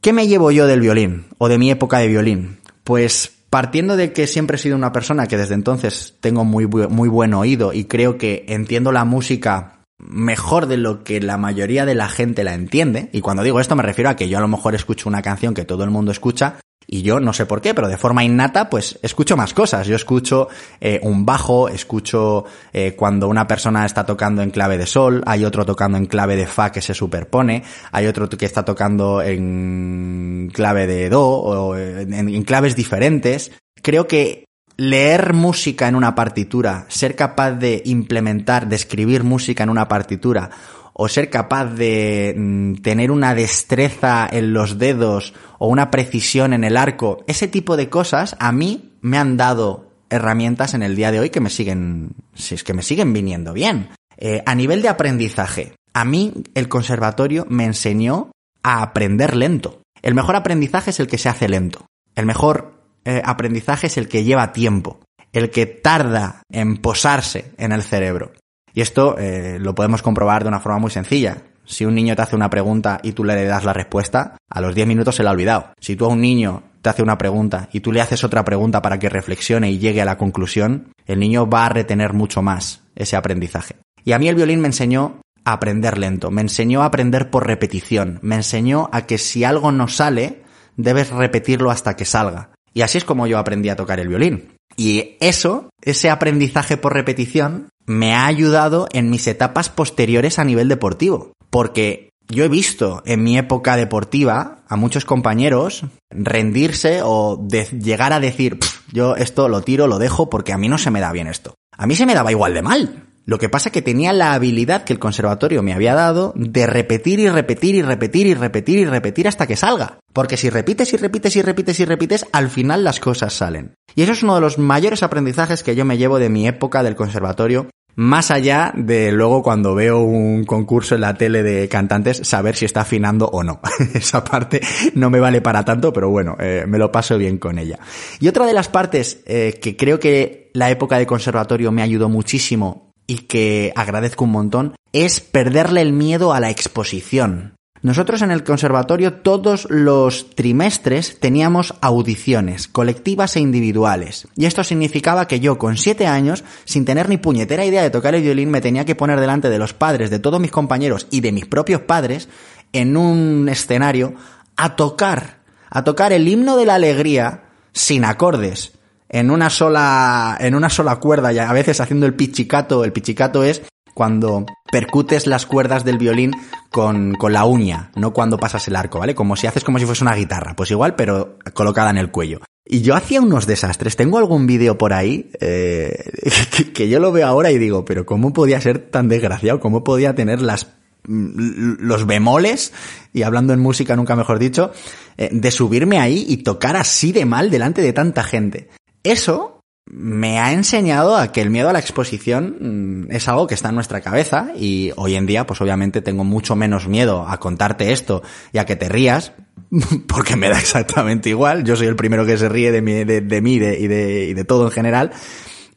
¿Qué 0.00 0.12
me 0.12 0.28
llevo 0.28 0.50
yo 0.50 0.66
del 0.66 0.80
violín 0.80 1.26
o 1.38 1.48
de 1.48 1.58
mi 1.58 1.70
época 1.70 1.98
de 1.98 2.08
violín? 2.08 2.58
Pues 2.84 3.32
partiendo 3.50 3.96
de 3.96 4.12
que 4.12 4.26
siempre 4.26 4.56
he 4.56 4.60
sido 4.60 4.76
una 4.76 4.92
persona 4.92 5.26
que 5.26 5.36
desde 5.36 5.54
entonces 5.54 6.14
tengo 6.20 6.44
muy, 6.44 6.66
muy 6.66 7.08
buen 7.08 7.34
oído 7.34 7.72
y 7.72 7.84
creo 7.84 8.18
que 8.18 8.44
entiendo 8.48 8.92
la 8.92 9.04
música 9.04 9.76
mejor 9.98 10.66
de 10.66 10.76
lo 10.76 11.04
que 11.04 11.20
la 11.20 11.38
mayoría 11.38 11.86
de 11.86 11.94
la 11.94 12.08
gente 12.08 12.44
la 12.44 12.54
entiende, 12.54 13.08
y 13.12 13.20
cuando 13.20 13.42
digo 13.42 13.60
esto 13.60 13.76
me 13.76 13.82
refiero 13.82 14.10
a 14.10 14.16
que 14.16 14.28
yo 14.28 14.38
a 14.38 14.42
lo 14.42 14.48
mejor 14.48 14.74
escucho 14.74 15.08
una 15.08 15.22
canción 15.22 15.54
que 15.54 15.64
todo 15.64 15.84
el 15.84 15.90
mundo 15.90 16.12
escucha 16.12 16.56
y 16.86 17.02
yo 17.02 17.18
no 17.18 17.32
sé 17.32 17.46
por 17.46 17.60
qué, 17.60 17.74
pero 17.74 17.88
de 17.88 17.96
forma 17.96 18.22
innata, 18.22 18.70
pues 18.70 18.98
escucho 19.02 19.36
más 19.36 19.52
cosas. 19.52 19.86
Yo 19.86 19.96
escucho 19.96 20.48
eh, 20.80 21.00
un 21.02 21.26
bajo, 21.26 21.68
escucho 21.68 22.44
eh, 22.72 22.94
cuando 22.96 23.28
una 23.28 23.46
persona 23.46 23.84
está 23.84 24.06
tocando 24.06 24.42
en 24.42 24.50
clave 24.50 24.78
de 24.78 24.86
sol, 24.86 25.22
hay 25.26 25.44
otro 25.44 25.66
tocando 25.66 25.98
en 25.98 26.06
clave 26.06 26.36
de 26.36 26.46
fa 26.46 26.70
que 26.70 26.80
se 26.80 26.94
superpone, 26.94 27.64
hay 27.90 28.06
otro 28.06 28.28
que 28.28 28.46
está 28.46 28.64
tocando 28.64 29.20
en 29.20 30.50
clave 30.52 30.86
de 30.86 31.08
do, 31.08 31.26
o 31.26 31.76
en, 31.76 32.12
en 32.12 32.42
claves 32.44 32.76
diferentes. 32.76 33.50
Creo 33.82 34.06
que 34.06 34.44
leer 34.76 35.32
música 35.32 35.88
en 35.88 35.96
una 35.96 36.14
partitura, 36.14 36.84
ser 36.88 37.16
capaz 37.16 37.52
de 37.52 37.82
implementar, 37.86 38.68
de 38.68 38.76
escribir 38.76 39.24
música 39.24 39.64
en 39.64 39.70
una 39.70 39.88
partitura, 39.88 40.50
o 40.98 41.08
ser 41.08 41.28
capaz 41.28 41.66
de 41.66 42.34
mm, 42.36 42.76
tener 42.76 43.10
una 43.10 43.34
destreza 43.34 44.26
en 44.30 44.54
los 44.54 44.78
dedos 44.78 45.34
o 45.58 45.68
una 45.68 45.90
precisión 45.90 46.54
en 46.54 46.64
el 46.64 46.76
arco, 46.78 47.22
ese 47.26 47.48
tipo 47.48 47.76
de 47.76 47.90
cosas 47.90 48.34
a 48.38 48.50
mí 48.50 48.94
me 49.02 49.18
han 49.18 49.36
dado 49.36 49.90
herramientas 50.08 50.72
en 50.72 50.82
el 50.82 50.96
día 50.96 51.12
de 51.12 51.20
hoy 51.20 51.30
que 51.30 51.40
me 51.40 51.50
siguen, 51.50 52.12
si 52.34 52.54
es 52.54 52.64
que 52.64 52.72
me 52.72 52.82
siguen 52.82 53.12
viniendo 53.12 53.52
bien. 53.52 53.90
Eh, 54.16 54.42
a 54.46 54.54
nivel 54.54 54.80
de 54.80 54.88
aprendizaje, 54.88 55.74
a 55.92 56.06
mí 56.06 56.32
el 56.54 56.68
conservatorio 56.68 57.46
me 57.50 57.66
enseñó 57.66 58.30
a 58.62 58.82
aprender 58.82 59.36
lento. 59.36 59.82
El 60.00 60.14
mejor 60.14 60.36
aprendizaje 60.36 60.90
es 60.90 61.00
el 61.00 61.08
que 61.08 61.18
se 61.18 61.28
hace 61.28 61.48
lento. 61.48 61.86
El 62.14 62.24
mejor 62.24 62.80
eh, 63.04 63.20
aprendizaje 63.22 63.88
es 63.88 63.98
el 63.98 64.08
que 64.08 64.24
lleva 64.24 64.52
tiempo, 64.52 65.00
el 65.32 65.50
que 65.50 65.66
tarda 65.66 66.42
en 66.50 66.78
posarse 66.78 67.52
en 67.58 67.72
el 67.72 67.82
cerebro. 67.82 68.32
Y 68.76 68.82
esto 68.82 69.16
eh, 69.18 69.56
lo 69.58 69.74
podemos 69.74 70.02
comprobar 70.02 70.42
de 70.42 70.48
una 70.48 70.60
forma 70.60 70.78
muy 70.78 70.90
sencilla. 70.90 71.38
Si 71.64 71.86
un 71.86 71.94
niño 71.94 72.14
te 72.14 72.20
hace 72.20 72.36
una 72.36 72.50
pregunta 72.50 73.00
y 73.02 73.12
tú 73.12 73.24
le 73.24 73.46
das 73.46 73.64
la 73.64 73.72
respuesta, 73.72 74.36
a 74.50 74.60
los 74.60 74.74
10 74.74 74.86
minutos 74.86 75.16
se 75.16 75.22
la 75.22 75.30
ha 75.30 75.32
olvidado. 75.32 75.72
Si 75.80 75.96
tú 75.96 76.04
a 76.04 76.08
un 76.08 76.20
niño 76.20 76.62
te 76.82 76.90
hace 76.90 77.02
una 77.02 77.16
pregunta 77.16 77.70
y 77.72 77.80
tú 77.80 77.90
le 77.90 78.02
haces 78.02 78.22
otra 78.22 78.44
pregunta 78.44 78.82
para 78.82 78.98
que 78.98 79.08
reflexione 79.08 79.70
y 79.70 79.78
llegue 79.78 80.02
a 80.02 80.04
la 80.04 80.18
conclusión, 80.18 80.92
el 81.06 81.20
niño 81.20 81.48
va 81.48 81.64
a 81.64 81.70
retener 81.70 82.12
mucho 82.12 82.42
más 82.42 82.82
ese 82.94 83.16
aprendizaje. 83.16 83.76
Y 84.04 84.12
a 84.12 84.18
mí 84.18 84.28
el 84.28 84.34
violín 84.34 84.60
me 84.60 84.68
enseñó 84.68 85.22
a 85.46 85.54
aprender 85.54 85.96
lento, 85.96 86.30
me 86.30 86.42
enseñó 86.42 86.82
a 86.82 86.86
aprender 86.86 87.30
por 87.30 87.46
repetición, 87.46 88.18
me 88.20 88.34
enseñó 88.34 88.90
a 88.92 89.06
que 89.06 89.16
si 89.16 89.42
algo 89.44 89.72
no 89.72 89.88
sale, 89.88 90.42
debes 90.76 91.08
repetirlo 91.08 91.70
hasta 91.70 91.96
que 91.96 92.04
salga. 92.04 92.50
Y 92.74 92.82
así 92.82 92.98
es 92.98 93.06
como 93.06 93.26
yo 93.26 93.38
aprendí 93.38 93.70
a 93.70 93.76
tocar 93.76 94.00
el 94.00 94.08
violín. 94.08 94.55
Y 94.76 95.16
eso, 95.20 95.70
ese 95.82 96.10
aprendizaje 96.10 96.76
por 96.76 96.92
repetición, 96.92 97.70
me 97.86 98.14
ha 98.14 98.26
ayudado 98.26 98.88
en 98.92 99.10
mis 99.10 99.26
etapas 99.26 99.68
posteriores 99.70 100.38
a 100.38 100.44
nivel 100.44 100.68
deportivo. 100.68 101.32
Porque 101.50 102.10
yo 102.28 102.44
he 102.44 102.48
visto 102.48 103.02
en 103.06 103.22
mi 103.22 103.38
época 103.38 103.76
deportiva 103.76 104.58
a 104.68 104.76
muchos 104.76 105.04
compañeros 105.04 105.84
rendirse 106.10 107.00
o 107.02 107.46
llegar 107.48 108.12
a 108.12 108.20
decir, 108.20 108.58
yo 108.92 109.16
esto 109.16 109.48
lo 109.48 109.62
tiro, 109.62 109.86
lo 109.86 109.98
dejo 109.98 110.28
porque 110.28 110.52
a 110.52 110.58
mí 110.58 110.68
no 110.68 110.78
se 110.78 110.90
me 110.90 111.00
da 111.00 111.12
bien 111.12 111.28
esto. 111.28 111.54
A 111.76 111.86
mí 111.86 111.94
se 111.94 112.06
me 112.06 112.14
daba 112.14 112.32
igual 112.32 112.54
de 112.54 112.62
mal. 112.62 113.05
Lo 113.26 113.38
que 113.38 113.48
pasa 113.48 113.70
es 113.70 113.72
que 113.72 113.82
tenía 113.82 114.12
la 114.12 114.34
habilidad 114.34 114.84
que 114.84 114.92
el 114.92 115.00
conservatorio 115.00 115.60
me 115.60 115.74
había 115.74 115.94
dado 115.94 116.32
de 116.36 116.64
repetir 116.66 117.18
y 117.18 117.28
repetir 117.28 117.74
y 117.74 117.82
repetir 117.82 118.26
y 118.28 118.34
repetir 118.34 118.78
y 118.78 118.84
repetir 118.84 119.26
hasta 119.26 119.48
que 119.48 119.56
salga. 119.56 119.98
Porque 120.12 120.36
si 120.36 120.48
repites 120.48 120.92
y 120.92 120.96
repites 120.96 121.34
y 121.34 121.42
repites 121.42 121.80
y 121.80 121.84
repites, 121.84 122.26
al 122.30 122.50
final 122.50 122.84
las 122.84 123.00
cosas 123.00 123.32
salen. 123.32 123.74
Y 123.96 124.02
eso 124.02 124.12
es 124.12 124.22
uno 124.22 124.36
de 124.36 124.40
los 124.40 124.58
mayores 124.58 125.02
aprendizajes 125.02 125.64
que 125.64 125.74
yo 125.74 125.84
me 125.84 125.98
llevo 125.98 126.20
de 126.20 126.28
mi 126.28 126.46
época 126.46 126.84
del 126.84 126.94
conservatorio 126.94 127.68
más 127.96 128.30
allá 128.30 128.72
de 128.76 129.10
luego 129.10 129.42
cuando 129.42 129.74
veo 129.74 130.00
un 130.00 130.44
concurso 130.44 130.94
en 130.94 131.00
la 131.00 131.14
tele 131.14 131.42
de 131.42 131.66
cantantes, 131.66 132.18
saber 132.24 132.54
si 132.54 132.66
está 132.66 132.82
afinando 132.82 133.26
o 133.26 133.42
no. 133.42 133.60
Esa 133.94 134.22
parte 134.22 134.60
no 134.94 135.10
me 135.10 135.18
vale 135.18 135.40
para 135.40 135.64
tanto, 135.64 135.92
pero 135.92 136.10
bueno, 136.10 136.36
eh, 136.38 136.64
me 136.68 136.78
lo 136.78 136.92
paso 136.92 137.16
bien 137.16 137.38
con 137.38 137.58
ella. 137.58 137.78
Y 138.20 138.28
otra 138.28 138.46
de 138.46 138.52
las 138.52 138.68
partes 138.68 139.22
eh, 139.24 139.58
que 139.60 139.76
creo 139.76 139.98
que 139.98 140.50
la 140.52 140.70
época 140.70 140.98
de 140.98 141.06
conservatorio 141.06 141.72
me 141.72 141.82
ayudó 141.82 142.08
muchísimo 142.10 142.85
y 143.06 143.18
que 143.18 143.72
agradezco 143.76 144.24
un 144.24 144.32
montón 144.32 144.74
es 144.92 145.20
perderle 145.20 145.82
el 145.82 145.92
miedo 145.92 146.32
a 146.32 146.40
la 146.40 146.50
exposición. 146.50 147.56
Nosotros 147.82 148.22
en 148.22 148.30
el 148.30 148.42
conservatorio 148.42 149.14
todos 149.14 149.68
los 149.70 150.30
trimestres 150.30 151.20
teníamos 151.20 151.74
audiciones, 151.80 152.68
colectivas 152.68 153.36
e 153.36 153.40
individuales. 153.40 154.26
Y 154.34 154.46
esto 154.46 154.64
significaba 154.64 155.28
que 155.28 155.40
yo 155.40 155.58
con 155.58 155.76
siete 155.76 156.06
años, 156.06 156.42
sin 156.64 156.84
tener 156.84 157.08
ni 157.08 157.18
puñetera 157.18 157.64
idea 157.64 157.82
de 157.82 157.90
tocar 157.90 158.14
el 158.14 158.22
violín, 158.22 158.50
me 158.50 158.60
tenía 158.60 158.84
que 158.84 158.96
poner 158.96 159.20
delante 159.20 159.50
de 159.50 159.58
los 159.58 159.72
padres 159.72 160.10
de 160.10 160.18
todos 160.18 160.40
mis 160.40 160.50
compañeros 160.50 161.06
y 161.10 161.20
de 161.20 161.32
mis 161.32 161.46
propios 161.46 161.82
padres 161.82 162.28
en 162.72 162.96
un 162.96 163.48
escenario 163.48 164.14
a 164.56 164.74
tocar, 164.74 165.40
a 165.70 165.84
tocar 165.84 166.12
el 166.12 166.26
himno 166.26 166.56
de 166.56 166.66
la 166.66 166.74
alegría 166.74 167.44
sin 167.72 168.04
acordes, 168.04 168.72
en 169.08 169.30
una 169.30 169.50
sola, 169.50 170.36
en 170.40 170.54
una 170.54 170.70
sola 170.70 170.96
cuerda 170.96 171.32
y 171.32 171.38
a 171.38 171.52
veces 171.52 171.80
haciendo 171.80 172.06
el 172.06 172.14
pichicato. 172.14 172.84
El 172.84 172.92
pichicato 172.92 173.44
es 173.44 173.62
cuando 173.94 174.44
percutes 174.70 175.26
las 175.26 175.46
cuerdas 175.46 175.84
del 175.84 175.98
violín 175.98 176.32
con, 176.70 177.14
con, 177.14 177.32
la 177.32 177.44
uña, 177.44 177.90
no 177.96 178.12
cuando 178.12 178.36
pasas 178.36 178.68
el 178.68 178.76
arco, 178.76 178.98
¿vale? 178.98 179.14
Como 179.14 179.36
si 179.36 179.46
haces 179.46 179.64
como 179.64 179.78
si 179.78 179.86
fuese 179.86 180.04
una 180.04 180.14
guitarra, 180.14 180.54
pues 180.54 180.70
igual, 180.70 180.94
pero 180.96 181.38
colocada 181.54 181.90
en 181.90 181.98
el 181.98 182.10
cuello. 182.10 182.40
Y 182.68 182.82
yo 182.82 182.96
hacía 182.96 183.20
unos 183.20 183.46
desastres. 183.46 183.94
Tengo 183.94 184.18
algún 184.18 184.46
vídeo 184.46 184.76
por 184.76 184.92
ahí 184.92 185.30
eh, 185.40 186.10
que, 186.74 186.88
yo 186.88 186.98
lo 186.98 187.12
veo 187.12 187.26
ahora 187.26 187.52
y 187.52 187.58
digo, 187.58 187.84
pero 187.84 188.04
¿cómo 188.04 188.32
podía 188.32 188.60
ser 188.60 188.90
tan 188.90 189.08
desgraciado? 189.08 189.60
¿Cómo 189.60 189.84
podía 189.84 190.14
tener 190.14 190.42
las 190.42 190.74
los 191.08 192.04
bemoles, 192.04 192.72
y 193.12 193.22
hablando 193.22 193.52
en 193.52 193.60
música 193.60 193.94
nunca 193.94 194.16
mejor 194.16 194.40
dicho, 194.40 194.72
eh, 195.16 195.28
de 195.30 195.50
subirme 195.52 196.00
ahí 196.00 196.24
y 196.28 196.38
tocar 196.38 196.76
así 196.76 197.12
de 197.12 197.24
mal 197.24 197.48
delante 197.48 197.80
de 197.80 197.92
tanta 197.92 198.24
gente. 198.24 198.68
Eso 199.06 199.60
me 199.88 200.40
ha 200.40 200.52
enseñado 200.52 201.16
a 201.16 201.30
que 201.30 201.40
el 201.40 201.48
miedo 201.48 201.68
a 201.68 201.72
la 201.72 201.78
exposición 201.78 203.04
mm, 203.06 203.12
es 203.12 203.28
algo 203.28 203.46
que 203.46 203.54
está 203.54 203.68
en 203.68 203.76
nuestra 203.76 204.00
cabeza 204.00 204.48
y 204.56 204.90
hoy 204.96 205.14
en 205.14 205.26
día 205.26 205.46
pues 205.46 205.60
obviamente 205.60 206.02
tengo 206.02 206.24
mucho 206.24 206.56
menos 206.56 206.88
miedo 206.88 207.24
a 207.28 207.38
contarte 207.38 207.92
esto 207.92 208.24
y 208.52 208.58
a 208.58 208.66
que 208.66 208.74
te 208.74 208.88
rías 208.88 209.32
porque 210.08 210.34
me 210.34 210.48
da 210.48 210.58
exactamente 210.58 211.28
igual, 211.28 211.62
yo 211.62 211.76
soy 211.76 211.86
el 211.86 211.94
primero 211.94 212.26
que 212.26 212.36
se 212.36 212.48
ríe 212.48 212.72
de 212.72 212.82
mí, 212.82 213.04
de, 213.04 213.40
mí 213.40 213.54
y, 213.54 213.58
de, 213.60 214.24
y 214.24 214.34
de 214.34 214.44
todo 214.44 214.64
en 214.64 214.72
general 214.72 215.12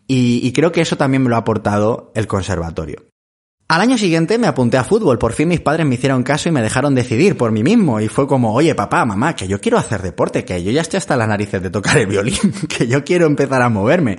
y, 0.07 0.39
y 0.43 0.51
creo 0.53 0.71
que 0.71 0.81
eso 0.81 0.97
también 0.97 1.21
me 1.21 1.29
lo 1.29 1.35
ha 1.35 1.39
aportado 1.39 2.11
el 2.15 2.25
conservatorio. 2.25 3.03
Al 3.71 3.81
año 3.81 3.99
siguiente 3.99 4.39
me 4.39 4.47
apunté 4.47 4.77
a 4.77 4.83
fútbol, 4.83 5.19
por 5.19 5.33
fin 5.33 5.47
mis 5.47 5.59
padres 5.59 5.85
me 5.85 5.93
hicieron 5.93 6.23
caso 6.23 6.49
y 6.49 6.51
me 6.51 6.63
dejaron 6.63 6.95
decidir 6.95 7.37
por 7.37 7.51
mí 7.51 7.61
mismo. 7.61 7.99
Y 7.99 8.07
fue 8.07 8.25
como, 8.25 8.51
oye 8.51 8.73
papá, 8.73 9.05
mamá, 9.05 9.35
que 9.35 9.47
yo 9.47 9.61
quiero 9.61 9.77
hacer 9.77 10.01
deporte, 10.01 10.43
que 10.43 10.63
yo 10.63 10.71
ya 10.71 10.81
estoy 10.81 10.97
hasta 10.97 11.15
las 11.15 11.27
narices 11.27 11.61
de 11.61 11.69
tocar 11.69 11.99
el 11.99 12.07
violín, 12.07 12.51
que 12.67 12.87
yo 12.87 13.03
quiero 13.03 13.27
empezar 13.27 13.61
a 13.61 13.69
moverme. 13.69 14.17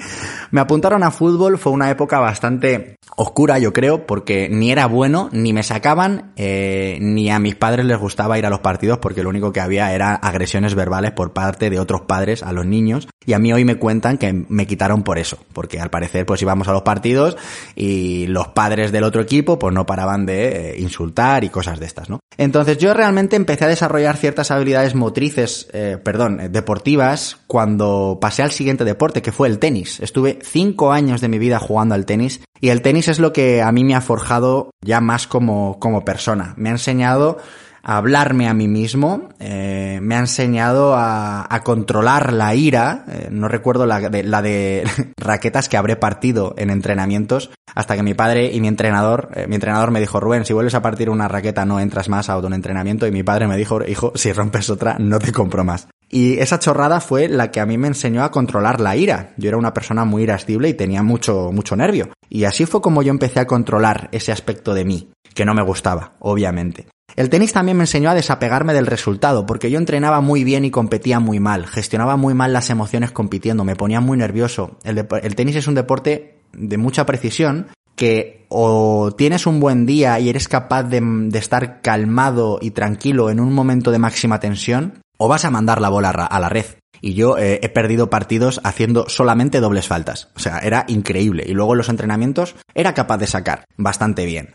Me 0.53 0.61
apuntaron 0.61 1.03
a 1.03 1.11
fútbol, 1.11 1.59
fue 1.59 1.72
una 1.72 1.90
época 1.90 2.20
bastante 2.20 2.94
oscura 3.16 3.59
yo 3.59 3.72
creo, 3.72 4.07
porque 4.07 4.48
ni 4.48 4.70
era 4.70 4.86
bueno, 4.86 5.28
ni 5.32 5.53
me 5.53 5.64
sacaban, 5.64 6.30
eh, 6.36 6.98
ni 7.01 7.28
a 7.28 7.40
mis 7.40 7.57
padres 7.57 7.86
les 7.86 7.98
gustaba 7.98 8.38
ir 8.38 8.46
a 8.46 8.51
los 8.51 8.61
partidos 8.61 8.98
porque 8.98 9.24
lo 9.24 9.30
único 9.30 9.53
que 9.53 9.59
había 9.59 9.92
era 9.92 10.14
agresiones 10.14 10.76
verbales 10.76 11.11
por 11.11 11.32
parte 11.32 11.70
de 11.70 11.80
otros 11.80 12.03
padres 12.03 12.44
a 12.44 12.53
los 12.53 12.66
niños. 12.66 13.09
Y 13.26 13.32
a 13.32 13.40
mí 13.40 13.53
hoy 13.53 13.64
me 13.64 13.74
cuentan 13.74 14.16
que 14.16 14.32
me 14.32 14.68
quitaron 14.68 15.03
por 15.03 15.18
eso, 15.18 15.38
porque 15.53 15.80
al 15.80 15.90
parecer 15.90 16.24
pues 16.24 16.40
íbamos 16.40 16.68
a 16.68 16.72
los 16.72 16.82
partidos 16.82 17.36
y 17.74 18.28
los 18.28 18.46
padres 18.46 18.92
del 18.92 19.03
otro 19.03 19.20
equipo 19.20 19.39
pues 19.43 19.74
no 19.74 19.86
paraban 19.86 20.26
de 20.26 20.72
eh, 20.72 20.80
insultar 20.80 21.45
y 21.45 21.49
cosas 21.49 21.80
de 21.80 21.86
estas, 21.86 22.09
¿no? 22.11 22.20
Entonces 22.36 22.78
yo 22.78 22.95
realmente 22.95 23.36
empecé 23.36 23.64
a 23.64 23.68
desarrollar 23.68 24.16
ciertas 24.16 24.51
habilidades 24.51 24.95
motrices, 24.95 25.68
eh, 25.72 25.99
perdón, 26.03 26.41
eh, 26.41 26.49
deportivas 26.49 27.38
cuando 27.47 28.18
pasé 28.20 28.43
al 28.43 28.51
siguiente 28.51 28.84
deporte, 28.84 29.22
que 29.22 29.32
fue 29.32 29.49
el 29.49 29.59
tenis. 29.59 30.01
Estuve 30.01 30.38
cinco 30.43 30.93
años 30.93 31.20
de 31.20 31.28
mi 31.28 31.38
vida 31.38 31.59
jugando 31.59 31.95
al 31.95 32.07
tenis 32.07 32.41
y 32.61 32.68
el 32.68 32.82
tenis 32.82 33.09
es 33.09 33.18
lo 33.18 33.32
que 33.32 33.62
a 33.62 33.72
mí 33.72 33.84
me 33.84 33.95
ha 33.95 34.01
forjado 34.01 34.70
ya 34.80 35.01
más 35.01 35.26
como, 35.26 35.78
como 35.78 36.05
persona. 36.05 36.55
Me 36.57 36.68
ha 36.68 36.72
enseñado 36.72 37.38
a 37.83 37.97
hablarme 37.97 38.49
a 38.49 38.55
mí 38.55 38.68
mismo, 38.68 39.28
eh, 39.39 39.99
me 40.03 40.14
ha 40.14 40.20
enseñado 40.20 40.95
a, 40.97 41.47
controlar 41.64 42.33
la 42.33 42.55
ira, 42.55 43.05
eh, 43.09 43.28
no 43.31 43.47
recuerdo 43.47 43.87
la 43.87 44.01
de, 44.01 44.22
la 44.22 44.43
de 44.43 44.85
raquetas 45.18 45.68
que 45.68 45.76
habré 45.76 45.97
partido 45.97 46.55
en 46.57 46.70
entrenamientos, 46.70 47.51
hasta 47.74 47.97
que 47.97 48.03
mi 48.03 48.14
padre 48.14 48.51
y 48.53 48.61
mi 48.61 48.68
entrenador, 48.68 49.28
eh, 49.35 49.47
mi 49.47 49.57
entrenador 49.57 49.91
me 49.91 50.01
dijo, 50.01 50.20
Rubén, 50.20 50.45
si 50.45 50.53
vuelves 50.53 50.74
a 50.74 50.83
partir 50.83 51.11
una 51.11 51.28
raqueta 51.28 51.64
no 51.64 51.81
entras 51.81 52.09
más 52.09 52.31
a 52.31 52.39
un 52.39 52.55
entrenamiento, 52.55 53.07
y 53.07 53.12
mi 53.12 53.22
padre 53.22 53.47
me 53.47 53.57
dijo, 53.57 53.85
hijo, 53.87 54.12
si 54.14 54.33
rompes 54.33 54.70
otra 54.70 54.97
no 54.99 55.18
te 55.18 55.33
compro 55.33 55.64
más. 55.64 55.89
Y 56.12 56.39
esa 56.39 56.59
chorrada 56.59 57.01
fue 57.01 57.28
la 57.28 57.53
que 57.53 57.61
a 57.61 57.66
mí 57.66 57.78
me 57.78 57.87
enseñó 57.87 58.24
a 58.24 58.33
controlar 58.33 58.81
la 58.81 58.97
ira. 58.97 59.33
Yo 59.37 59.49
era 59.49 59.57
una 59.57 59.72
persona 59.72 60.05
muy 60.05 60.24
irascible 60.24 60.68
y 60.68 60.74
tenía 60.74 61.05
mucho, 61.05 61.53
mucho 61.53 61.76
nervio. 61.76 62.09
Y 62.28 62.45
así 62.45 62.66
fue 62.66 62.81
como 62.81 63.03
yo 63.03 63.11
empecé 63.11 63.39
a 63.39 63.47
controlar 63.47 64.09
ese 64.11 64.33
aspecto 64.33 64.74
de 64.74 64.85
mí, 64.85 65.12
que 65.35 65.45
no 65.45 65.55
me 65.55 65.62
gustaba, 65.62 66.14
obviamente. 66.18 66.87
El 67.16 67.30
tenis 67.30 67.52
también 67.52 67.76
me 67.76 67.84
enseñó 67.84 68.11
a 68.11 68.14
desapegarme 68.14 68.74
del 68.74 68.86
resultado, 68.86 69.46
porque 69.46 69.70
yo 69.70 69.78
entrenaba 69.78 70.20
muy 70.20 70.44
bien 70.44 70.64
y 70.64 70.70
competía 70.70 71.20
muy 71.20 71.40
mal, 71.40 71.66
gestionaba 71.66 72.16
muy 72.16 72.34
mal 72.34 72.52
las 72.52 72.70
emociones 72.70 73.11
compitiendo, 73.11 73.64
me 73.64 73.76
ponía 73.76 74.00
muy 74.00 74.16
nervioso. 74.16 74.78
El, 74.84 75.34
tenis 75.34 75.56
es 75.56 75.66
un 75.66 75.74
deporte 75.74 76.38
de 76.52 76.78
mucha 76.78 77.06
precisión 77.06 77.68
que 77.96 78.46
o 78.48 79.12
tienes 79.16 79.46
un 79.46 79.61
buen 79.61 79.86
día 79.86 80.18
y 80.20 80.28
eres 80.28 80.48
capaz 80.48 80.84
de, 80.84 81.28
estar 81.34 81.82
calmado 81.82 82.58
y 82.61 82.70
tranquilo 82.70 83.30
en 83.30 83.40
un 83.40 83.52
momento 83.52 83.90
de 83.90 83.98
máxima 83.98 84.40
tensión, 84.40 85.02
o 85.18 85.28
vas 85.28 85.44
a 85.44 85.50
mandar 85.50 85.80
la 85.80 85.90
bola 85.90 86.11
a 86.11 86.40
la 86.40 86.48
red. 86.48 86.64
Y 87.02 87.14
yo 87.14 87.38
eh, 87.38 87.61
he 87.62 87.68
perdido 87.68 88.11
partidos 88.11 88.61
haciendo 88.64 89.08
solamente 89.08 89.61
dobles 89.61 89.86
faltas. 89.86 90.28
O 90.34 90.38
sea, 90.38 90.58
era 90.58 90.84
increíble. 90.88 91.44
Y 91.46 91.52
luego 91.52 91.74
los 91.74 91.88
entrenamientos 91.88 92.56
era 92.74 92.94
capaz 92.94 93.18
de 93.18 93.26
sacar 93.26 93.64
bastante 93.76 94.26
bien. 94.26 94.54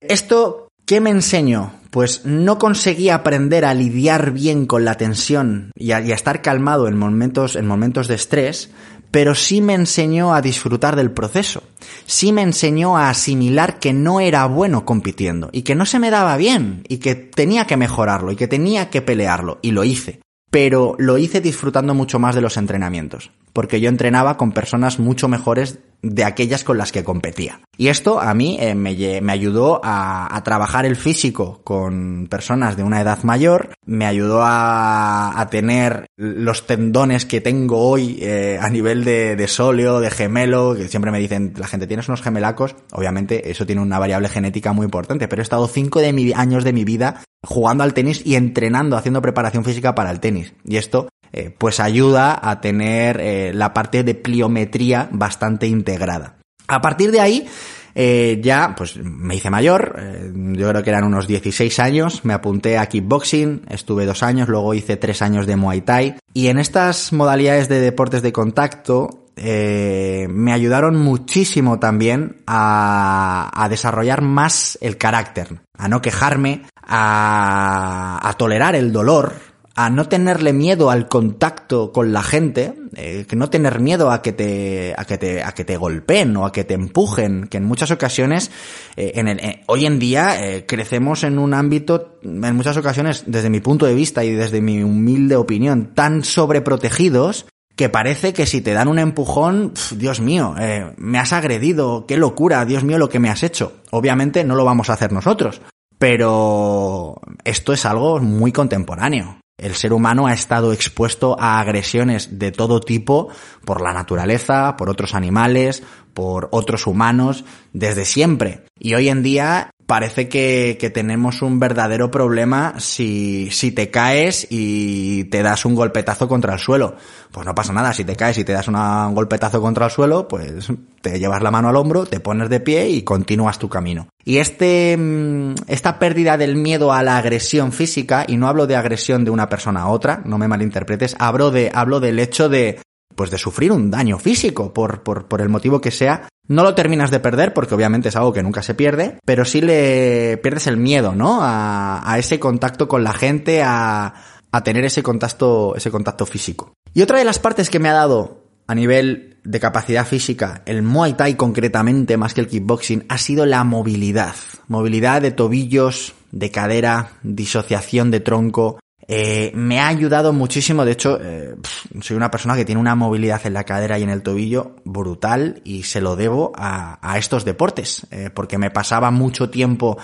Esto 0.00 0.68
¿Qué 0.84 1.00
me 1.00 1.10
enseñó? 1.10 1.72
Pues 1.90 2.24
no 2.24 2.58
conseguí 2.58 3.08
aprender 3.08 3.64
a 3.64 3.74
lidiar 3.74 4.32
bien 4.32 4.66
con 4.66 4.84
la 4.84 4.96
tensión 4.96 5.70
y 5.76 5.92
a, 5.92 5.98
estar 5.98 6.42
calmado 6.42 6.88
en 6.88 6.96
momentos, 6.96 7.54
en 7.54 7.66
momentos 7.66 8.08
de 8.08 8.16
estrés, 8.16 8.70
pero 9.12 9.34
sí 9.34 9.60
me 9.60 9.74
enseñó 9.74 10.34
a 10.34 10.42
disfrutar 10.42 10.96
del 10.96 11.12
proceso. 11.12 11.62
Sí 12.06 12.32
me 12.32 12.42
enseñó 12.42 12.96
a 12.96 13.10
asimilar 13.10 13.78
que 13.78 13.92
no 13.92 14.20
era 14.20 14.46
bueno 14.46 14.84
compitiendo 14.84 15.50
y 15.52 15.62
que 15.62 15.74
no 15.74 15.86
se 15.86 15.98
me 15.98 16.10
daba 16.10 16.36
bien 16.36 16.82
y 16.88 16.96
que 16.96 17.14
tenía 17.14 17.66
que 17.66 17.76
mejorarlo 17.76 18.32
y 18.32 18.36
que 18.36 18.48
tenía 18.48 18.90
que 18.90 19.02
pelearlo 19.02 19.58
y 19.62 19.70
lo 19.70 19.84
hice. 19.84 20.20
Pero 20.50 20.96
lo 20.98 21.16
hice 21.16 21.40
disfrutando 21.40 21.94
mucho 21.94 22.18
más 22.18 22.34
de 22.34 22.40
los 22.40 22.56
entrenamientos, 22.56 23.30
porque 23.52 23.80
yo 23.80 23.88
entrenaba 23.88 24.36
con 24.36 24.52
personas 24.52 24.98
mucho 24.98 25.28
mejores 25.28 25.78
de 26.02 26.24
aquellas 26.24 26.64
con 26.64 26.78
las 26.78 26.92
que 26.92 27.04
competía. 27.04 27.60
Y 27.78 27.88
esto 27.88 28.20
a 28.20 28.34
mí 28.34 28.58
eh, 28.60 28.74
me, 28.74 29.20
me, 29.20 29.32
ayudó 29.32 29.80
a, 29.82 30.36
a, 30.36 30.42
trabajar 30.42 30.84
el 30.84 30.96
físico 30.96 31.60
con 31.64 32.26
personas 32.28 32.76
de 32.76 32.82
una 32.82 33.00
edad 33.00 33.22
mayor, 33.22 33.70
me 33.86 34.04
ayudó 34.04 34.42
a, 34.42 35.40
a 35.40 35.46
tener 35.48 36.06
los 36.16 36.66
tendones 36.66 37.24
que 37.24 37.40
tengo 37.40 37.78
hoy 37.78 38.18
eh, 38.20 38.58
a 38.60 38.68
nivel 38.68 39.04
de, 39.04 39.36
de 39.36 39.48
sóleo, 39.48 40.00
de 40.00 40.10
gemelo, 40.10 40.74
que 40.76 40.88
siempre 40.88 41.12
me 41.12 41.18
dicen, 41.18 41.54
la 41.56 41.66
gente 41.66 41.86
tienes 41.86 42.08
unos 42.08 42.22
gemelacos, 42.22 42.76
obviamente 42.92 43.50
eso 43.50 43.64
tiene 43.64 43.80
una 43.80 43.98
variable 43.98 44.28
genética 44.28 44.72
muy 44.72 44.84
importante, 44.84 45.28
pero 45.28 45.40
he 45.40 45.44
estado 45.44 45.66
cinco 45.68 46.00
de 46.00 46.12
mi, 46.12 46.32
años 46.32 46.64
de 46.64 46.72
mi 46.72 46.84
vida 46.84 47.22
jugando 47.44 47.84
al 47.84 47.94
tenis 47.94 48.22
y 48.24 48.36
entrenando, 48.36 48.96
haciendo 48.96 49.22
preparación 49.22 49.64
física 49.64 49.94
para 49.94 50.10
el 50.10 50.20
tenis. 50.20 50.54
Y 50.64 50.76
esto 50.76 51.08
eh, 51.32 51.54
pues 51.56 51.80
ayuda 51.80 52.38
a 52.42 52.60
tener 52.60 53.20
eh, 53.20 53.52
la 53.54 53.72
parte 53.72 54.04
de 54.04 54.14
pliometría 54.14 55.08
bastante 55.10 55.66
integrada. 55.66 56.36
A 56.68 56.80
partir 56.80 57.10
de 57.10 57.20
ahí, 57.20 57.48
eh, 57.94 58.40
ya, 58.42 58.74
pues 58.76 58.96
me 58.96 59.36
hice 59.36 59.50
mayor, 59.50 59.96
eh, 59.98 60.32
yo 60.34 60.68
creo 60.68 60.82
que 60.82 60.90
eran 60.90 61.04
unos 61.04 61.26
16 61.26 61.78
años, 61.78 62.24
me 62.24 62.32
apunté 62.32 62.78
a 62.78 62.86
kickboxing, 62.86 63.62
estuve 63.68 64.06
dos 64.06 64.22
años, 64.22 64.48
luego 64.48 64.72
hice 64.72 64.96
tres 64.96 65.20
años 65.20 65.46
de 65.46 65.56
Muay 65.56 65.82
Thai, 65.82 66.16
y 66.32 66.46
en 66.46 66.58
estas 66.58 67.12
modalidades 67.12 67.68
de 67.68 67.80
deportes 67.80 68.22
de 68.22 68.32
contacto, 68.32 69.28
eh, 69.36 70.26
me 70.30 70.52
ayudaron 70.52 70.96
muchísimo 70.96 71.78
también 71.78 72.42
a, 72.46 73.66
desarrollar 73.68 74.22
más 74.22 74.78
el 74.80 74.96
carácter, 74.96 75.60
a 75.76 75.88
no 75.88 76.00
quejarme, 76.00 76.62
a 76.84 78.34
tolerar 78.38 78.74
el 78.74 78.92
dolor, 78.92 79.51
a 79.74 79.90
no 79.90 80.08
tenerle 80.08 80.52
miedo 80.52 80.90
al 80.90 81.08
contacto 81.08 81.92
con 81.92 82.12
la 82.12 82.22
gente, 82.22 82.74
eh, 82.94 83.24
que 83.28 83.36
no 83.36 83.48
tener 83.48 83.80
miedo 83.80 84.10
a 84.10 84.22
que 84.22 84.32
te, 84.32 84.94
a 84.96 85.04
que 85.04 85.18
te, 85.18 85.42
a 85.42 85.52
que 85.52 85.64
te 85.64 85.76
golpeen 85.76 86.36
o 86.36 86.44
a 86.44 86.52
que 86.52 86.64
te 86.64 86.74
empujen, 86.74 87.48
que 87.48 87.56
en 87.56 87.64
muchas 87.64 87.90
ocasiones, 87.90 88.50
eh, 88.96 89.12
en 89.14 89.28
el, 89.28 89.40
eh, 89.40 89.62
hoy 89.66 89.86
en 89.86 89.98
día 89.98 90.46
eh, 90.46 90.66
crecemos 90.66 91.24
en 91.24 91.38
un 91.38 91.54
ámbito, 91.54 92.18
en 92.22 92.56
muchas 92.56 92.76
ocasiones, 92.76 93.24
desde 93.26 93.50
mi 93.50 93.60
punto 93.60 93.86
de 93.86 93.94
vista 93.94 94.24
y 94.24 94.32
desde 94.32 94.60
mi 94.60 94.82
humilde 94.82 95.36
opinión, 95.36 95.92
tan 95.94 96.24
sobreprotegidos 96.24 97.46
que 97.76 97.88
parece 97.88 98.32
que 98.32 98.46
si 98.46 98.60
te 98.60 98.72
dan 98.72 98.88
un 98.88 98.98
empujón, 98.98 99.72
Dios 99.96 100.20
mío, 100.20 100.54
eh, 100.58 100.92
me 100.98 101.18
has 101.18 101.32
agredido, 101.32 102.06
qué 102.06 102.16
locura, 102.16 102.64
Dios 102.64 102.84
mío, 102.84 102.98
lo 102.98 103.08
que 103.08 103.18
me 103.18 103.30
has 103.30 103.42
hecho. 103.42 103.72
Obviamente 103.90 104.44
no 104.44 104.54
lo 104.54 104.64
vamos 104.64 104.90
a 104.90 104.94
hacer 104.94 105.12
nosotros, 105.12 105.62
pero 105.98 107.20
esto 107.44 107.72
es 107.72 107.84
algo 107.86 108.20
muy 108.20 108.52
contemporáneo. 108.52 109.41
El 109.58 109.74
ser 109.74 109.92
humano 109.92 110.26
ha 110.26 110.32
estado 110.32 110.72
expuesto 110.72 111.36
a 111.38 111.60
agresiones 111.60 112.38
de 112.38 112.52
todo 112.52 112.80
tipo 112.80 113.28
por 113.64 113.80
la 113.80 113.92
naturaleza, 113.92 114.76
por 114.76 114.90
otros 114.90 115.14
animales, 115.14 115.82
por 116.14 116.48
otros 116.52 116.86
humanos, 116.86 117.44
desde 117.72 118.04
siempre. 118.04 118.64
Y 118.78 118.94
hoy 118.94 119.08
en 119.08 119.22
día 119.22 119.70
parece 119.92 120.26
que, 120.26 120.90
tenemos 120.94 121.42
un 121.42 121.60
verdadero 121.60 122.10
problema 122.10 122.76
si, 122.78 123.50
si 123.50 123.72
te 123.72 123.90
caes 123.90 124.46
y 124.48 125.24
te 125.24 125.42
das 125.42 125.66
un 125.66 125.74
golpetazo 125.74 126.28
contra 126.28 126.54
el 126.54 126.58
suelo. 126.58 126.96
Pues 127.30 127.44
no 127.44 127.54
pasa 127.54 127.74
nada, 127.74 127.92
si 127.92 128.02
te 128.02 128.16
caes 128.16 128.38
y 128.38 128.44
te 128.44 128.54
das 128.54 128.68
un 128.68 129.14
golpetazo 129.14 129.60
contra 129.60 129.84
el 129.84 129.90
suelo, 129.92 130.28
pues 130.28 130.72
te 131.02 131.18
llevas 131.18 131.42
la 131.42 131.50
mano 131.50 131.68
al 131.68 131.76
hombro, 131.76 132.06
te 132.06 132.20
pones 132.20 132.48
de 132.48 132.60
pie 132.60 132.88
y 132.88 133.02
continúas 133.02 133.58
tu 133.58 133.68
camino. 133.68 134.08
Y 134.24 134.38
este, 134.38 134.96
mm, 134.96 135.56
esta 135.66 135.98
pérdida 135.98 136.38
del 136.38 136.56
miedo 136.56 136.94
a 136.94 137.02
la 137.02 137.18
agresión 137.18 137.70
física, 137.70 138.24
y 138.26 138.38
no 138.38 138.48
hablo 138.48 138.66
de 138.66 138.76
agresión 138.76 139.26
de 139.26 139.30
una 139.30 139.50
persona 139.50 139.82
a 139.82 139.88
otra, 139.88 140.22
no 140.24 140.38
me 140.38 140.48
malinterpretes, 140.48 141.16
hablo 141.18 141.50
de, 141.50 141.70
hablo 141.74 142.00
del 142.00 142.18
hecho 142.18 142.48
de, 142.48 142.80
pues 143.14 143.30
de 143.30 143.38
sufrir 143.38 143.72
un 143.72 143.90
daño 143.90 144.18
físico 144.18 144.72
por, 144.72 145.02
por, 145.02 145.26
por 145.26 145.40
el 145.40 145.48
motivo 145.48 145.80
que 145.80 145.90
sea, 145.90 146.28
no 146.48 146.62
lo 146.62 146.74
terminas 146.74 147.10
de 147.10 147.20
perder 147.20 147.54
porque 147.54 147.74
obviamente 147.74 148.08
es 148.08 148.16
algo 148.16 148.32
que 148.32 148.42
nunca 148.42 148.62
se 148.62 148.74
pierde, 148.74 149.18
pero 149.24 149.44
sí 149.44 149.60
le 149.60 150.38
pierdes 150.42 150.66
el 150.66 150.76
miedo, 150.76 151.14
¿no? 151.14 151.40
A, 151.42 152.02
a 152.04 152.18
ese 152.18 152.40
contacto 152.40 152.88
con 152.88 153.04
la 153.04 153.12
gente, 153.12 153.62
a, 153.62 154.14
a 154.50 154.62
tener 154.62 154.84
ese 154.84 155.02
contacto, 155.02 155.74
ese 155.76 155.90
contacto 155.90 156.26
físico. 156.26 156.74
Y 156.92 157.02
otra 157.02 157.18
de 157.18 157.24
las 157.24 157.38
partes 157.38 157.70
que 157.70 157.78
me 157.78 157.88
ha 157.88 157.94
dado 157.94 158.44
a 158.66 158.74
nivel 158.74 159.38
de 159.44 159.60
capacidad 159.60 160.06
física, 160.06 160.62
el 160.66 160.82
Muay 160.82 161.14
Thai 161.14 161.34
concretamente, 161.34 162.16
más 162.16 162.34
que 162.34 162.42
el 162.42 162.48
kickboxing, 162.48 163.06
ha 163.08 163.18
sido 163.18 163.46
la 163.46 163.64
movilidad. 163.64 164.34
Movilidad 164.68 165.22
de 165.22 165.32
tobillos, 165.32 166.14
de 166.30 166.50
cadera, 166.50 167.12
disociación 167.22 168.10
de 168.10 168.20
tronco, 168.20 168.78
eh, 169.08 169.50
me 169.54 169.80
ha 169.80 169.88
ayudado 169.88 170.32
muchísimo, 170.32 170.84
de 170.84 170.92
hecho, 170.92 171.18
eh, 171.20 171.54
soy 172.00 172.16
una 172.16 172.30
persona 172.30 172.56
que 172.56 172.64
tiene 172.64 172.80
una 172.80 172.94
movilidad 172.94 173.40
en 173.44 173.54
la 173.54 173.64
cadera 173.64 173.98
y 173.98 174.02
en 174.02 174.10
el 174.10 174.22
tobillo 174.22 174.76
brutal 174.84 175.60
y 175.64 175.82
se 175.82 176.00
lo 176.00 176.16
debo 176.16 176.52
a, 176.56 176.98
a 177.02 177.18
estos 177.18 177.44
deportes, 177.44 178.06
eh, 178.10 178.30
porque 178.32 178.58
me 178.58 178.70
pasaba 178.70 179.10
mucho 179.10 179.50
tiempo 179.50 179.98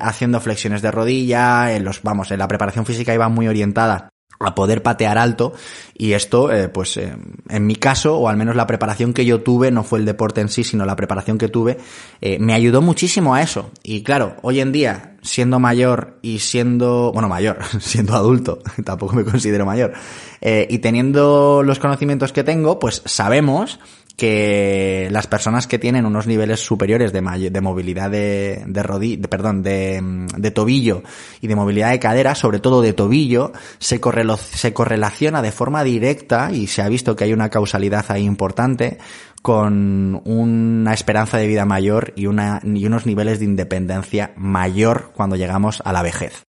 haciendo 0.00 0.40
flexiones 0.40 0.82
de 0.82 0.92
rodilla, 0.92 1.74
en 1.74 1.84
los, 1.84 2.02
vamos, 2.02 2.30
en 2.30 2.38
la 2.38 2.46
preparación 2.46 2.86
física 2.86 3.12
iba 3.12 3.28
muy 3.28 3.48
orientada 3.48 4.10
a 4.40 4.54
poder 4.54 4.82
patear 4.82 5.18
alto 5.18 5.52
y 5.96 6.12
esto 6.12 6.52
eh, 6.52 6.68
pues 6.68 6.96
eh, 6.96 7.16
en 7.48 7.66
mi 7.66 7.74
caso 7.74 8.16
o 8.18 8.28
al 8.28 8.36
menos 8.36 8.54
la 8.54 8.66
preparación 8.66 9.12
que 9.12 9.24
yo 9.24 9.42
tuve 9.42 9.70
no 9.70 9.82
fue 9.82 9.98
el 9.98 10.04
deporte 10.04 10.40
en 10.40 10.48
sí 10.48 10.64
sino 10.64 10.86
la 10.86 10.96
preparación 10.96 11.38
que 11.38 11.48
tuve 11.48 11.78
eh, 12.20 12.38
me 12.38 12.54
ayudó 12.54 12.80
muchísimo 12.80 13.34
a 13.34 13.42
eso. 13.42 13.70
Y 13.82 14.02
claro 14.02 14.36
hoy 14.42 14.60
en 14.60 14.72
día 14.72 15.16
siendo 15.22 15.58
mayor 15.58 16.18
y 16.22 16.38
siendo 16.38 17.12
bueno 17.12 17.28
mayor 17.28 17.58
siendo 17.80 18.14
adulto 18.14 18.60
tampoco 18.84 19.16
me 19.16 19.24
considero 19.24 19.66
mayor 19.66 19.92
eh, 20.40 20.66
y 20.70 20.78
teniendo 20.78 21.62
los 21.64 21.78
conocimientos 21.78 22.32
que 22.32 22.44
tengo 22.44 22.78
pues 22.78 23.02
sabemos 23.04 23.80
que 24.18 25.08
las 25.12 25.28
personas 25.28 25.68
que 25.68 25.78
tienen 25.78 26.04
unos 26.04 26.26
niveles 26.26 26.58
superiores 26.58 27.12
de, 27.12 27.22
movilidad 27.22 28.10
de, 28.10 28.82
rodilla, 28.82 29.22
de, 29.22 29.28
perdón, 29.28 29.62
de, 29.62 30.50
tobillo 30.52 31.04
y 31.40 31.46
de 31.46 31.54
movilidad 31.54 31.92
de 31.92 32.00
cadera, 32.00 32.34
sobre 32.34 32.58
todo 32.58 32.82
de 32.82 32.92
tobillo, 32.92 33.52
se, 33.78 34.00
se 34.40 34.72
correlaciona 34.74 35.40
de 35.40 35.52
forma 35.52 35.84
directa 35.84 36.50
y 36.50 36.66
se 36.66 36.82
ha 36.82 36.88
visto 36.88 37.14
que 37.14 37.22
hay 37.22 37.32
una 37.32 37.48
causalidad 37.48 38.06
ahí 38.08 38.24
importante 38.24 38.98
con 39.40 40.20
una 40.24 40.92
esperanza 40.94 41.38
de 41.38 41.46
vida 41.46 41.64
mayor 41.64 42.12
y, 42.16 42.26
una, 42.26 42.60
y 42.64 42.86
unos 42.86 43.06
niveles 43.06 43.38
de 43.38 43.44
independencia 43.44 44.32
mayor 44.36 45.12
cuando 45.14 45.36
llegamos 45.36 45.80
a 45.84 45.92
la 45.92 46.02
vejez. 46.02 46.47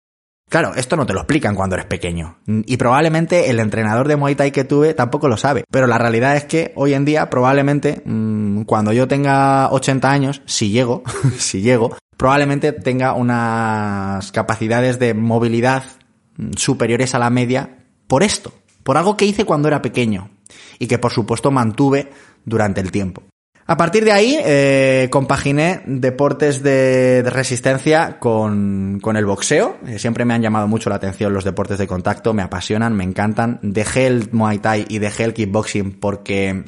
Claro, 0.54 0.72
esto 0.76 0.94
no 0.94 1.04
te 1.04 1.12
lo 1.12 1.18
explican 1.18 1.56
cuando 1.56 1.74
eres 1.74 1.86
pequeño. 1.86 2.36
Y 2.46 2.76
probablemente 2.76 3.50
el 3.50 3.58
entrenador 3.58 4.06
de 4.06 4.14
Muay 4.14 4.36
Thai 4.36 4.52
que 4.52 4.62
tuve 4.62 4.94
tampoco 4.94 5.26
lo 5.26 5.36
sabe. 5.36 5.64
Pero 5.68 5.88
la 5.88 5.98
realidad 5.98 6.36
es 6.36 6.44
que 6.44 6.70
hoy 6.76 6.94
en 6.94 7.04
día, 7.04 7.28
probablemente, 7.28 8.02
mmm, 8.04 8.62
cuando 8.62 8.92
yo 8.92 9.08
tenga 9.08 9.72
80 9.72 10.08
años, 10.08 10.42
si 10.46 10.70
llego, 10.70 11.02
si 11.38 11.60
llego, 11.60 11.96
probablemente 12.16 12.70
tenga 12.70 13.14
unas 13.14 14.30
capacidades 14.30 15.00
de 15.00 15.12
movilidad 15.12 15.82
superiores 16.54 17.16
a 17.16 17.18
la 17.18 17.30
media 17.30 17.78
por 18.06 18.22
esto. 18.22 18.52
Por 18.84 18.96
algo 18.96 19.16
que 19.16 19.24
hice 19.24 19.44
cuando 19.44 19.66
era 19.66 19.82
pequeño. 19.82 20.30
Y 20.78 20.86
que 20.86 21.00
por 21.00 21.10
supuesto 21.10 21.50
mantuve 21.50 22.12
durante 22.44 22.80
el 22.80 22.92
tiempo. 22.92 23.24
A 23.66 23.78
partir 23.78 24.04
de 24.04 24.12
ahí, 24.12 24.38
eh, 24.44 25.08
compaginé 25.10 25.80
deportes 25.86 26.62
de, 26.62 27.22
resistencia 27.26 28.18
con, 28.18 29.00
con, 29.00 29.16
el 29.16 29.24
boxeo. 29.24 29.78
Eh, 29.86 29.98
siempre 29.98 30.26
me 30.26 30.34
han 30.34 30.42
llamado 30.42 30.68
mucho 30.68 30.90
la 30.90 30.96
atención 30.96 31.32
los 31.32 31.44
deportes 31.44 31.78
de 31.78 31.86
contacto, 31.86 32.34
me 32.34 32.42
apasionan, 32.42 32.94
me 32.94 33.04
encantan. 33.04 33.60
Dejé 33.62 34.06
el 34.06 34.28
Muay 34.32 34.58
Thai 34.58 34.84
y 34.88 34.98
dejé 34.98 35.24
el 35.24 35.32
kickboxing 35.32 35.92
porque 35.98 36.64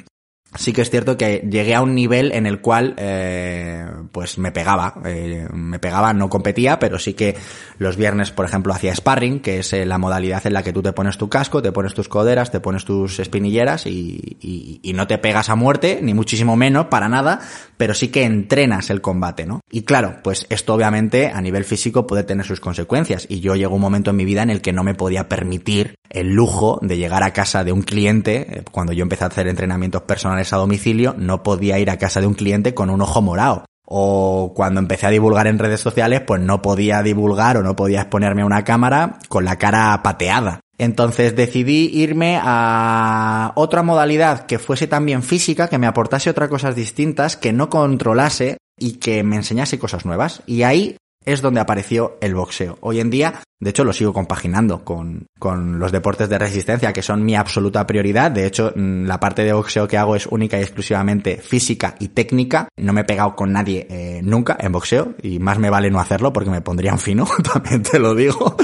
sí 0.58 0.72
que 0.72 0.82
es 0.82 0.90
cierto 0.90 1.16
que 1.16 1.46
llegué 1.50 1.74
a 1.74 1.82
un 1.82 1.94
nivel 1.94 2.32
en 2.32 2.46
el 2.46 2.60
cual 2.60 2.94
eh, 2.96 3.86
pues 4.12 4.38
me 4.38 4.52
pegaba 4.52 4.94
eh, 5.04 5.46
me 5.52 5.78
pegaba 5.78 6.12
no 6.12 6.28
competía 6.28 6.78
pero 6.78 6.98
sí 6.98 7.14
que 7.14 7.36
los 7.78 7.96
viernes 7.96 8.30
por 8.30 8.44
ejemplo 8.44 8.72
hacía 8.72 8.94
sparring 8.94 9.40
que 9.40 9.60
es 9.60 9.72
eh, 9.72 9.86
la 9.86 9.98
modalidad 9.98 10.46
en 10.46 10.52
la 10.52 10.62
que 10.62 10.72
tú 10.72 10.82
te 10.82 10.92
pones 10.92 11.18
tu 11.18 11.28
casco 11.28 11.62
te 11.62 11.72
pones 11.72 11.94
tus 11.94 12.08
coderas 12.08 12.50
te 12.50 12.60
pones 12.60 12.84
tus 12.84 13.18
espinilleras 13.18 13.86
y, 13.86 14.36
y, 14.40 14.80
y 14.82 14.92
no 14.92 15.06
te 15.06 15.18
pegas 15.18 15.48
a 15.48 15.56
muerte 15.56 16.00
ni 16.02 16.14
muchísimo 16.14 16.56
menos 16.56 16.86
para 16.86 17.08
nada 17.08 17.40
pero 17.76 17.94
sí 17.94 18.08
que 18.08 18.24
entrenas 18.24 18.90
el 18.90 19.00
combate 19.00 19.46
no 19.46 19.60
y 19.70 19.82
claro 19.82 20.16
pues 20.22 20.46
esto 20.50 20.74
obviamente 20.74 21.28
a 21.28 21.40
nivel 21.40 21.64
físico 21.64 22.06
puede 22.06 22.24
tener 22.24 22.46
sus 22.46 22.60
consecuencias 22.60 23.26
y 23.28 23.40
yo 23.40 23.54
llegó 23.54 23.74
un 23.74 23.80
momento 23.80 24.10
en 24.10 24.16
mi 24.16 24.24
vida 24.24 24.42
en 24.42 24.50
el 24.50 24.60
que 24.60 24.72
no 24.72 24.84
me 24.84 24.94
podía 24.94 25.28
permitir 25.28 25.96
el 26.10 26.32
lujo 26.32 26.78
de 26.82 26.96
llegar 26.96 27.22
a 27.22 27.32
casa 27.32 27.64
de 27.64 27.72
un 27.72 27.82
cliente 27.82 28.64
cuando 28.70 28.92
yo 28.92 29.02
empecé 29.02 29.24
a 29.24 29.28
hacer 29.28 29.48
entrenamientos 29.48 30.02
personales 30.02 30.45
a 30.52 30.56
domicilio, 30.56 31.14
no 31.18 31.42
podía 31.42 31.78
ir 31.78 31.90
a 31.90 31.98
casa 31.98 32.20
de 32.20 32.26
un 32.26 32.34
cliente 32.34 32.74
con 32.74 32.90
un 32.90 33.02
ojo 33.02 33.22
morado. 33.22 33.64
O 33.84 34.52
cuando 34.54 34.80
empecé 34.80 35.06
a 35.06 35.10
divulgar 35.10 35.46
en 35.46 35.58
redes 35.58 35.80
sociales, 35.80 36.22
pues 36.26 36.40
no 36.40 36.60
podía 36.60 37.02
divulgar 37.02 37.56
o 37.56 37.62
no 37.62 37.76
podía 37.76 38.02
exponerme 38.02 38.42
a 38.42 38.46
una 38.46 38.64
cámara 38.64 39.18
con 39.28 39.44
la 39.44 39.58
cara 39.58 40.02
pateada. 40.02 40.60
Entonces 40.78 41.36
decidí 41.36 41.90
irme 41.92 42.38
a 42.42 43.52
otra 43.54 43.82
modalidad 43.82 44.46
que 44.46 44.58
fuese 44.58 44.86
también 44.86 45.22
física, 45.22 45.68
que 45.68 45.78
me 45.78 45.86
aportase 45.86 46.28
otras 46.28 46.50
cosas 46.50 46.74
distintas, 46.74 47.36
que 47.36 47.52
no 47.52 47.70
controlase 47.70 48.58
y 48.78 48.94
que 48.94 49.22
me 49.22 49.36
enseñase 49.36 49.78
cosas 49.78 50.04
nuevas. 50.04 50.42
Y 50.46 50.64
ahí 50.64 50.96
es 51.26 51.42
donde 51.42 51.60
apareció 51.60 52.16
el 52.20 52.34
boxeo. 52.34 52.78
Hoy 52.80 53.00
en 53.00 53.10
día, 53.10 53.42
de 53.58 53.70
hecho, 53.70 53.84
lo 53.84 53.92
sigo 53.92 54.12
compaginando 54.12 54.84
con, 54.84 55.26
con 55.38 55.78
los 55.78 55.92
deportes 55.92 56.28
de 56.28 56.38
resistencia, 56.38 56.92
que 56.92 57.02
son 57.02 57.24
mi 57.24 57.34
absoluta 57.34 57.86
prioridad. 57.86 58.30
De 58.30 58.46
hecho, 58.46 58.72
mm, 58.74 59.04
la 59.04 59.18
parte 59.18 59.44
de 59.44 59.52
boxeo 59.52 59.88
que 59.88 59.98
hago 59.98 60.14
es 60.14 60.26
única 60.26 60.58
y 60.58 60.62
exclusivamente 60.62 61.38
física 61.38 61.96
y 61.98 62.08
técnica. 62.08 62.68
No 62.76 62.92
me 62.92 63.00
he 63.00 63.04
pegado 63.04 63.34
con 63.34 63.52
nadie 63.52 63.86
eh, 63.90 64.20
nunca 64.22 64.56
en 64.60 64.72
boxeo, 64.72 65.14
y 65.22 65.38
más 65.38 65.58
me 65.58 65.70
vale 65.70 65.90
no 65.90 66.00
hacerlo 66.00 66.32
porque 66.32 66.50
me 66.50 66.60
pondrían 66.60 66.98
fino, 66.98 67.26
también 67.52 67.82
te 67.82 67.98
lo 67.98 68.14
digo. 68.14 68.56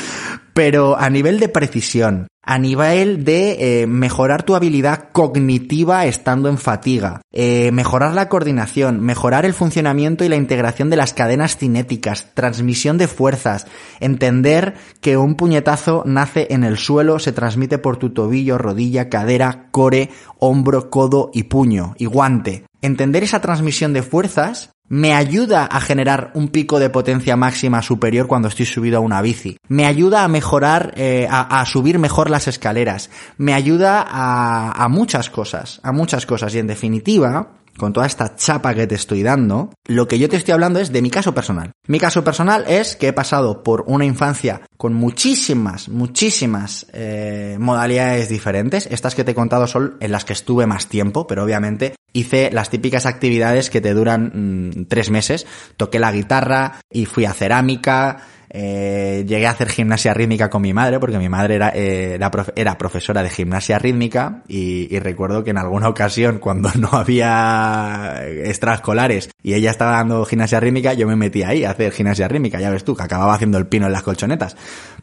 Pero 0.55 0.99
a 0.99 1.11
nivel 1.11 1.41
de 1.41 1.49
precisión, 1.49 2.29
a 2.43 2.59
nivel 2.59 3.25
de 3.25 3.83
eh, 3.83 3.87
mejorar 3.87 4.43
tu 4.43 4.57
habilidad 4.57 5.11
cognitiva 5.13 6.07
estando 6.07 6.49
en 6.49 6.59
fatiga, 6.59 7.23
eh, 7.31 7.71
mejorar 7.73 8.15
la 8.15 8.29
coordinación, 8.29 9.01
mejorar 9.01 9.45
el 9.45 9.55
funcionamiento 9.55 10.25
y 10.25 10.29
la 10.29 10.37
integración 10.37 10.91
de 10.91 10.97
las 10.97 11.15
cadenas 11.15 11.57
cinéticas, 11.57 12.35
transmisión 12.35 12.99
de 12.99 13.07
fuerzas, 13.07 13.67
entender 14.01 14.75
que 15.01 15.17
un 15.17 15.37
puñetazo 15.37 16.03
nace 16.05 16.49
en 16.51 16.65
el 16.65 16.79
suelo, 16.79 17.21
se 17.21 17.33
transmite 17.33 17.79
por 17.79 17.97
tu 17.97 18.11
tobillo, 18.11 18.59
rodilla, 18.59 19.09
cadera, 19.09 19.69
core, 19.71 20.11
hombro, 20.39 20.91
codo 20.91 21.31
y 21.33 21.45
puño 21.45 21.95
y 21.97 22.07
guante. 22.07 22.65
Entender 22.81 23.23
esa 23.23 23.41
transmisión 23.41 23.93
de 23.93 24.03
fuerzas 24.03 24.72
me 24.93 25.15
ayuda 25.15 25.65
a 25.65 25.81
generar 25.81 26.33
un 26.35 26.49
pico 26.49 26.79
de 26.79 26.91
potencia 26.91 27.35
máxima 27.35 27.81
superior 27.81 28.27
cuando 28.27 28.49
estoy 28.49 28.67
subido 28.67 28.99
a 28.99 29.01
una 29.01 29.23
bici, 29.23 29.57
me 29.67 29.87
ayuda 29.87 30.23
a 30.23 30.29
mejorar, 30.29 30.93
eh, 30.97 31.27
a, 31.31 31.65
subir 31.65 31.99
mejor 31.99 32.29
las 32.29 32.47
escaleras, 32.47 33.09
me 33.39 33.55
ayuda 33.55 34.05
a, 34.07 34.85
a 34.85 34.89
muchas 34.89 35.31
cosas, 35.31 35.81
a 35.83 35.93
muchas 35.93 36.27
cosas. 36.27 36.55
Y 36.55 36.59
en 36.59 36.67
definitiva, 36.67 37.62
con 37.77 37.93
toda 37.93 38.07
esta 38.07 38.37
chapa 38.37 38.75
que 38.75 38.87
te 38.87 38.95
estoy 38.95 39.23
dando, 39.23 39.71
lo 39.87 40.09
que 40.09 40.19
yo 40.19 40.29
te 40.29 40.37
estoy 40.37 40.53
hablando 40.53 40.79
es 40.79 40.93
de 40.93 41.03
mi 41.03 41.11
caso 41.11 41.35
personal. 41.35 41.73
Mi 41.87 41.99
caso 41.99 42.23
personal 42.25 42.65
es 42.69 42.97
que 42.97 43.09
he 43.09 43.13
pasado 43.13 43.63
por 43.63 43.85
una 43.87 44.05
infancia 44.05 44.63
con 44.77 44.95
muchísimas, 44.95 45.89
muchísimas 45.89 46.87
eh, 46.93 47.57
modalidades 47.59 48.29
diferentes. 48.29 48.87
Estas 48.87 49.15
que 49.15 49.25
te 49.25 49.33
he 49.33 49.35
contado 49.35 49.67
son 49.67 49.97
en 50.01 50.13
las 50.13 50.25
que 50.25 50.33
estuve 50.33 50.67
más 50.67 50.89
tiempo, 50.89 51.27
pero 51.27 51.45
obviamente 51.45 51.95
hice 52.13 52.51
las 52.53 52.71
típicas 52.71 53.07
actividades 53.07 53.71
que 53.71 53.81
te 53.81 53.95
duran 53.95 54.33
mmm, 54.35 54.85
tres 54.87 55.11
meses. 55.11 55.47
Toqué 55.77 55.99
la 55.99 56.13
guitarra 56.13 56.81
y 56.91 57.07
fui 57.07 57.25
a 57.25 57.33
cerámica, 57.33 58.27
eh, 58.55 59.25
llegué 59.27 59.47
a 59.47 59.53
hacer 59.53 59.71
gimnasia 59.71 60.13
rítmica 60.13 60.51
con 60.51 60.61
mi 60.61 60.75
madre, 60.75 61.01
porque 61.01 61.19
mi 61.19 61.31
madre 61.31 61.55
era, 61.55 61.71
eh, 61.71 62.17
era, 62.17 62.31
profe 62.31 62.53
era, 62.55 62.77
profesora 62.77 63.23
de 63.23 63.31
gimnasia 63.31 63.79
rítmica 63.79 64.43
y, 64.47 64.99
recuerdo 64.99 65.43
que 65.43 65.51
en 65.51 65.59
alguna 65.59 65.89
ocasión 65.89 66.39
cuando 66.39 66.71
no 66.79 66.91
había 66.93 68.23
extraescolares 68.27 69.31
y 69.43 69.55
ella 69.55 69.71
estaba 69.71 69.93
dando 69.93 70.27
gimnasia 70.27 70.61
rítmica, 70.61 70.93
yo 70.93 71.07
me 71.07 71.17
metí 71.17 71.43
ahí 71.43 71.65
a 71.65 71.71
hacer 71.71 71.93
gimnasia 71.93 72.29
rítmica, 72.29 72.61
ya 72.61 72.69
ves 72.69 72.85
tú, 72.85 72.95
que 72.95 73.05
acababa 73.05 73.33
haciendo 73.35 73.57
el 73.57 73.69
pino 73.69 73.87
en 73.87 73.93
las 73.93 74.03
colchonetas. 74.03 74.55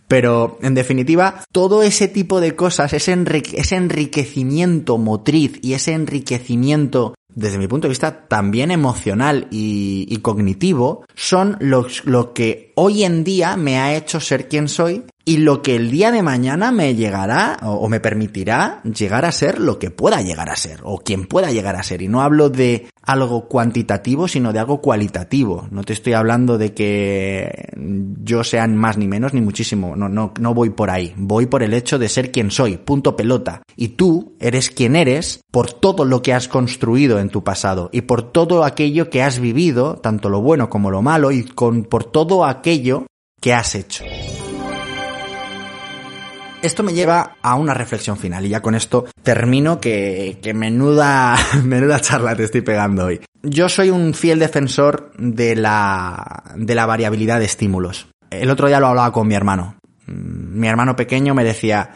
Pero, 0.08 0.60
en 0.62 0.76
definitiva, 0.76 1.44
todo 1.52 1.82
ese 1.82 2.08
tipo 2.08 2.42
de 2.42 2.56
cosas, 2.56 2.94
ese 2.94 3.14
enriquecimiento 3.14 4.98
motriz 5.00 5.60
y 5.64 5.74
ese 5.74 5.94
enriquecimiento 5.94 7.16
desde 7.34 7.58
mi 7.58 7.68
punto 7.68 7.88
de 7.88 7.90
vista 7.90 8.28
también 8.28 8.72
emocional 8.72 9.48
y, 9.52 10.18
cognitivo, 10.22 11.06
son 11.16 11.58
lo 11.60 12.34
que 12.34 12.74
hoy 12.76 13.04
en 13.04 13.24
día 13.24 13.56
me 13.56 13.78
ha 13.78 13.96
hecho 13.96 14.20
ser 14.20 14.48
quien 14.48 14.68
soy 14.68 15.04
y 15.30 15.38
lo 15.38 15.62
que 15.62 15.76
el 15.76 15.92
día 15.92 16.12
de 16.12 16.24
mañana 16.24 16.72
me 16.72 16.96
llegará 16.96 17.60
o, 17.62 17.88
me 17.88 18.00
permitirá 18.00 18.82
llegar 18.82 19.26
a 19.26 19.32
ser 19.32 19.60
lo 19.60 19.78
que 19.78 19.92
pueda 19.92 20.24
llegar 20.24 20.50
a 20.50 20.56
ser 20.56 20.80
o 20.82 20.98
quien 20.98 21.28
pueda 21.28 21.52
llegar 21.52 21.76
a 21.76 21.84
ser. 21.84 22.02
Y 22.02 22.08
no 22.08 22.24
hablo 22.24 22.50
de 22.50 22.88
algo 23.04 23.48
cuantitativo, 23.48 24.28
sino 24.28 24.52
de 24.52 24.58
algo 24.58 24.82
cualitativo. 24.82 25.68
No 25.70 25.84
te 25.84 25.94
estoy 25.94 26.14
hablando 26.14 26.58
de 26.58 26.74
que 26.74 27.70
yo 28.24 28.44
sea 28.44 28.68
más 28.68 28.98
ni 28.98 29.08
menos 29.08 29.36
ni 29.36 29.42
muchísimo. 29.42 29.96
No, 29.96 30.10
no, 30.10 30.34
no 30.40 30.56
voy 30.56 30.72
por 30.72 30.90
ahí. 30.90 31.14
Voy 31.16 31.46
por 31.46 31.62
el 31.62 31.76
hecho 31.76 32.00
de 32.00 32.10
ser 32.10 32.32
quien 32.32 32.50
soy. 32.50 32.78
Punto 32.78 33.16
pelota. 33.16 33.62
Y 33.76 33.90
tú 33.90 34.34
eres 34.40 34.72
quien 34.72 34.96
eres 34.96 35.42
por 35.52 35.72
todo 35.72 36.06
lo 36.06 36.24
que 36.24 36.34
has 36.34 36.48
construido 36.48 37.20
en 37.20 37.30
tu 37.30 37.44
pasado 37.44 37.92
y 37.94 38.02
por 38.02 38.32
todo 38.32 38.64
aquello 38.64 39.12
que 39.12 39.22
has 39.22 39.38
vivido, 39.40 39.98
tanto 39.98 40.28
lo 40.28 40.42
bueno 40.42 40.72
como 40.72 40.90
lo 40.90 41.04
malo, 41.04 41.30
y 41.30 41.44
con, 41.44 41.84
por 41.84 42.04
todo 42.04 42.46
aquello 42.46 43.06
que 43.40 43.54
has 43.54 43.76
hecho. 43.76 44.04
Esto 46.62 46.84
me 46.84 46.94
lleva 46.94 47.38
a 47.42 47.56
una 47.56 47.74
reflexión 47.74 48.18
final 48.18 48.46
y 48.46 48.50
ya 48.50 48.62
con 48.62 48.76
esto 48.76 49.06
termino 49.24 49.80
que, 49.80 50.40
que 50.42 50.54
menuda, 50.54 51.38
menuda 51.64 52.02
charla 52.02 52.36
te 52.36 52.44
estoy 52.44 52.62
pegando 52.62 53.06
hoy. 53.06 53.22
Yo 53.42 53.70
soy 53.70 53.90
un 53.90 54.14
fiel 54.14 54.40
defensor 54.40 55.14
de 55.18 55.56
la, 55.56 56.44
de 56.56 56.76
la 56.76 56.86
variabilidad 56.86 57.40
de 57.40 57.46
estímulos. 57.46 58.08
El 58.30 58.50
otro 58.50 58.68
día 58.68 58.82
lo 58.82 58.88
hablaba 58.88 59.14
con 59.14 59.28
mi 59.28 59.36
hermano. 59.36 59.78
Mi 60.06 60.68
hermano 60.68 60.98
pequeño 60.98 61.34
me 61.34 61.46
decía, 61.46 61.92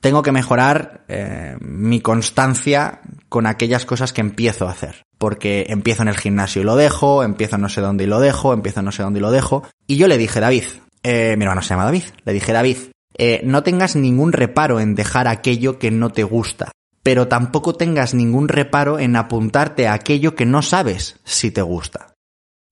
tengo 0.00 0.22
que 0.22 0.32
mejorar 0.32 1.04
eh, 1.08 1.56
mi 1.60 2.00
constancia 2.00 3.00
con 3.28 3.46
aquellas 3.46 3.84
cosas 3.84 4.14
que 4.14 4.22
empiezo 4.22 4.66
a 4.66 4.70
hacer. 4.70 5.02
Porque 5.18 5.66
empiezo 5.68 6.02
en 6.02 6.08
el 6.08 6.16
gimnasio 6.16 6.62
y 6.62 6.64
lo 6.64 6.76
dejo, 6.76 7.22
empiezo 7.22 7.58
no 7.58 7.68
sé 7.68 7.82
dónde 7.82 8.04
y 8.04 8.06
lo 8.06 8.20
dejo, 8.20 8.54
empiezo 8.54 8.80
no 8.80 8.92
sé 8.92 9.02
dónde 9.02 9.18
y 9.18 9.22
lo 9.22 9.30
dejo. 9.30 9.62
Y 9.86 9.96
yo 9.96 10.08
le 10.08 10.16
dije, 10.16 10.40
David, 10.40 10.64
eh, 11.02 11.34
mi 11.36 11.44
hermano 11.44 11.60
se 11.60 11.70
llama 11.70 11.84
David, 11.84 12.04
le 12.24 12.32
dije, 12.32 12.52
David, 12.52 12.78
eh, 13.18 13.40
no 13.44 13.62
tengas 13.62 13.96
ningún 13.96 14.32
reparo 14.32 14.80
en 14.80 14.94
dejar 14.94 15.28
aquello 15.28 15.78
que 15.78 15.90
no 15.90 16.10
te 16.10 16.22
gusta, 16.22 16.72
pero 17.02 17.28
tampoco 17.28 17.74
tengas 17.74 18.14
ningún 18.14 18.48
reparo 18.48 18.98
en 18.98 19.16
apuntarte 19.16 19.88
a 19.88 19.94
aquello 19.94 20.34
que 20.34 20.46
no 20.46 20.62
sabes 20.62 21.20
si 21.24 21.50
te 21.50 21.62
gusta. 21.62 22.14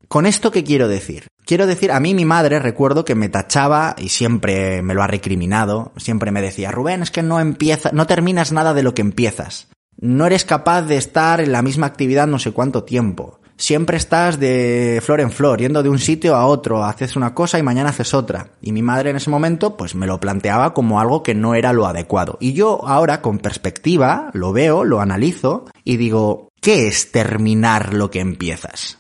¿Con 0.09 0.27
esto 0.27 0.51
qué 0.51 0.65
quiero 0.65 0.87
decir? 0.89 1.29
Quiero 1.47 1.67
decir, 1.67 1.93
a 1.93 2.01
mí 2.01 2.15
mi 2.15 2.25
madre 2.25 2.59
recuerdo 2.59 3.05
que 3.05 3.15
me 3.15 3.29
tachaba 3.29 3.95
y 3.99 4.09
siempre 4.09 4.83
me 4.83 4.95
lo 4.95 5.03
ha 5.03 5.07
recriminado, 5.07 5.93
siempre 5.97 6.31
me 6.31 6.43
decía, 6.43 6.71
Rubén, 6.71 7.03
es 7.03 7.11
que 7.11 7.23
no 7.23 7.41
empieza, 7.41 7.91
no 7.93 8.07
terminas 8.07 8.53
nada 8.53 8.75
de 8.75 8.83
lo 8.83 8.95
que 8.95 9.03
empiezas. 9.03 9.69
No 10.01 10.27
eres 10.27 10.45
capaz 10.45 10.83
de 10.83 10.97
estar 10.97 11.41
en 11.41 11.53
la 11.53 11.63
misma 11.63 11.87
actividad 11.87 12.27
no 12.27 12.39
sé 12.39 12.53
cuánto 12.53 12.85
tiempo 12.85 13.41
siempre 13.57 13.97
estás 13.97 14.39
de 14.39 15.01
flor 15.03 15.21
en 15.21 15.31
flor, 15.31 15.61
yendo 15.61 15.83
de 15.83 15.89
un 15.89 15.99
sitio 15.99 16.35
a 16.37 16.47
otro, 16.47 16.85
haces 16.85 17.17
una 17.17 17.35
cosa 17.35 17.59
y 17.59 17.63
mañana 17.63 17.91
haces 17.91 18.15
otra. 18.15 18.51
Y 18.61 18.73
mi 18.73 18.83
madre 18.83 19.11
en 19.11 19.17
ese 19.17 19.31
momento 19.31 19.77
pues 19.77 19.95
me 19.95 20.07
lo 20.07 20.21
planteaba 20.21 20.75
como 20.75 21.01
algo 21.01 21.23
que 21.23 21.35
no 21.35 21.55
era 21.55 21.73
lo 21.73 21.87
adecuado. 21.87 22.37
Y 22.41 22.53
yo 22.53 22.87
ahora 22.87 23.23
con 23.23 23.39
perspectiva 23.39 24.31
lo 24.33 24.53
veo, 24.53 24.85
lo 24.85 25.01
analizo 25.01 25.67
y 25.85 25.97
digo, 25.97 26.49
¿qué 26.61 26.89
es 26.89 27.13
terminar 27.13 27.95
lo 27.95 28.11
que 28.11 28.21
empiezas? 28.21 28.99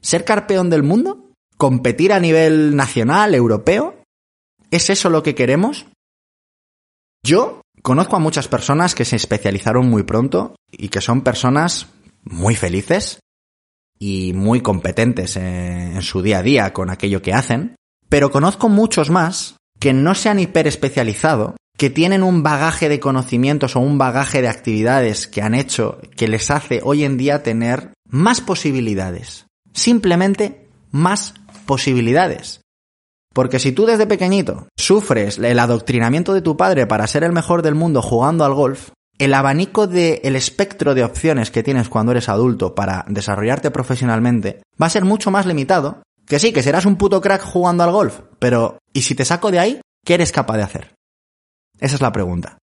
¿Ser 0.00 0.24
carpeón 0.24 0.70
del 0.70 0.82
mundo? 0.82 1.32
¿Competir 1.56 2.12
a 2.12 2.20
nivel 2.20 2.76
nacional, 2.76 3.34
europeo? 3.34 4.02
¿Es 4.70 4.90
eso 4.90 5.10
lo 5.10 5.22
que 5.22 5.34
queremos? 5.34 5.86
Yo 7.24 7.62
conozco 7.82 8.16
a 8.16 8.20
muchas 8.20 8.46
personas 8.46 8.94
que 8.94 9.04
se 9.04 9.16
especializaron 9.16 9.88
muy 9.88 10.02
pronto 10.02 10.54
y 10.70 10.88
que 10.88 11.00
son 11.00 11.22
personas 11.22 11.88
muy 12.22 12.56
felices, 12.56 13.20
y 13.98 14.32
muy 14.34 14.60
competentes 14.60 15.36
en, 15.36 16.00
su 16.02 16.22
día 16.22 16.38
a 16.38 16.42
día 16.42 16.72
con 16.72 16.90
aquello 16.90 17.22
que 17.22 17.32
hacen, 17.32 17.76
pero 18.08 18.30
conozco 18.30 18.68
muchos 18.68 19.10
más 19.10 19.56
que 19.78 19.92
no 19.92 20.14
se 20.14 20.28
han 20.28 20.38
hiperespecializado, 20.38 21.56
que 21.76 21.90
tienen 21.90 22.22
un 22.22 22.42
bagaje 22.42 22.88
de 22.88 23.00
conocimientos 23.00 23.76
o 23.76 23.80
un 23.80 23.98
bagaje 23.98 24.40
de 24.40 24.48
actividades 24.48 25.26
que 25.26 25.42
han 25.42 25.54
hecho 25.54 25.98
que 26.16 26.28
les 26.28 26.50
hace 26.50 26.80
hoy 26.82 27.04
en 27.04 27.18
día 27.18 27.42
tener 27.42 27.92
más 28.08 28.40
posibilidades. 28.40 29.46
Simplemente 29.74 30.68
más 30.90 31.34
posibilidades. 31.66 32.62
Porque 33.34 33.58
si 33.58 33.72
tú 33.72 33.84
desde 33.84 34.06
pequeñito 34.06 34.68
sufres 34.78 35.36
el 35.36 35.58
adoctrinamiento 35.58 36.32
de 36.32 36.40
tu 36.40 36.56
padre 36.56 36.86
para 36.86 37.06
ser 37.06 37.22
el 37.22 37.32
mejor 37.32 37.60
del 37.60 37.74
mundo 37.74 38.00
jugando 38.00 38.46
al 38.46 38.54
golf, 38.54 38.92
el 39.18 39.34
abanico 39.34 39.86
del 39.86 40.20
el 40.22 40.36
espectro 40.36 40.94
de 40.94 41.04
opciones 41.04 41.50
que 41.50 41.62
tienes 41.62 41.88
cuando 41.88 42.12
eres 42.12 42.28
adulto 42.28 42.74
para 42.74 43.04
desarrollarte 43.08 43.70
profesionalmente 43.70 44.62
va 44.80 44.86
a 44.86 44.90
ser 44.90 45.04
mucho 45.04 45.30
más 45.30 45.46
limitado. 45.46 46.02
Que 46.26 46.40
sí, 46.40 46.52
que 46.52 46.62
serás 46.62 46.86
un 46.86 46.96
puto 46.96 47.20
crack 47.20 47.42
jugando 47.42 47.84
al 47.84 47.92
golf, 47.92 48.20
pero 48.40 48.78
¿y 48.92 49.02
si 49.02 49.14
te 49.14 49.24
saco 49.24 49.52
de 49.52 49.60
ahí? 49.60 49.80
¿Qué 50.04 50.14
eres 50.14 50.32
capaz 50.32 50.56
de 50.56 50.64
hacer? 50.64 50.94
Esa 51.78 51.94
es 51.94 52.00
la 52.00 52.10
pregunta. 52.10 52.58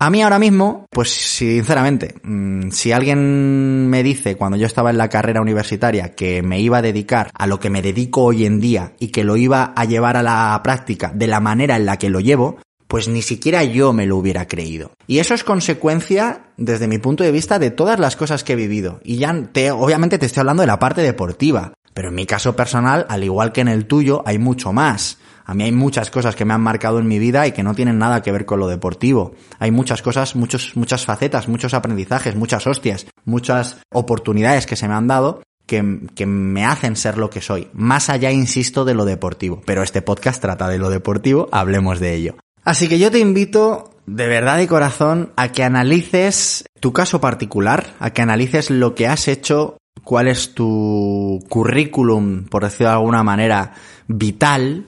A 0.00 0.10
mí 0.10 0.22
ahora 0.22 0.38
mismo, 0.38 0.86
pues 0.90 1.10
sinceramente, 1.10 2.14
mm, 2.22 2.70
si 2.70 2.92
alguien 2.92 3.88
me 3.88 4.04
dice 4.04 4.36
cuando 4.36 4.56
yo 4.56 4.66
estaba 4.66 4.90
en 4.90 4.98
la 4.98 5.08
carrera 5.08 5.40
universitaria 5.40 6.14
que 6.14 6.40
me 6.40 6.60
iba 6.60 6.78
a 6.78 6.82
dedicar 6.82 7.30
a 7.34 7.48
lo 7.48 7.58
que 7.58 7.68
me 7.68 7.82
dedico 7.82 8.22
hoy 8.22 8.46
en 8.46 8.60
día 8.60 8.92
y 9.00 9.08
que 9.08 9.24
lo 9.24 9.36
iba 9.36 9.72
a 9.74 9.84
llevar 9.86 10.16
a 10.16 10.22
la 10.22 10.60
práctica 10.62 11.10
de 11.12 11.26
la 11.26 11.40
manera 11.40 11.74
en 11.74 11.84
la 11.84 11.96
que 11.96 12.10
lo 12.10 12.20
llevo, 12.20 12.58
pues 12.88 13.06
ni 13.06 13.22
siquiera 13.22 13.62
yo 13.62 13.92
me 13.92 14.06
lo 14.06 14.16
hubiera 14.16 14.48
creído. 14.48 14.92
Y 15.06 15.18
eso 15.18 15.34
es 15.34 15.44
consecuencia, 15.44 16.46
desde 16.56 16.88
mi 16.88 16.98
punto 16.98 17.22
de 17.22 17.30
vista, 17.30 17.58
de 17.58 17.70
todas 17.70 18.00
las 18.00 18.16
cosas 18.16 18.42
que 18.42 18.54
he 18.54 18.56
vivido. 18.56 19.00
Y 19.04 19.18
ya 19.18 19.34
te, 19.52 19.70
obviamente 19.70 20.18
te 20.18 20.26
estoy 20.26 20.40
hablando 20.40 20.62
de 20.62 20.66
la 20.66 20.78
parte 20.78 21.02
deportiva. 21.02 21.74
Pero 21.94 22.08
en 22.08 22.14
mi 22.14 22.26
caso 22.26 22.56
personal, 22.56 23.06
al 23.08 23.24
igual 23.24 23.52
que 23.52 23.60
en 23.60 23.68
el 23.68 23.86
tuyo, 23.86 24.22
hay 24.24 24.38
mucho 24.38 24.72
más. 24.72 25.18
A 25.44 25.54
mí 25.54 25.64
hay 25.64 25.72
muchas 25.72 26.10
cosas 26.10 26.34
que 26.34 26.44
me 26.44 26.54
han 26.54 26.60
marcado 26.60 26.98
en 26.98 27.08
mi 27.08 27.18
vida 27.18 27.46
y 27.46 27.52
que 27.52 27.62
no 27.62 27.74
tienen 27.74 27.98
nada 27.98 28.22
que 28.22 28.32
ver 28.32 28.46
con 28.46 28.60
lo 28.60 28.68
deportivo. 28.68 29.34
Hay 29.58 29.70
muchas 29.70 30.00
cosas, 30.00 30.36
muchos, 30.36 30.76
muchas 30.76 31.04
facetas, 31.04 31.48
muchos 31.48 31.74
aprendizajes, 31.74 32.36
muchas 32.36 32.66
hostias, 32.66 33.06
muchas 33.24 33.78
oportunidades 33.92 34.66
que 34.66 34.76
se 34.76 34.88
me 34.88 34.94
han 34.94 35.08
dado 35.08 35.42
que, 35.66 36.00
que, 36.14 36.24
me 36.24 36.64
hacen 36.64 36.96
ser 36.96 37.18
lo 37.18 37.28
que 37.28 37.42
soy. 37.42 37.68
Más 37.72 38.08
allá, 38.08 38.30
insisto, 38.30 38.84
de 38.84 38.94
lo 38.94 39.04
deportivo. 39.04 39.60
Pero 39.66 39.82
este 39.82 40.00
podcast 40.02 40.40
trata 40.40 40.68
de 40.68 40.78
lo 40.78 40.88
deportivo, 40.88 41.48
hablemos 41.52 42.00
de 42.00 42.14
ello. 42.14 42.36
Así 42.68 42.86
que 42.86 42.98
yo 42.98 43.10
te 43.10 43.18
invito 43.18 43.94
de 44.04 44.28
verdad 44.28 44.60
y 44.60 44.66
corazón 44.66 45.32
a 45.36 45.52
que 45.52 45.64
analices 45.64 46.66
tu 46.80 46.92
caso 46.92 47.18
particular, 47.18 47.94
a 47.98 48.10
que 48.10 48.20
analices 48.20 48.68
lo 48.68 48.94
que 48.94 49.06
has 49.06 49.26
hecho, 49.26 49.78
cuál 50.04 50.28
es 50.28 50.52
tu 50.52 51.42
currículum, 51.48 52.44
por 52.44 52.64
decirlo 52.64 52.88
de 52.88 52.96
alguna 52.96 53.22
manera, 53.22 53.72
vital, 54.06 54.84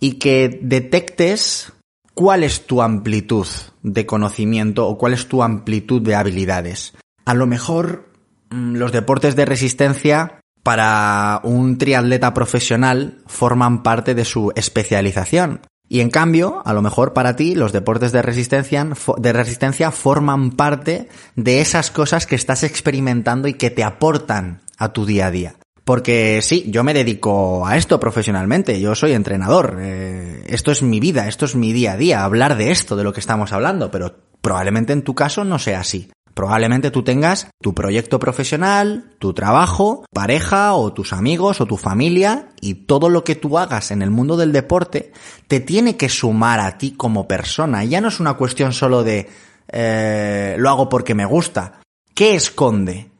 y 0.00 0.12
que 0.12 0.58
detectes 0.62 1.70
cuál 2.14 2.44
es 2.44 2.66
tu 2.66 2.80
amplitud 2.80 3.46
de 3.82 4.06
conocimiento 4.06 4.88
o 4.88 4.96
cuál 4.96 5.12
es 5.12 5.28
tu 5.28 5.42
amplitud 5.42 6.00
de 6.00 6.14
habilidades. 6.14 6.94
A 7.26 7.34
lo 7.34 7.46
mejor 7.46 8.10
mm, 8.48 8.76
los 8.76 8.90
deportes 8.90 9.36
de 9.36 9.44
resistencia 9.44 10.40
para 10.62 11.42
un 11.44 11.76
triatleta 11.76 12.32
profesional 12.32 13.18
forman 13.26 13.82
parte 13.82 14.14
de 14.14 14.24
su 14.24 14.50
especialización. 14.56 15.60
Y 15.88 16.00
en 16.00 16.10
cambio, 16.10 16.62
a 16.64 16.72
lo 16.74 16.82
mejor 16.82 17.14
para 17.14 17.34
ti 17.34 17.54
los 17.54 17.72
deportes 17.72 18.12
de 18.12 18.22
resistencia, 18.22 18.86
de 19.16 19.32
resistencia 19.32 19.90
forman 19.90 20.50
parte 20.50 21.08
de 21.34 21.60
esas 21.60 21.90
cosas 21.90 22.26
que 22.26 22.34
estás 22.34 22.62
experimentando 22.62 23.48
y 23.48 23.54
que 23.54 23.70
te 23.70 23.84
aportan 23.84 24.60
a 24.76 24.92
tu 24.92 25.06
día 25.06 25.26
a 25.26 25.30
día. 25.30 25.54
Porque 25.84 26.40
sí, 26.42 26.66
yo 26.68 26.84
me 26.84 26.92
dedico 26.92 27.66
a 27.66 27.78
esto 27.78 27.98
profesionalmente, 27.98 28.78
yo 28.78 28.94
soy 28.94 29.12
entrenador, 29.12 29.78
eh, 29.80 30.44
esto 30.46 30.70
es 30.70 30.82
mi 30.82 31.00
vida, 31.00 31.26
esto 31.28 31.46
es 31.46 31.54
mi 31.54 31.72
día 31.72 31.92
a 31.92 31.96
día, 31.96 32.24
hablar 32.24 32.58
de 32.58 32.70
esto, 32.70 32.94
de 32.94 33.04
lo 33.04 33.14
que 33.14 33.20
estamos 33.20 33.52
hablando, 33.52 33.90
pero 33.90 34.14
probablemente 34.42 34.92
en 34.92 35.00
tu 35.00 35.14
caso 35.14 35.44
no 35.44 35.58
sea 35.58 35.80
así. 35.80 36.10
Probablemente 36.38 36.92
tú 36.92 37.02
tengas 37.02 37.48
tu 37.60 37.74
proyecto 37.74 38.20
profesional, 38.20 39.10
tu 39.18 39.32
trabajo, 39.32 40.04
pareja 40.14 40.74
o 40.74 40.92
tus 40.92 41.12
amigos 41.12 41.60
o 41.60 41.66
tu 41.66 41.76
familia 41.76 42.50
y 42.60 42.74
todo 42.86 43.08
lo 43.08 43.24
que 43.24 43.34
tú 43.34 43.58
hagas 43.58 43.90
en 43.90 44.02
el 44.02 44.12
mundo 44.12 44.36
del 44.36 44.52
deporte 44.52 45.10
te 45.48 45.58
tiene 45.58 45.96
que 45.96 46.08
sumar 46.08 46.60
a 46.60 46.78
ti 46.78 46.92
como 46.92 47.26
persona. 47.26 47.82
Ya 47.82 48.00
no 48.00 48.06
es 48.06 48.20
una 48.20 48.34
cuestión 48.34 48.72
solo 48.72 49.02
de 49.02 49.28
eh, 49.66 50.54
lo 50.58 50.70
hago 50.70 50.88
porque 50.88 51.16
me 51.16 51.24
gusta. 51.24 51.80
¿Qué 52.14 52.36
esconde 52.36 53.10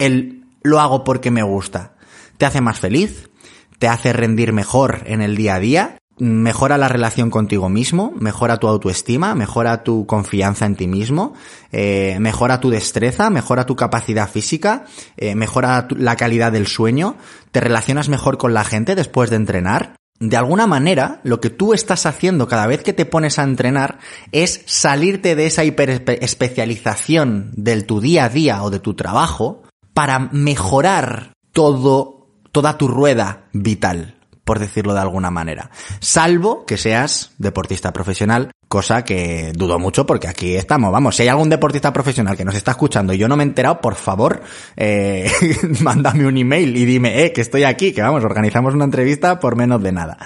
el 0.00 0.44
lo 0.64 0.80
hago 0.80 1.04
porque 1.04 1.30
me 1.30 1.44
gusta? 1.44 1.94
¿Te 2.38 2.44
hace 2.44 2.60
más 2.60 2.80
feliz? 2.80 3.30
¿Te 3.78 3.86
hace 3.86 4.12
rendir 4.12 4.52
mejor 4.52 5.04
en 5.06 5.22
el 5.22 5.36
día 5.36 5.54
a 5.54 5.60
día? 5.60 5.98
Mejora 6.18 6.78
la 6.78 6.88
relación 6.88 7.30
contigo 7.30 7.68
mismo, 7.68 8.12
mejora 8.18 8.58
tu 8.58 8.68
autoestima, 8.68 9.34
mejora 9.34 9.82
tu 9.82 10.06
confianza 10.06 10.66
en 10.66 10.76
ti 10.76 10.86
mismo, 10.86 11.34
eh, 11.72 12.18
mejora 12.20 12.60
tu 12.60 12.70
destreza, 12.70 13.30
mejora 13.30 13.66
tu 13.66 13.76
capacidad 13.76 14.28
física, 14.28 14.84
eh, 15.16 15.34
mejora 15.34 15.88
la 15.90 16.16
calidad 16.16 16.52
del 16.52 16.66
sueño, 16.66 17.16
te 17.50 17.60
relacionas 17.60 18.08
mejor 18.08 18.38
con 18.38 18.54
la 18.54 18.64
gente 18.64 18.94
después 18.94 19.30
de 19.30 19.36
entrenar. 19.36 19.96
De 20.20 20.36
alguna 20.36 20.68
manera, 20.68 21.20
lo 21.24 21.40
que 21.40 21.50
tú 21.50 21.74
estás 21.74 22.06
haciendo 22.06 22.46
cada 22.46 22.68
vez 22.68 22.84
que 22.84 22.92
te 22.92 23.04
pones 23.04 23.38
a 23.38 23.42
entrenar 23.42 23.98
es 24.30 24.62
salirte 24.66 25.34
de 25.34 25.46
esa 25.46 25.64
hiperespecialización 25.64 27.50
del 27.56 27.84
tu 27.84 28.00
día 28.00 28.26
a 28.26 28.28
día 28.28 28.62
o 28.62 28.70
de 28.70 28.78
tu 28.78 28.94
trabajo 28.94 29.64
para 29.92 30.20
mejorar 30.30 31.32
todo, 31.52 32.28
toda 32.52 32.78
tu 32.78 32.86
rueda 32.86 33.48
vital, 33.52 34.13
por 34.44 34.58
decirlo 34.58 34.94
de 34.94 35.00
alguna 35.00 35.30
manera. 35.30 35.70
Salvo 36.00 36.64
que 36.66 36.76
seas 36.76 37.32
deportista 37.38 37.92
profesional, 37.92 38.50
cosa 38.68 39.04
que 39.04 39.52
dudo 39.54 39.78
mucho 39.78 40.06
porque 40.06 40.28
aquí 40.28 40.54
estamos. 40.54 40.92
Vamos, 40.92 41.16
si 41.16 41.22
hay 41.22 41.28
algún 41.28 41.48
deportista 41.48 41.92
profesional 41.92 42.36
que 42.36 42.44
nos 42.44 42.54
está 42.54 42.72
escuchando 42.72 43.12
y 43.12 43.18
yo 43.18 43.28
no 43.28 43.36
me 43.36 43.44
he 43.44 43.46
enterado, 43.46 43.80
por 43.80 43.94
favor, 43.94 44.42
eh, 44.76 45.30
mándame 45.80 46.26
un 46.26 46.36
email 46.36 46.76
y 46.76 46.84
dime, 46.84 47.24
eh, 47.24 47.32
que 47.32 47.40
estoy 47.40 47.64
aquí, 47.64 47.92
que 47.92 48.02
vamos, 48.02 48.24
organizamos 48.24 48.74
una 48.74 48.84
entrevista 48.84 49.40
por 49.40 49.56
menos 49.56 49.82
de 49.82 49.92
nada. 49.92 50.18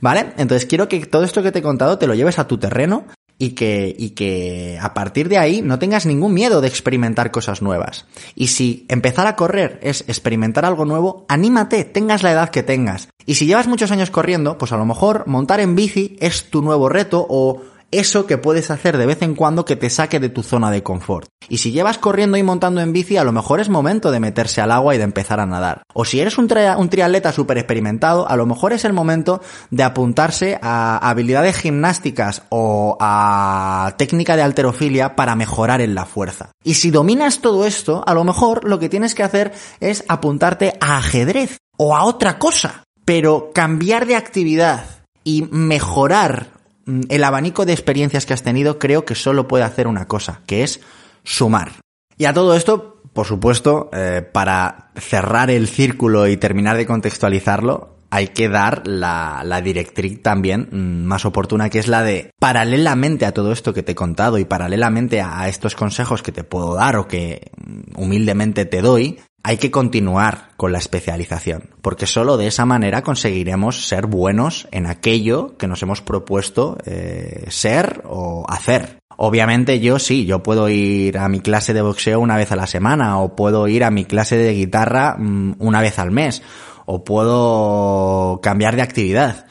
¿Vale? 0.00 0.32
Entonces 0.36 0.66
quiero 0.66 0.88
que 0.88 1.06
todo 1.06 1.22
esto 1.22 1.44
que 1.44 1.52
te 1.52 1.60
he 1.60 1.62
contado 1.62 1.96
te 1.96 2.08
lo 2.08 2.14
lleves 2.14 2.40
a 2.40 2.48
tu 2.48 2.58
terreno 2.58 3.04
y 3.38 3.50
que, 3.50 3.94
y 3.98 4.10
que 4.10 4.78
a 4.80 4.94
partir 4.94 5.28
de 5.28 5.38
ahí 5.38 5.62
no 5.62 5.78
tengas 5.78 6.06
ningún 6.06 6.32
miedo 6.34 6.60
de 6.60 6.68
experimentar 6.68 7.30
cosas 7.30 7.62
nuevas. 7.62 8.06
Y 8.34 8.48
si 8.48 8.86
empezar 8.88 9.26
a 9.26 9.36
correr 9.36 9.80
es 9.82 10.04
experimentar 10.08 10.64
algo 10.64 10.84
nuevo, 10.84 11.26
anímate, 11.28 11.84
tengas 11.84 12.22
la 12.22 12.32
edad 12.32 12.50
que 12.50 12.62
tengas. 12.62 13.08
Y 13.26 13.34
si 13.34 13.46
llevas 13.46 13.68
muchos 13.68 13.90
años 13.90 14.10
corriendo, 14.10 14.58
pues 14.58 14.72
a 14.72 14.76
lo 14.76 14.84
mejor 14.84 15.26
montar 15.26 15.60
en 15.60 15.74
bici 15.74 16.16
es 16.20 16.50
tu 16.50 16.62
nuevo 16.62 16.88
reto 16.88 17.26
o 17.28 17.62
eso 17.92 18.26
que 18.26 18.38
puedes 18.38 18.70
hacer 18.70 18.96
de 18.96 19.06
vez 19.06 19.22
en 19.22 19.34
cuando 19.34 19.64
que 19.64 19.76
te 19.76 19.90
saque 19.90 20.18
de 20.18 20.30
tu 20.30 20.42
zona 20.42 20.70
de 20.70 20.82
confort. 20.82 21.28
Y 21.48 21.58
si 21.58 21.70
llevas 21.70 21.98
corriendo 21.98 22.36
y 22.38 22.42
montando 22.42 22.80
en 22.80 22.92
bici, 22.92 23.16
a 23.16 23.24
lo 23.24 23.32
mejor 23.32 23.60
es 23.60 23.68
momento 23.68 24.10
de 24.10 24.18
meterse 24.18 24.60
al 24.60 24.72
agua 24.72 24.94
y 24.94 24.98
de 24.98 25.04
empezar 25.04 25.38
a 25.38 25.46
nadar. 25.46 25.82
O 25.92 26.04
si 26.04 26.18
eres 26.18 26.38
un, 26.38 26.48
triatleta 26.48 27.32
súper 27.32 27.58
experimentado, 27.58 28.28
a 28.28 28.36
lo 28.36 28.46
mejor 28.46 28.72
es 28.72 28.84
el 28.84 28.92
momento 28.92 29.42
de 29.70 29.82
apuntarse 29.82 30.58
a 30.62 30.96
habilidades 31.08 31.56
gimnásticas 31.56 32.42
o 32.48 32.96
a 32.98 33.94
técnica 33.98 34.36
de 34.36 34.42
alterofilia 34.42 35.14
para 35.14 35.36
mejorar 35.36 35.80
en 35.80 35.94
la 35.94 36.06
fuerza. 36.06 36.50
Y 36.64 36.74
si 36.74 36.90
dominas 36.90 37.40
todo 37.40 37.66
esto, 37.66 38.02
a 38.06 38.14
lo 38.14 38.24
mejor 38.24 38.64
lo 38.64 38.78
que 38.78 38.88
tienes 38.88 39.14
que 39.14 39.22
hacer 39.22 39.52
es 39.80 40.04
apuntarte 40.08 40.74
a 40.80 40.96
ajedrez 40.96 41.58
o 41.76 41.94
a 41.94 42.04
otra 42.04 42.38
cosa. 42.38 42.84
Pero 43.04 43.50
cambiar 43.52 44.06
de 44.06 44.16
actividad 44.16 44.84
y 45.24 45.48
mejorar 45.50 46.51
el 47.08 47.24
abanico 47.24 47.64
de 47.64 47.72
experiencias 47.72 48.26
que 48.26 48.34
has 48.34 48.42
tenido 48.42 48.78
creo 48.78 49.04
que 49.04 49.14
solo 49.14 49.48
puede 49.48 49.64
hacer 49.64 49.86
una 49.86 50.06
cosa, 50.06 50.40
que 50.46 50.62
es 50.62 50.80
sumar. 51.24 51.72
Y 52.18 52.24
a 52.24 52.32
todo 52.32 52.56
esto, 52.56 53.02
por 53.12 53.26
supuesto, 53.26 53.90
eh, 53.92 54.22
para 54.22 54.90
cerrar 54.96 55.50
el 55.50 55.68
círculo 55.68 56.26
y 56.26 56.36
terminar 56.36 56.76
de 56.76 56.86
contextualizarlo, 56.86 57.96
hay 58.10 58.28
que 58.28 58.50
dar 58.50 58.86
la, 58.86 59.42
la, 59.42 59.62
directriz 59.62 60.20
también 60.22 60.68
mm, 60.70 61.04
más 61.04 61.24
oportuna, 61.24 61.70
que 61.70 61.78
es 61.78 61.88
la 61.88 62.02
de, 62.02 62.30
paralelamente 62.38 63.24
a 63.24 63.32
todo 63.32 63.52
esto 63.52 63.72
que 63.72 63.82
te 63.82 63.92
he 63.92 63.94
contado 63.94 64.36
y 64.36 64.44
paralelamente 64.44 65.22
a 65.22 65.48
estos 65.48 65.74
consejos 65.74 66.22
que 66.22 66.30
te 66.30 66.44
puedo 66.44 66.74
dar 66.74 66.96
o 66.96 67.08
que 67.08 67.50
mm, 67.56 67.98
humildemente 67.98 68.66
te 68.66 68.82
doy, 68.82 69.18
hay 69.44 69.56
que 69.56 69.70
continuar 69.70 70.50
con 70.56 70.72
la 70.72 70.78
especialización, 70.78 71.70
porque 71.80 72.06
solo 72.06 72.36
de 72.36 72.46
esa 72.46 72.64
manera 72.64 73.02
conseguiremos 73.02 73.86
ser 73.86 74.06
buenos 74.06 74.68
en 74.70 74.86
aquello 74.86 75.56
que 75.58 75.66
nos 75.66 75.82
hemos 75.82 76.00
propuesto 76.00 76.78
eh, 76.86 77.46
ser 77.48 78.02
o 78.06 78.46
hacer. 78.48 78.98
Obviamente 79.16 79.80
yo 79.80 79.98
sí, 79.98 80.26
yo 80.26 80.42
puedo 80.42 80.68
ir 80.68 81.18
a 81.18 81.28
mi 81.28 81.40
clase 81.40 81.74
de 81.74 81.82
boxeo 81.82 82.20
una 82.20 82.36
vez 82.36 82.52
a 82.52 82.56
la 82.56 82.66
semana, 82.66 83.18
o 83.18 83.34
puedo 83.34 83.66
ir 83.68 83.84
a 83.84 83.90
mi 83.90 84.04
clase 84.04 84.36
de 84.36 84.54
guitarra 84.54 85.16
mm, 85.18 85.56
una 85.58 85.80
vez 85.80 85.98
al 85.98 86.12
mes, 86.12 86.42
o 86.86 87.04
puedo 87.04 88.40
cambiar 88.42 88.76
de 88.76 88.82
actividad. 88.82 89.46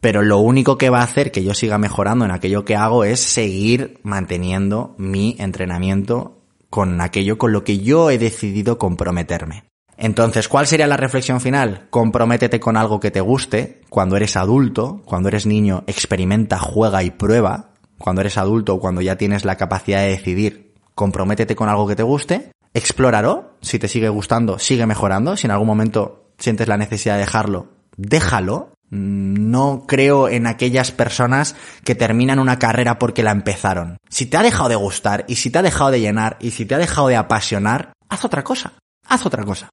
Pero 0.00 0.22
lo 0.22 0.38
único 0.38 0.76
que 0.76 0.90
va 0.90 1.00
a 1.00 1.04
hacer 1.04 1.32
que 1.32 1.44
yo 1.44 1.54
siga 1.54 1.78
mejorando 1.78 2.24
en 2.24 2.30
aquello 2.30 2.64
que 2.64 2.76
hago 2.76 3.04
es 3.04 3.20
seguir 3.20 4.00
manteniendo 4.02 4.94
mi 4.98 5.36
entrenamiento 5.38 6.43
con 6.74 7.00
aquello 7.00 7.38
con 7.38 7.52
lo 7.52 7.62
que 7.62 7.78
yo 7.78 8.10
he 8.10 8.18
decidido 8.18 8.78
comprometerme. 8.78 9.62
Entonces, 9.96 10.48
¿cuál 10.48 10.66
sería 10.66 10.88
la 10.88 10.96
reflexión 10.96 11.40
final? 11.40 11.86
Comprométete 11.88 12.58
con 12.58 12.76
algo 12.76 12.98
que 12.98 13.12
te 13.12 13.20
guste. 13.20 13.82
Cuando 13.88 14.16
eres 14.16 14.36
adulto, 14.36 15.00
cuando 15.04 15.28
eres 15.28 15.46
niño, 15.46 15.84
experimenta, 15.86 16.58
juega 16.58 17.04
y 17.04 17.12
prueba. 17.12 17.70
Cuando 17.96 18.22
eres 18.22 18.38
adulto, 18.38 18.80
cuando 18.80 19.02
ya 19.02 19.14
tienes 19.14 19.44
la 19.44 19.54
capacidad 19.54 20.00
de 20.00 20.08
decidir, 20.08 20.74
comprométete 20.96 21.54
con 21.54 21.68
algo 21.68 21.86
que 21.86 21.94
te 21.94 22.02
guste. 22.02 22.50
Explóralo. 22.74 23.56
Si 23.60 23.78
te 23.78 23.86
sigue 23.86 24.08
gustando, 24.08 24.58
sigue 24.58 24.84
mejorando. 24.84 25.36
Si 25.36 25.46
en 25.46 25.52
algún 25.52 25.68
momento 25.68 26.32
sientes 26.38 26.66
la 26.66 26.76
necesidad 26.76 27.14
de 27.14 27.20
dejarlo, 27.20 27.68
déjalo. 27.96 28.73
No 28.94 29.86
creo 29.86 30.28
en 30.28 30.46
aquellas 30.46 30.92
personas 30.92 31.56
que 31.84 31.94
terminan 31.94 32.38
una 32.38 32.58
carrera 32.58 32.98
porque 32.98 33.22
la 33.22 33.32
empezaron. 33.32 33.96
Si 34.08 34.26
te 34.26 34.36
ha 34.36 34.42
dejado 34.42 34.68
de 34.68 34.76
gustar 34.76 35.24
y 35.28 35.36
si 35.36 35.50
te 35.50 35.58
ha 35.58 35.62
dejado 35.62 35.90
de 35.90 36.00
llenar 36.00 36.36
y 36.40 36.52
si 36.52 36.64
te 36.64 36.74
ha 36.74 36.78
dejado 36.78 37.08
de 37.08 37.16
apasionar, 37.16 37.92
haz 38.08 38.24
otra 38.24 38.44
cosa. 38.44 38.74
Haz 39.08 39.26
otra 39.26 39.44
cosa. 39.44 39.68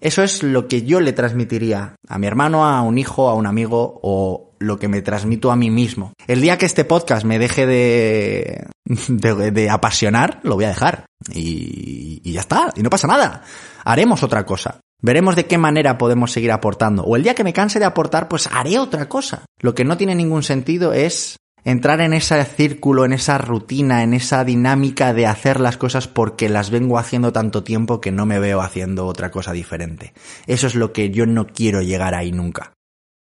Eso 0.00 0.22
es 0.22 0.42
lo 0.42 0.66
que 0.66 0.82
yo 0.82 1.00
le 1.00 1.12
transmitiría 1.12 1.94
a 2.08 2.18
mi 2.18 2.26
hermano, 2.26 2.66
a 2.66 2.82
un 2.82 2.98
hijo, 2.98 3.28
a 3.28 3.34
un 3.34 3.46
amigo 3.46 4.00
o 4.02 4.52
lo 4.58 4.78
que 4.78 4.88
me 4.88 5.00
transmito 5.00 5.50
a 5.50 5.56
mí 5.56 5.70
mismo. 5.70 6.12
El 6.26 6.40
día 6.40 6.58
que 6.58 6.66
este 6.66 6.84
podcast 6.84 7.24
me 7.24 7.38
deje 7.38 7.66
de, 7.66 8.66
de, 9.08 9.70
apasionar, 9.70 10.40
lo 10.42 10.56
voy 10.56 10.64
a 10.64 10.68
dejar. 10.68 11.06
Y, 11.32 12.20
y 12.24 12.32
ya 12.32 12.40
está, 12.40 12.72
y 12.76 12.82
no 12.82 12.90
pasa 12.90 13.06
nada. 13.06 13.42
Haremos 13.84 14.22
otra 14.22 14.44
cosa. 14.44 14.80
Veremos 15.02 15.34
de 15.34 15.46
qué 15.46 15.58
manera 15.58 15.98
podemos 15.98 16.30
seguir 16.30 16.52
aportando. 16.52 17.02
O 17.02 17.16
el 17.16 17.24
día 17.24 17.34
que 17.34 17.42
me 17.42 17.52
canse 17.52 17.80
de 17.80 17.84
aportar, 17.84 18.28
pues 18.28 18.48
haré 18.52 18.78
otra 18.78 19.08
cosa. 19.08 19.44
Lo 19.58 19.74
que 19.74 19.84
no 19.84 19.96
tiene 19.96 20.14
ningún 20.14 20.44
sentido 20.44 20.92
es 20.92 21.36
entrar 21.64 22.00
en 22.00 22.12
ese 22.12 22.42
círculo, 22.44 23.04
en 23.04 23.12
esa 23.12 23.36
rutina, 23.36 24.04
en 24.04 24.14
esa 24.14 24.44
dinámica 24.44 25.12
de 25.12 25.26
hacer 25.26 25.58
las 25.58 25.76
cosas 25.76 26.06
porque 26.06 26.48
las 26.48 26.70
vengo 26.70 26.98
haciendo 26.98 27.32
tanto 27.32 27.64
tiempo 27.64 28.00
que 28.00 28.12
no 28.12 28.26
me 28.26 28.38
veo 28.38 28.60
haciendo 28.60 29.06
otra 29.06 29.32
cosa 29.32 29.52
diferente. 29.52 30.14
Eso 30.46 30.68
es 30.68 30.76
lo 30.76 30.92
que 30.92 31.10
yo 31.10 31.26
no 31.26 31.48
quiero 31.48 31.82
llegar 31.82 32.14
ahí 32.14 32.30
nunca. 32.30 32.72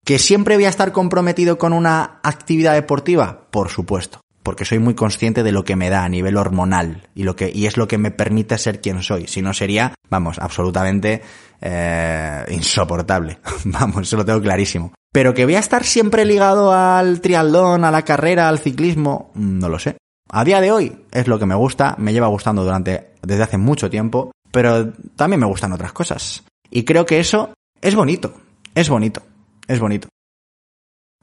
¿Que 0.05 0.19
siempre 0.19 0.57
voy 0.57 0.65
a 0.65 0.71
estar 0.71 0.91
comprometido 0.91 1.59
con 1.59 1.73
una 1.73 2.19
actividad 2.25 2.75
deportiva? 2.75 3.47
Por 3.51 3.69
supuesto 3.69 4.21
porque 4.49 4.65
soy 4.65 4.79
muy 4.79 4.95
consciente 4.95 5.43
de 5.43 5.53
lo 5.53 5.63
que 5.63 5.77
me 5.77 5.91
da 5.91 6.05
a 6.05 6.09
nivel 6.09 6.39
hormonal 6.39 7.07
y 7.15 7.25
lo 7.25 7.37
que 7.37 7.53
y 7.55 7.67
es 7.67 7.77
lo 7.77 7.87
que 7.87 7.99
me 7.99 8.11
permite 8.11 8.57
ser 8.57 8.81
quien 8.81 9.03
soy. 9.03 9.27
Si 9.27 9.43
no 9.43 9.53
sería, 9.53 9.93
vamos, 10.09 10.39
absolutamente 10.39 11.21
eh, 11.61 12.47
insoportable. 12.49 13.41
vamos, 13.67 14.07
eso 14.07 14.17
lo 14.17 14.25
tengo 14.25 14.41
clarísimo. 14.41 14.95
Pero 15.13 15.35
que 15.35 15.45
voy 15.45 15.57
a 15.57 15.59
estar 15.59 15.85
siempre 15.85 16.25
ligado 16.25 16.73
al 16.73 17.21
triatlón, 17.21 17.85
a 17.85 17.91
la 17.91 18.07
carrera, 18.07 18.49
al 18.49 18.59
ciclismo, 18.59 19.33
no 19.35 19.69
lo 19.69 19.79
sé. 19.79 19.99
A 20.31 20.45
día 20.45 20.63
de 20.63 20.73
hoy 20.73 20.97
es 21.13 21.29
lo 21.29 21.39
que 21.39 21.45
me 21.45 21.55
gusta, 21.55 21.95
me 21.99 22.15
lleva 22.15 22.29
gustando 22.29 22.65
durante 22.65 23.11
desde 23.21 23.43
hace 23.43 23.59
mucho 23.59 23.91
tiempo, 23.91 24.33
pero 24.51 24.95
también 25.15 25.41
me 25.41 25.47
gustan 25.47 25.75
otras 25.75 25.93
cosas. 25.93 26.43
Y 26.71 26.85
creo 26.85 27.05
que 27.05 27.21
eso 27.21 27.53
es 27.83 27.95
bonito, 27.95 28.33
es 28.75 28.89
bonito, 28.89 29.21
es 29.67 29.79
bonito. 29.79 30.09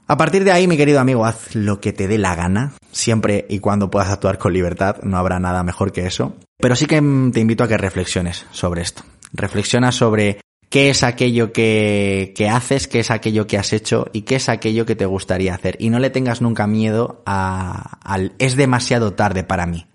A 0.08 0.16
partir 0.16 0.44
de 0.44 0.52
ahí, 0.52 0.68
mi 0.68 0.76
querido 0.76 1.00
amigo, 1.00 1.24
haz 1.24 1.56
lo 1.56 1.80
que 1.80 1.92
te 1.92 2.06
dé 2.06 2.16
la 2.16 2.36
gana, 2.36 2.74
siempre 2.92 3.44
y 3.48 3.58
cuando 3.58 3.90
puedas 3.90 4.10
actuar 4.10 4.38
con 4.38 4.52
libertad, 4.52 4.98
no 5.02 5.18
habrá 5.18 5.40
nada 5.40 5.64
mejor 5.64 5.92
que 5.92 6.06
eso. 6.06 6.36
Pero 6.58 6.76
sí 6.76 6.86
que 6.86 7.02
te 7.32 7.40
invito 7.40 7.64
a 7.64 7.68
que 7.68 7.76
reflexiones 7.76 8.46
sobre 8.52 8.82
esto. 8.82 9.02
Reflexiona 9.32 9.90
sobre 9.90 10.40
qué 10.70 10.90
es 10.90 11.02
aquello 11.02 11.52
que, 11.52 12.32
que, 12.36 12.48
haces, 12.48 12.86
qué 12.86 13.00
es 13.00 13.10
aquello 13.10 13.48
que 13.48 13.58
has 13.58 13.72
hecho 13.72 14.06
y 14.12 14.22
qué 14.22 14.36
es 14.36 14.48
aquello 14.48 14.86
que 14.86 14.94
te 14.94 15.06
gustaría 15.06 15.54
hacer. 15.54 15.76
Y 15.80 15.90
no 15.90 15.98
le 15.98 16.10
tengas 16.10 16.40
nunca 16.40 16.68
miedo 16.68 17.22
a, 17.26 17.98
al 18.04 18.32
es 18.38 18.54
demasiado 18.54 19.14
tarde 19.14 19.42
para 19.42 19.66
mí. 19.66 19.88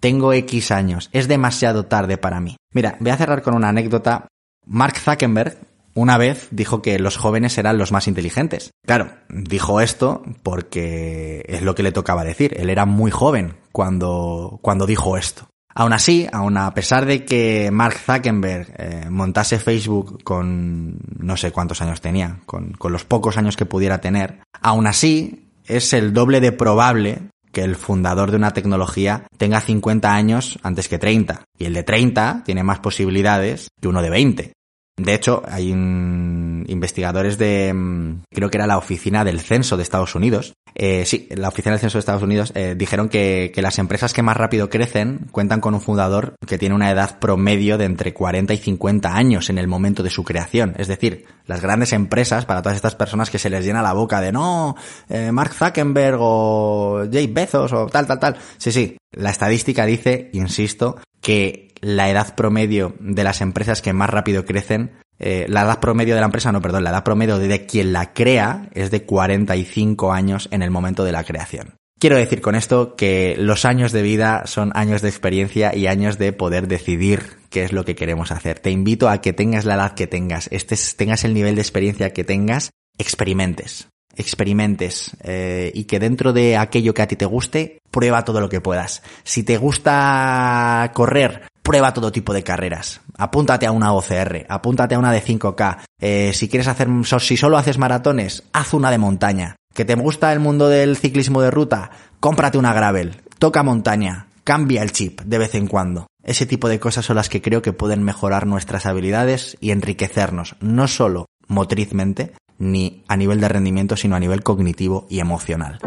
Tengo 0.00 0.32
X 0.32 0.72
años, 0.72 1.08
es 1.12 1.28
demasiado 1.28 1.86
tarde 1.86 2.18
para 2.18 2.40
mí. 2.40 2.56
Mira, 2.72 2.96
voy 2.98 3.10
a 3.10 3.16
cerrar 3.16 3.42
con 3.42 3.54
una 3.54 3.68
anécdota. 3.68 4.26
Mark 4.66 4.98
Zuckerberg, 4.98 5.56
una 5.96 6.18
vez 6.18 6.48
dijo 6.50 6.82
que 6.82 6.98
los 6.98 7.16
jóvenes 7.16 7.56
eran 7.58 7.78
los 7.78 7.90
más 7.90 8.06
inteligentes. 8.06 8.70
Claro, 8.86 9.10
dijo 9.28 9.80
esto 9.80 10.22
porque 10.42 11.42
es 11.48 11.62
lo 11.62 11.74
que 11.74 11.82
le 11.82 11.90
tocaba 11.90 12.22
decir. 12.22 12.54
Él 12.60 12.70
era 12.70 12.84
muy 12.84 13.10
joven 13.10 13.56
cuando, 13.72 14.58
cuando 14.62 14.86
dijo 14.86 15.16
esto. 15.16 15.48
Aún 15.74 15.92
así, 15.92 16.26
aún 16.32 16.56
a 16.58 16.72
pesar 16.74 17.06
de 17.06 17.24
que 17.24 17.70
Mark 17.70 17.96
Zuckerberg 17.98 18.74
eh, 18.78 19.06
montase 19.10 19.58
Facebook 19.58 20.22
con 20.22 20.98
no 21.18 21.36
sé 21.36 21.50
cuántos 21.50 21.82
años 21.82 22.00
tenía, 22.00 22.40
con, 22.46 22.72
con 22.72 22.92
los 22.92 23.04
pocos 23.04 23.36
años 23.36 23.56
que 23.56 23.66
pudiera 23.66 24.00
tener, 24.00 24.40
aún 24.60 24.86
así 24.86 25.50
es 25.66 25.92
el 25.92 26.12
doble 26.12 26.40
de 26.40 26.52
probable 26.52 27.22
que 27.52 27.62
el 27.62 27.74
fundador 27.74 28.30
de 28.30 28.36
una 28.36 28.52
tecnología 28.52 29.24
tenga 29.38 29.62
50 29.62 30.14
años 30.14 30.58
antes 30.62 30.88
que 30.88 30.98
30. 30.98 31.44
Y 31.58 31.64
el 31.64 31.72
de 31.72 31.84
30 31.84 32.42
tiene 32.44 32.62
más 32.62 32.80
posibilidades 32.80 33.68
que 33.80 33.88
uno 33.88 34.02
de 34.02 34.10
20. 34.10 34.52
De 34.96 35.12
hecho, 35.12 35.42
hay 35.46 35.70
investigadores 35.70 37.36
de, 37.36 37.72
mm, 37.74 38.22
creo 38.32 38.48
que 38.48 38.56
era 38.56 38.66
la 38.66 38.78
oficina 38.78 39.24
del 39.24 39.40
censo 39.40 39.76
de 39.76 39.82
Estados 39.82 40.14
Unidos. 40.14 40.54
Eh, 40.74 41.04
sí, 41.04 41.28
la 41.30 41.48
oficina 41.48 41.72
del 41.72 41.80
censo 41.80 41.98
de 41.98 42.00
Estados 42.00 42.22
Unidos 42.22 42.52
eh, 42.54 42.74
dijeron 42.76 43.10
que, 43.10 43.52
que, 43.54 43.62
las 43.62 43.78
empresas 43.78 44.14
que 44.14 44.22
más 44.22 44.36
rápido 44.36 44.70
crecen 44.70 45.26
cuentan 45.32 45.60
con 45.60 45.74
un 45.74 45.80
fundador 45.82 46.34
que 46.46 46.58
tiene 46.58 46.74
una 46.74 46.90
edad 46.90 47.18
promedio 47.18 47.76
de 47.76 47.84
entre 47.84 48.14
40 48.14 48.54
y 48.54 48.58
50 48.58 49.14
años 49.14 49.50
en 49.50 49.58
el 49.58 49.68
momento 49.68 50.02
de 50.02 50.10
su 50.10 50.24
creación. 50.24 50.74
Es 50.78 50.88
decir, 50.88 51.26
las 51.46 51.60
grandes 51.60 51.92
empresas, 51.92 52.46
para 52.46 52.62
todas 52.62 52.76
estas 52.76 52.94
personas 52.94 53.30
que 53.30 53.38
se 53.38 53.50
les 53.50 53.64
llena 53.64 53.82
la 53.82 53.92
boca 53.92 54.20
de 54.20 54.32
no, 54.32 54.76
eh, 55.08 55.30
Mark 55.30 55.52
Zuckerberg 55.52 56.18
o 56.20 57.04
Jay 57.10 57.26
Bezos 57.26 57.72
o 57.72 57.86
tal, 57.86 58.06
tal, 58.06 58.18
tal. 58.18 58.36
Sí, 58.56 58.72
sí, 58.72 58.96
la 59.12 59.30
estadística 59.30 59.84
dice, 59.84 60.30
insisto, 60.32 60.96
que 61.20 61.65
la 61.80 62.10
edad 62.10 62.34
promedio 62.34 62.94
de 63.00 63.24
las 63.24 63.40
empresas 63.40 63.82
que 63.82 63.92
más 63.92 64.10
rápido 64.10 64.44
crecen, 64.44 64.92
eh, 65.18 65.46
la 65.48 65.62
edad 65.62 65.80
promedio 65.80 66.14
de 66.14 66.20
la 66.20 66.26
empresa, 66.26 66.52
no, 66.52 66.60
perdón, 66.60 66.84
la 66.84 66.90
edad 66.90 67.04
promedio 67.04 67.38
de 67.38 67.66
quien 67.66 67.92
la 67.92 68.12
crea 68.12 68.68
es 68.74 68.90
de 68.90 69.04
45 69.04 70.12
años 70.12 70.48
en 70.50 70.62
el 70.62 70.70
momento 70.70 71.04
de 71.04 71.12
la 71.12 71.24
creación. 71.24 71.74
Quiero 71.98 72.16
decir 72.16 72.42
con 72.42 72.54
esto 72.54 72.94
que 72.94 73.36
los 73.38 73.64
años 73.64 73.90
de 73.90 74.02
vida 74.02 74.42
son 74.44 74.70
años 74.74 75.00
de 75.00 75.08
experiencia 75.08 75.74
y 75.74 75.86
años 75.86 76.18
de 76.18 76.34
poder 76.34 76.68
decidir 76.68 77.38
qué 77.48 77.64
es 77.64 77.72
lo 77.72 77.86
que 77.86 77.94
queremos 77.94 78.32
hacer. 78.32 78.58
Te 78.58 78.70
invito 78.70 79.08
a 79.08 79.22
que 79.22 79.32
tengas 79.32 79.64
la 79.64 79.76
edad 79.76 79.94
que 79.94 80.06
tengas, 80.06 80.50
tengas 80.96 81.24
el 81.24 81.32
nivel 81.32 81.54
de 81.54 81.62
experiencia 81.62 82.12
que 82.12 82.24
tengas, 82.24 82.70
experimentes 82.98 83.88
experimentes 84.16 85.16
eh, 85.22 85.70
y 85.74 85.84
que 85.84 85.98
dentro 85.98 86.32
de 86.32 86.56
aquello 86.56 86.94
que 86.94 87.02
a 87.02 87.06
ti 87.06 87.16
te 87.16 87.26
guste, 87.26 87.80
prueba 87.90 88.24
todo 88.24 88.40
lo 88.40 88.48
que 88.48 88.60
puedas. 88.60 89.02
Si 89.22 89.42
te 89.42 89.58
gusta 89.58 90.90
correr, 90.94 91.42
prueba 91.66 91.92
todo 91.92 92.12
tipo 92.12 92.32
de 92.32 92.44
carreras. 92.44 93.00
Apúntate 93.18 93.66
a 93.66 93.72
una 93.72 93.92
OCR, 93.92 94.46
apúntate 94.48 94.94
a 94.94 95.00
una 95.00 95.10
de 95.10 95.20
5K. 95.20 95.78
Eh, 96.00 96.30
si 96.32 96.48
quieres 96.48 96.68
hacer, 96.68 96.88
si 97.18 97.36
solo 97.36 97.58
haces 97.58 97.76
maratones, 97.76 98.44
haz 98.52 98.72
una 98.72 98.92
de 98.92 98.98
montaña. 98.98 99.56
¿Que 99.74 99.84
te 99.84 99.96
gusta 99.96 100.32
el 100.32 100.38
mundo 100.38 100.68
del 100.68 100.96
ciclismo 100.96 101.42
de 101.42 101.50
ruta? 101.50 101.90
Cómprate 102.20 102.56
una 102.56 102.72
gravel, 102.72 103.20
toca 103.40 103.64
montaña, 103.64 104.28
cambia 104.44 104.80
el 104.84 104.92
chip 104.92 105.22
de 105.22 105.38
vez 105.38 105.56
en 105.56 105.66
cuando. 105.66 106.06
Ese 106.22 106.46
tipo 106.46 106.68
de 106.68 106.78
cosas 106.78 107.04
son 107.04 107.16
las 107.16 107.28
que 107.28 107.42
creo 107.42 107.62
que 107.62 107.72
pueden 107.72 108.04
mejorar 108.04 108.46
nuestras 108.46 108.86
habilidades 108.86 109.56
y 109.60 109.72
enriquecernos, 109.72 110.54
no 110.60 110.86
solo 110.86 111.26
motrizmente, 111.48 112.32
ni 112.58 113.02
a 113.08 113.16
nivel 113.16 113.40
de 113.40 113.48
rendimiento, 113.48 113.96
sino 113.96 114.14
a 114.14 114.20
nivel 114.20 114.44
cognitivo 114.44 115.06
y 115.10 115.18
emocional. 115.18 115.80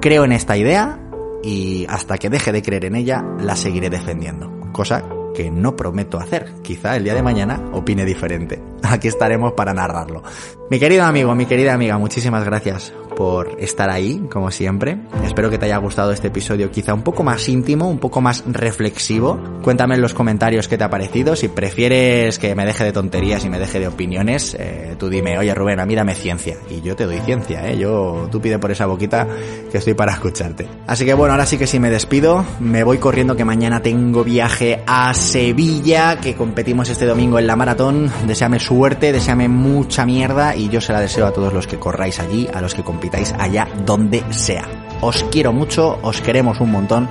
Creo 0.00 0.24
en 0.24 0.32
esta 0.32 0.56
idea 0.56 0.98
y 1.42 1.84
hasta 1.90 2.16
que 2.16 2.30
deje 2.30 2.50
de 2.50 2.62
creer 2.62 2.86
en 2.86 2.96
ella, 2.96 3.22
la 3.38 3.56
seguiré 3.56 3.90
defendiendo. 3.90 4.65
Cosa 4.76 5.02
que 5.34 5.50
no 5.50 5.74
prometo 5.74 6.18
hacer. 6.18 6.52
Quizá 6.62 6.96
el 6.96 7.04
día 7.04 7.14
de 7.14 7.22
mañana 7.22 7.58
opine 7.72 8.04
diferente. 8.04 8.62
Aquí 8.82 9.08
estaremos 9.08 9.54
para 9.54 9.72
narrarlo. 9.72 10.22
Mi 10.68 10.78
querido 10.78 11.04
amigo, 11.04 11.34
mi 11.34 11.46
querida 11.46 11.72
amiga, 11.72 11.96
muchísimas 11.96 12.44
gracias 12.44 12.92
por 13.16 13.56
estar 13.58 13.90
ahí, 13.90 14.22
como 14.30 14.52
siempre. 14.52 14.98
Espero 15.24 15.50
que 15.50 15.58
te 15.58 15.64
haya 15.64 15.78
gustado 15.78 16.12
este 16.12 16.28
episodio 16.28 16.70
quizá 16.70 16.94
un 16.94 17.02
poco 17.02 17.24
más 17.24 17.48
íntimo, 17.48 17.88
un 17.88 17.98
poco 17.98 18.20
más 18.20 18.44
reflexivo. 18.46 19.40
Cuéntame 19.62 19.96
en 19.96 20.02
los 20.02 20.14
comentarios 20.14 20.68
qué 20.68 20.78
te 20.78 20.84
ha 20.84 20.90
parecido. 20.90 21.34
Si 21.34 21.48
prefieres 21.48 22.38
que 22.38 22.54
me 22.54 22.64
deje 22.64 22.84
de 22.84 22.92
tonterías 22.92 23.44
y 23.44 23.48
me 23.48 23.58
deje 23.58 23.80
de 23.80 23.88
opiniones, 23.88 24.54
eh, 24.60 24.94
tú 24.98 25.08
dime, 25.08 25.38
oye 25.38 25.52
Rubén, 25.54 25.80
a 25.80 25.86
mí 25.86 25.96
dame 25.96 26.14
ciencia. 26.14 26.56
Y 26.70 26.82
yo 26.82 26.94
te 26.94 27.06
doy 27.06 27.18
ciencia, 27.20 27.66
¿eh? 27.68 27.78
Yo, 27.78 28.28
tú 28.30 28.40
pide 28.40 28.58
por 28.58 28.70
esa 28.70 28.86
boquita 28.86 29.26
que 29.72 29.78
estoy 29.78 29.94
para 29.94 30.12
escucharte. 30.12 30.68
Así 30.86 31.04
que 31.04 31.14
bueno, 31.14 31.32
ahora 31.32 31.46
sí 31.46 31.56
que 31.56 31.66
sí 31.66 31.80
me 31.80 31.90
despido. 31.90 32.44
Me 32.60 32.84
voy 32.84 32.98
corriendo 32.98 33.34
que 33.34 33.44
mañana 33.44 33.80
tengo 33.80 34.22
viaje 34.22 34.82
a 34.86 35.14
Sevilla, 35.14 36.20
que 36.20 36.34
competimos 36.34 36.90
este 36.90 37.06
domingo 37.06 37.38
en 37.38 37.46
la 37.46 37.56
maratón. 37.56 38.12
Deseame 38.26 38.60
suerte, 38.60 39.12
deseame 39.12 39.48
mucha 39.48 40.04
mierda 40.04 40.54
y 40.54 40.68
yo 40.68 40.82
se 40.82 40.92
la 40.92 41.00
deseo 41.00 41.26
a 41.26 41.32
todos 41.32 41.54
los 41.54 41.66
que 41.66 41.78
corráis 41.78 42.20
allí, 42.20 42.46
a 42.52 42.60
los 42.60 42.74
que 42.74 42.82
compitáis 42.82 43.05
allá 43.14 43.68
donde 43.84 44.24
sea. 44.30 44.68
Os 45.00 45.24
quiero 45.24 45.52
mucho, 45.52 45.98
os 46.02 46.20
queremos 46.20 46.60
un 46.60 46.72
montón. 46.72 47.08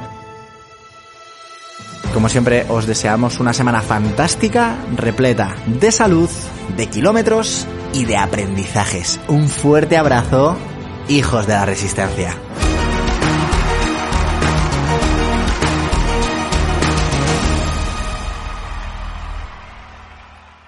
Como 2.14 2.30
siempre, 2.30 2.66
os 2.70 2.86
deseamos 2.86 3.40
una 3.40 3.54
semana 3.54 3.82
fantástica, 3.82 4.78
repleta 4.96 5.56
de 5.66 5.92
salud, 5.92 6.30
de 6.78 6.88
kilómetros 6.88 7.68
y 7.94 8.06
de 8.06 8.18
aprendizajes. 8.18 9.20
Un 9.28 9.50
fuerte 9.50 9.98
abrazo, 9.98 10.56
hijos 11.10 11.46
de 11.46 11.54
la 11.54 11.66
resistencia. 11.66 12.36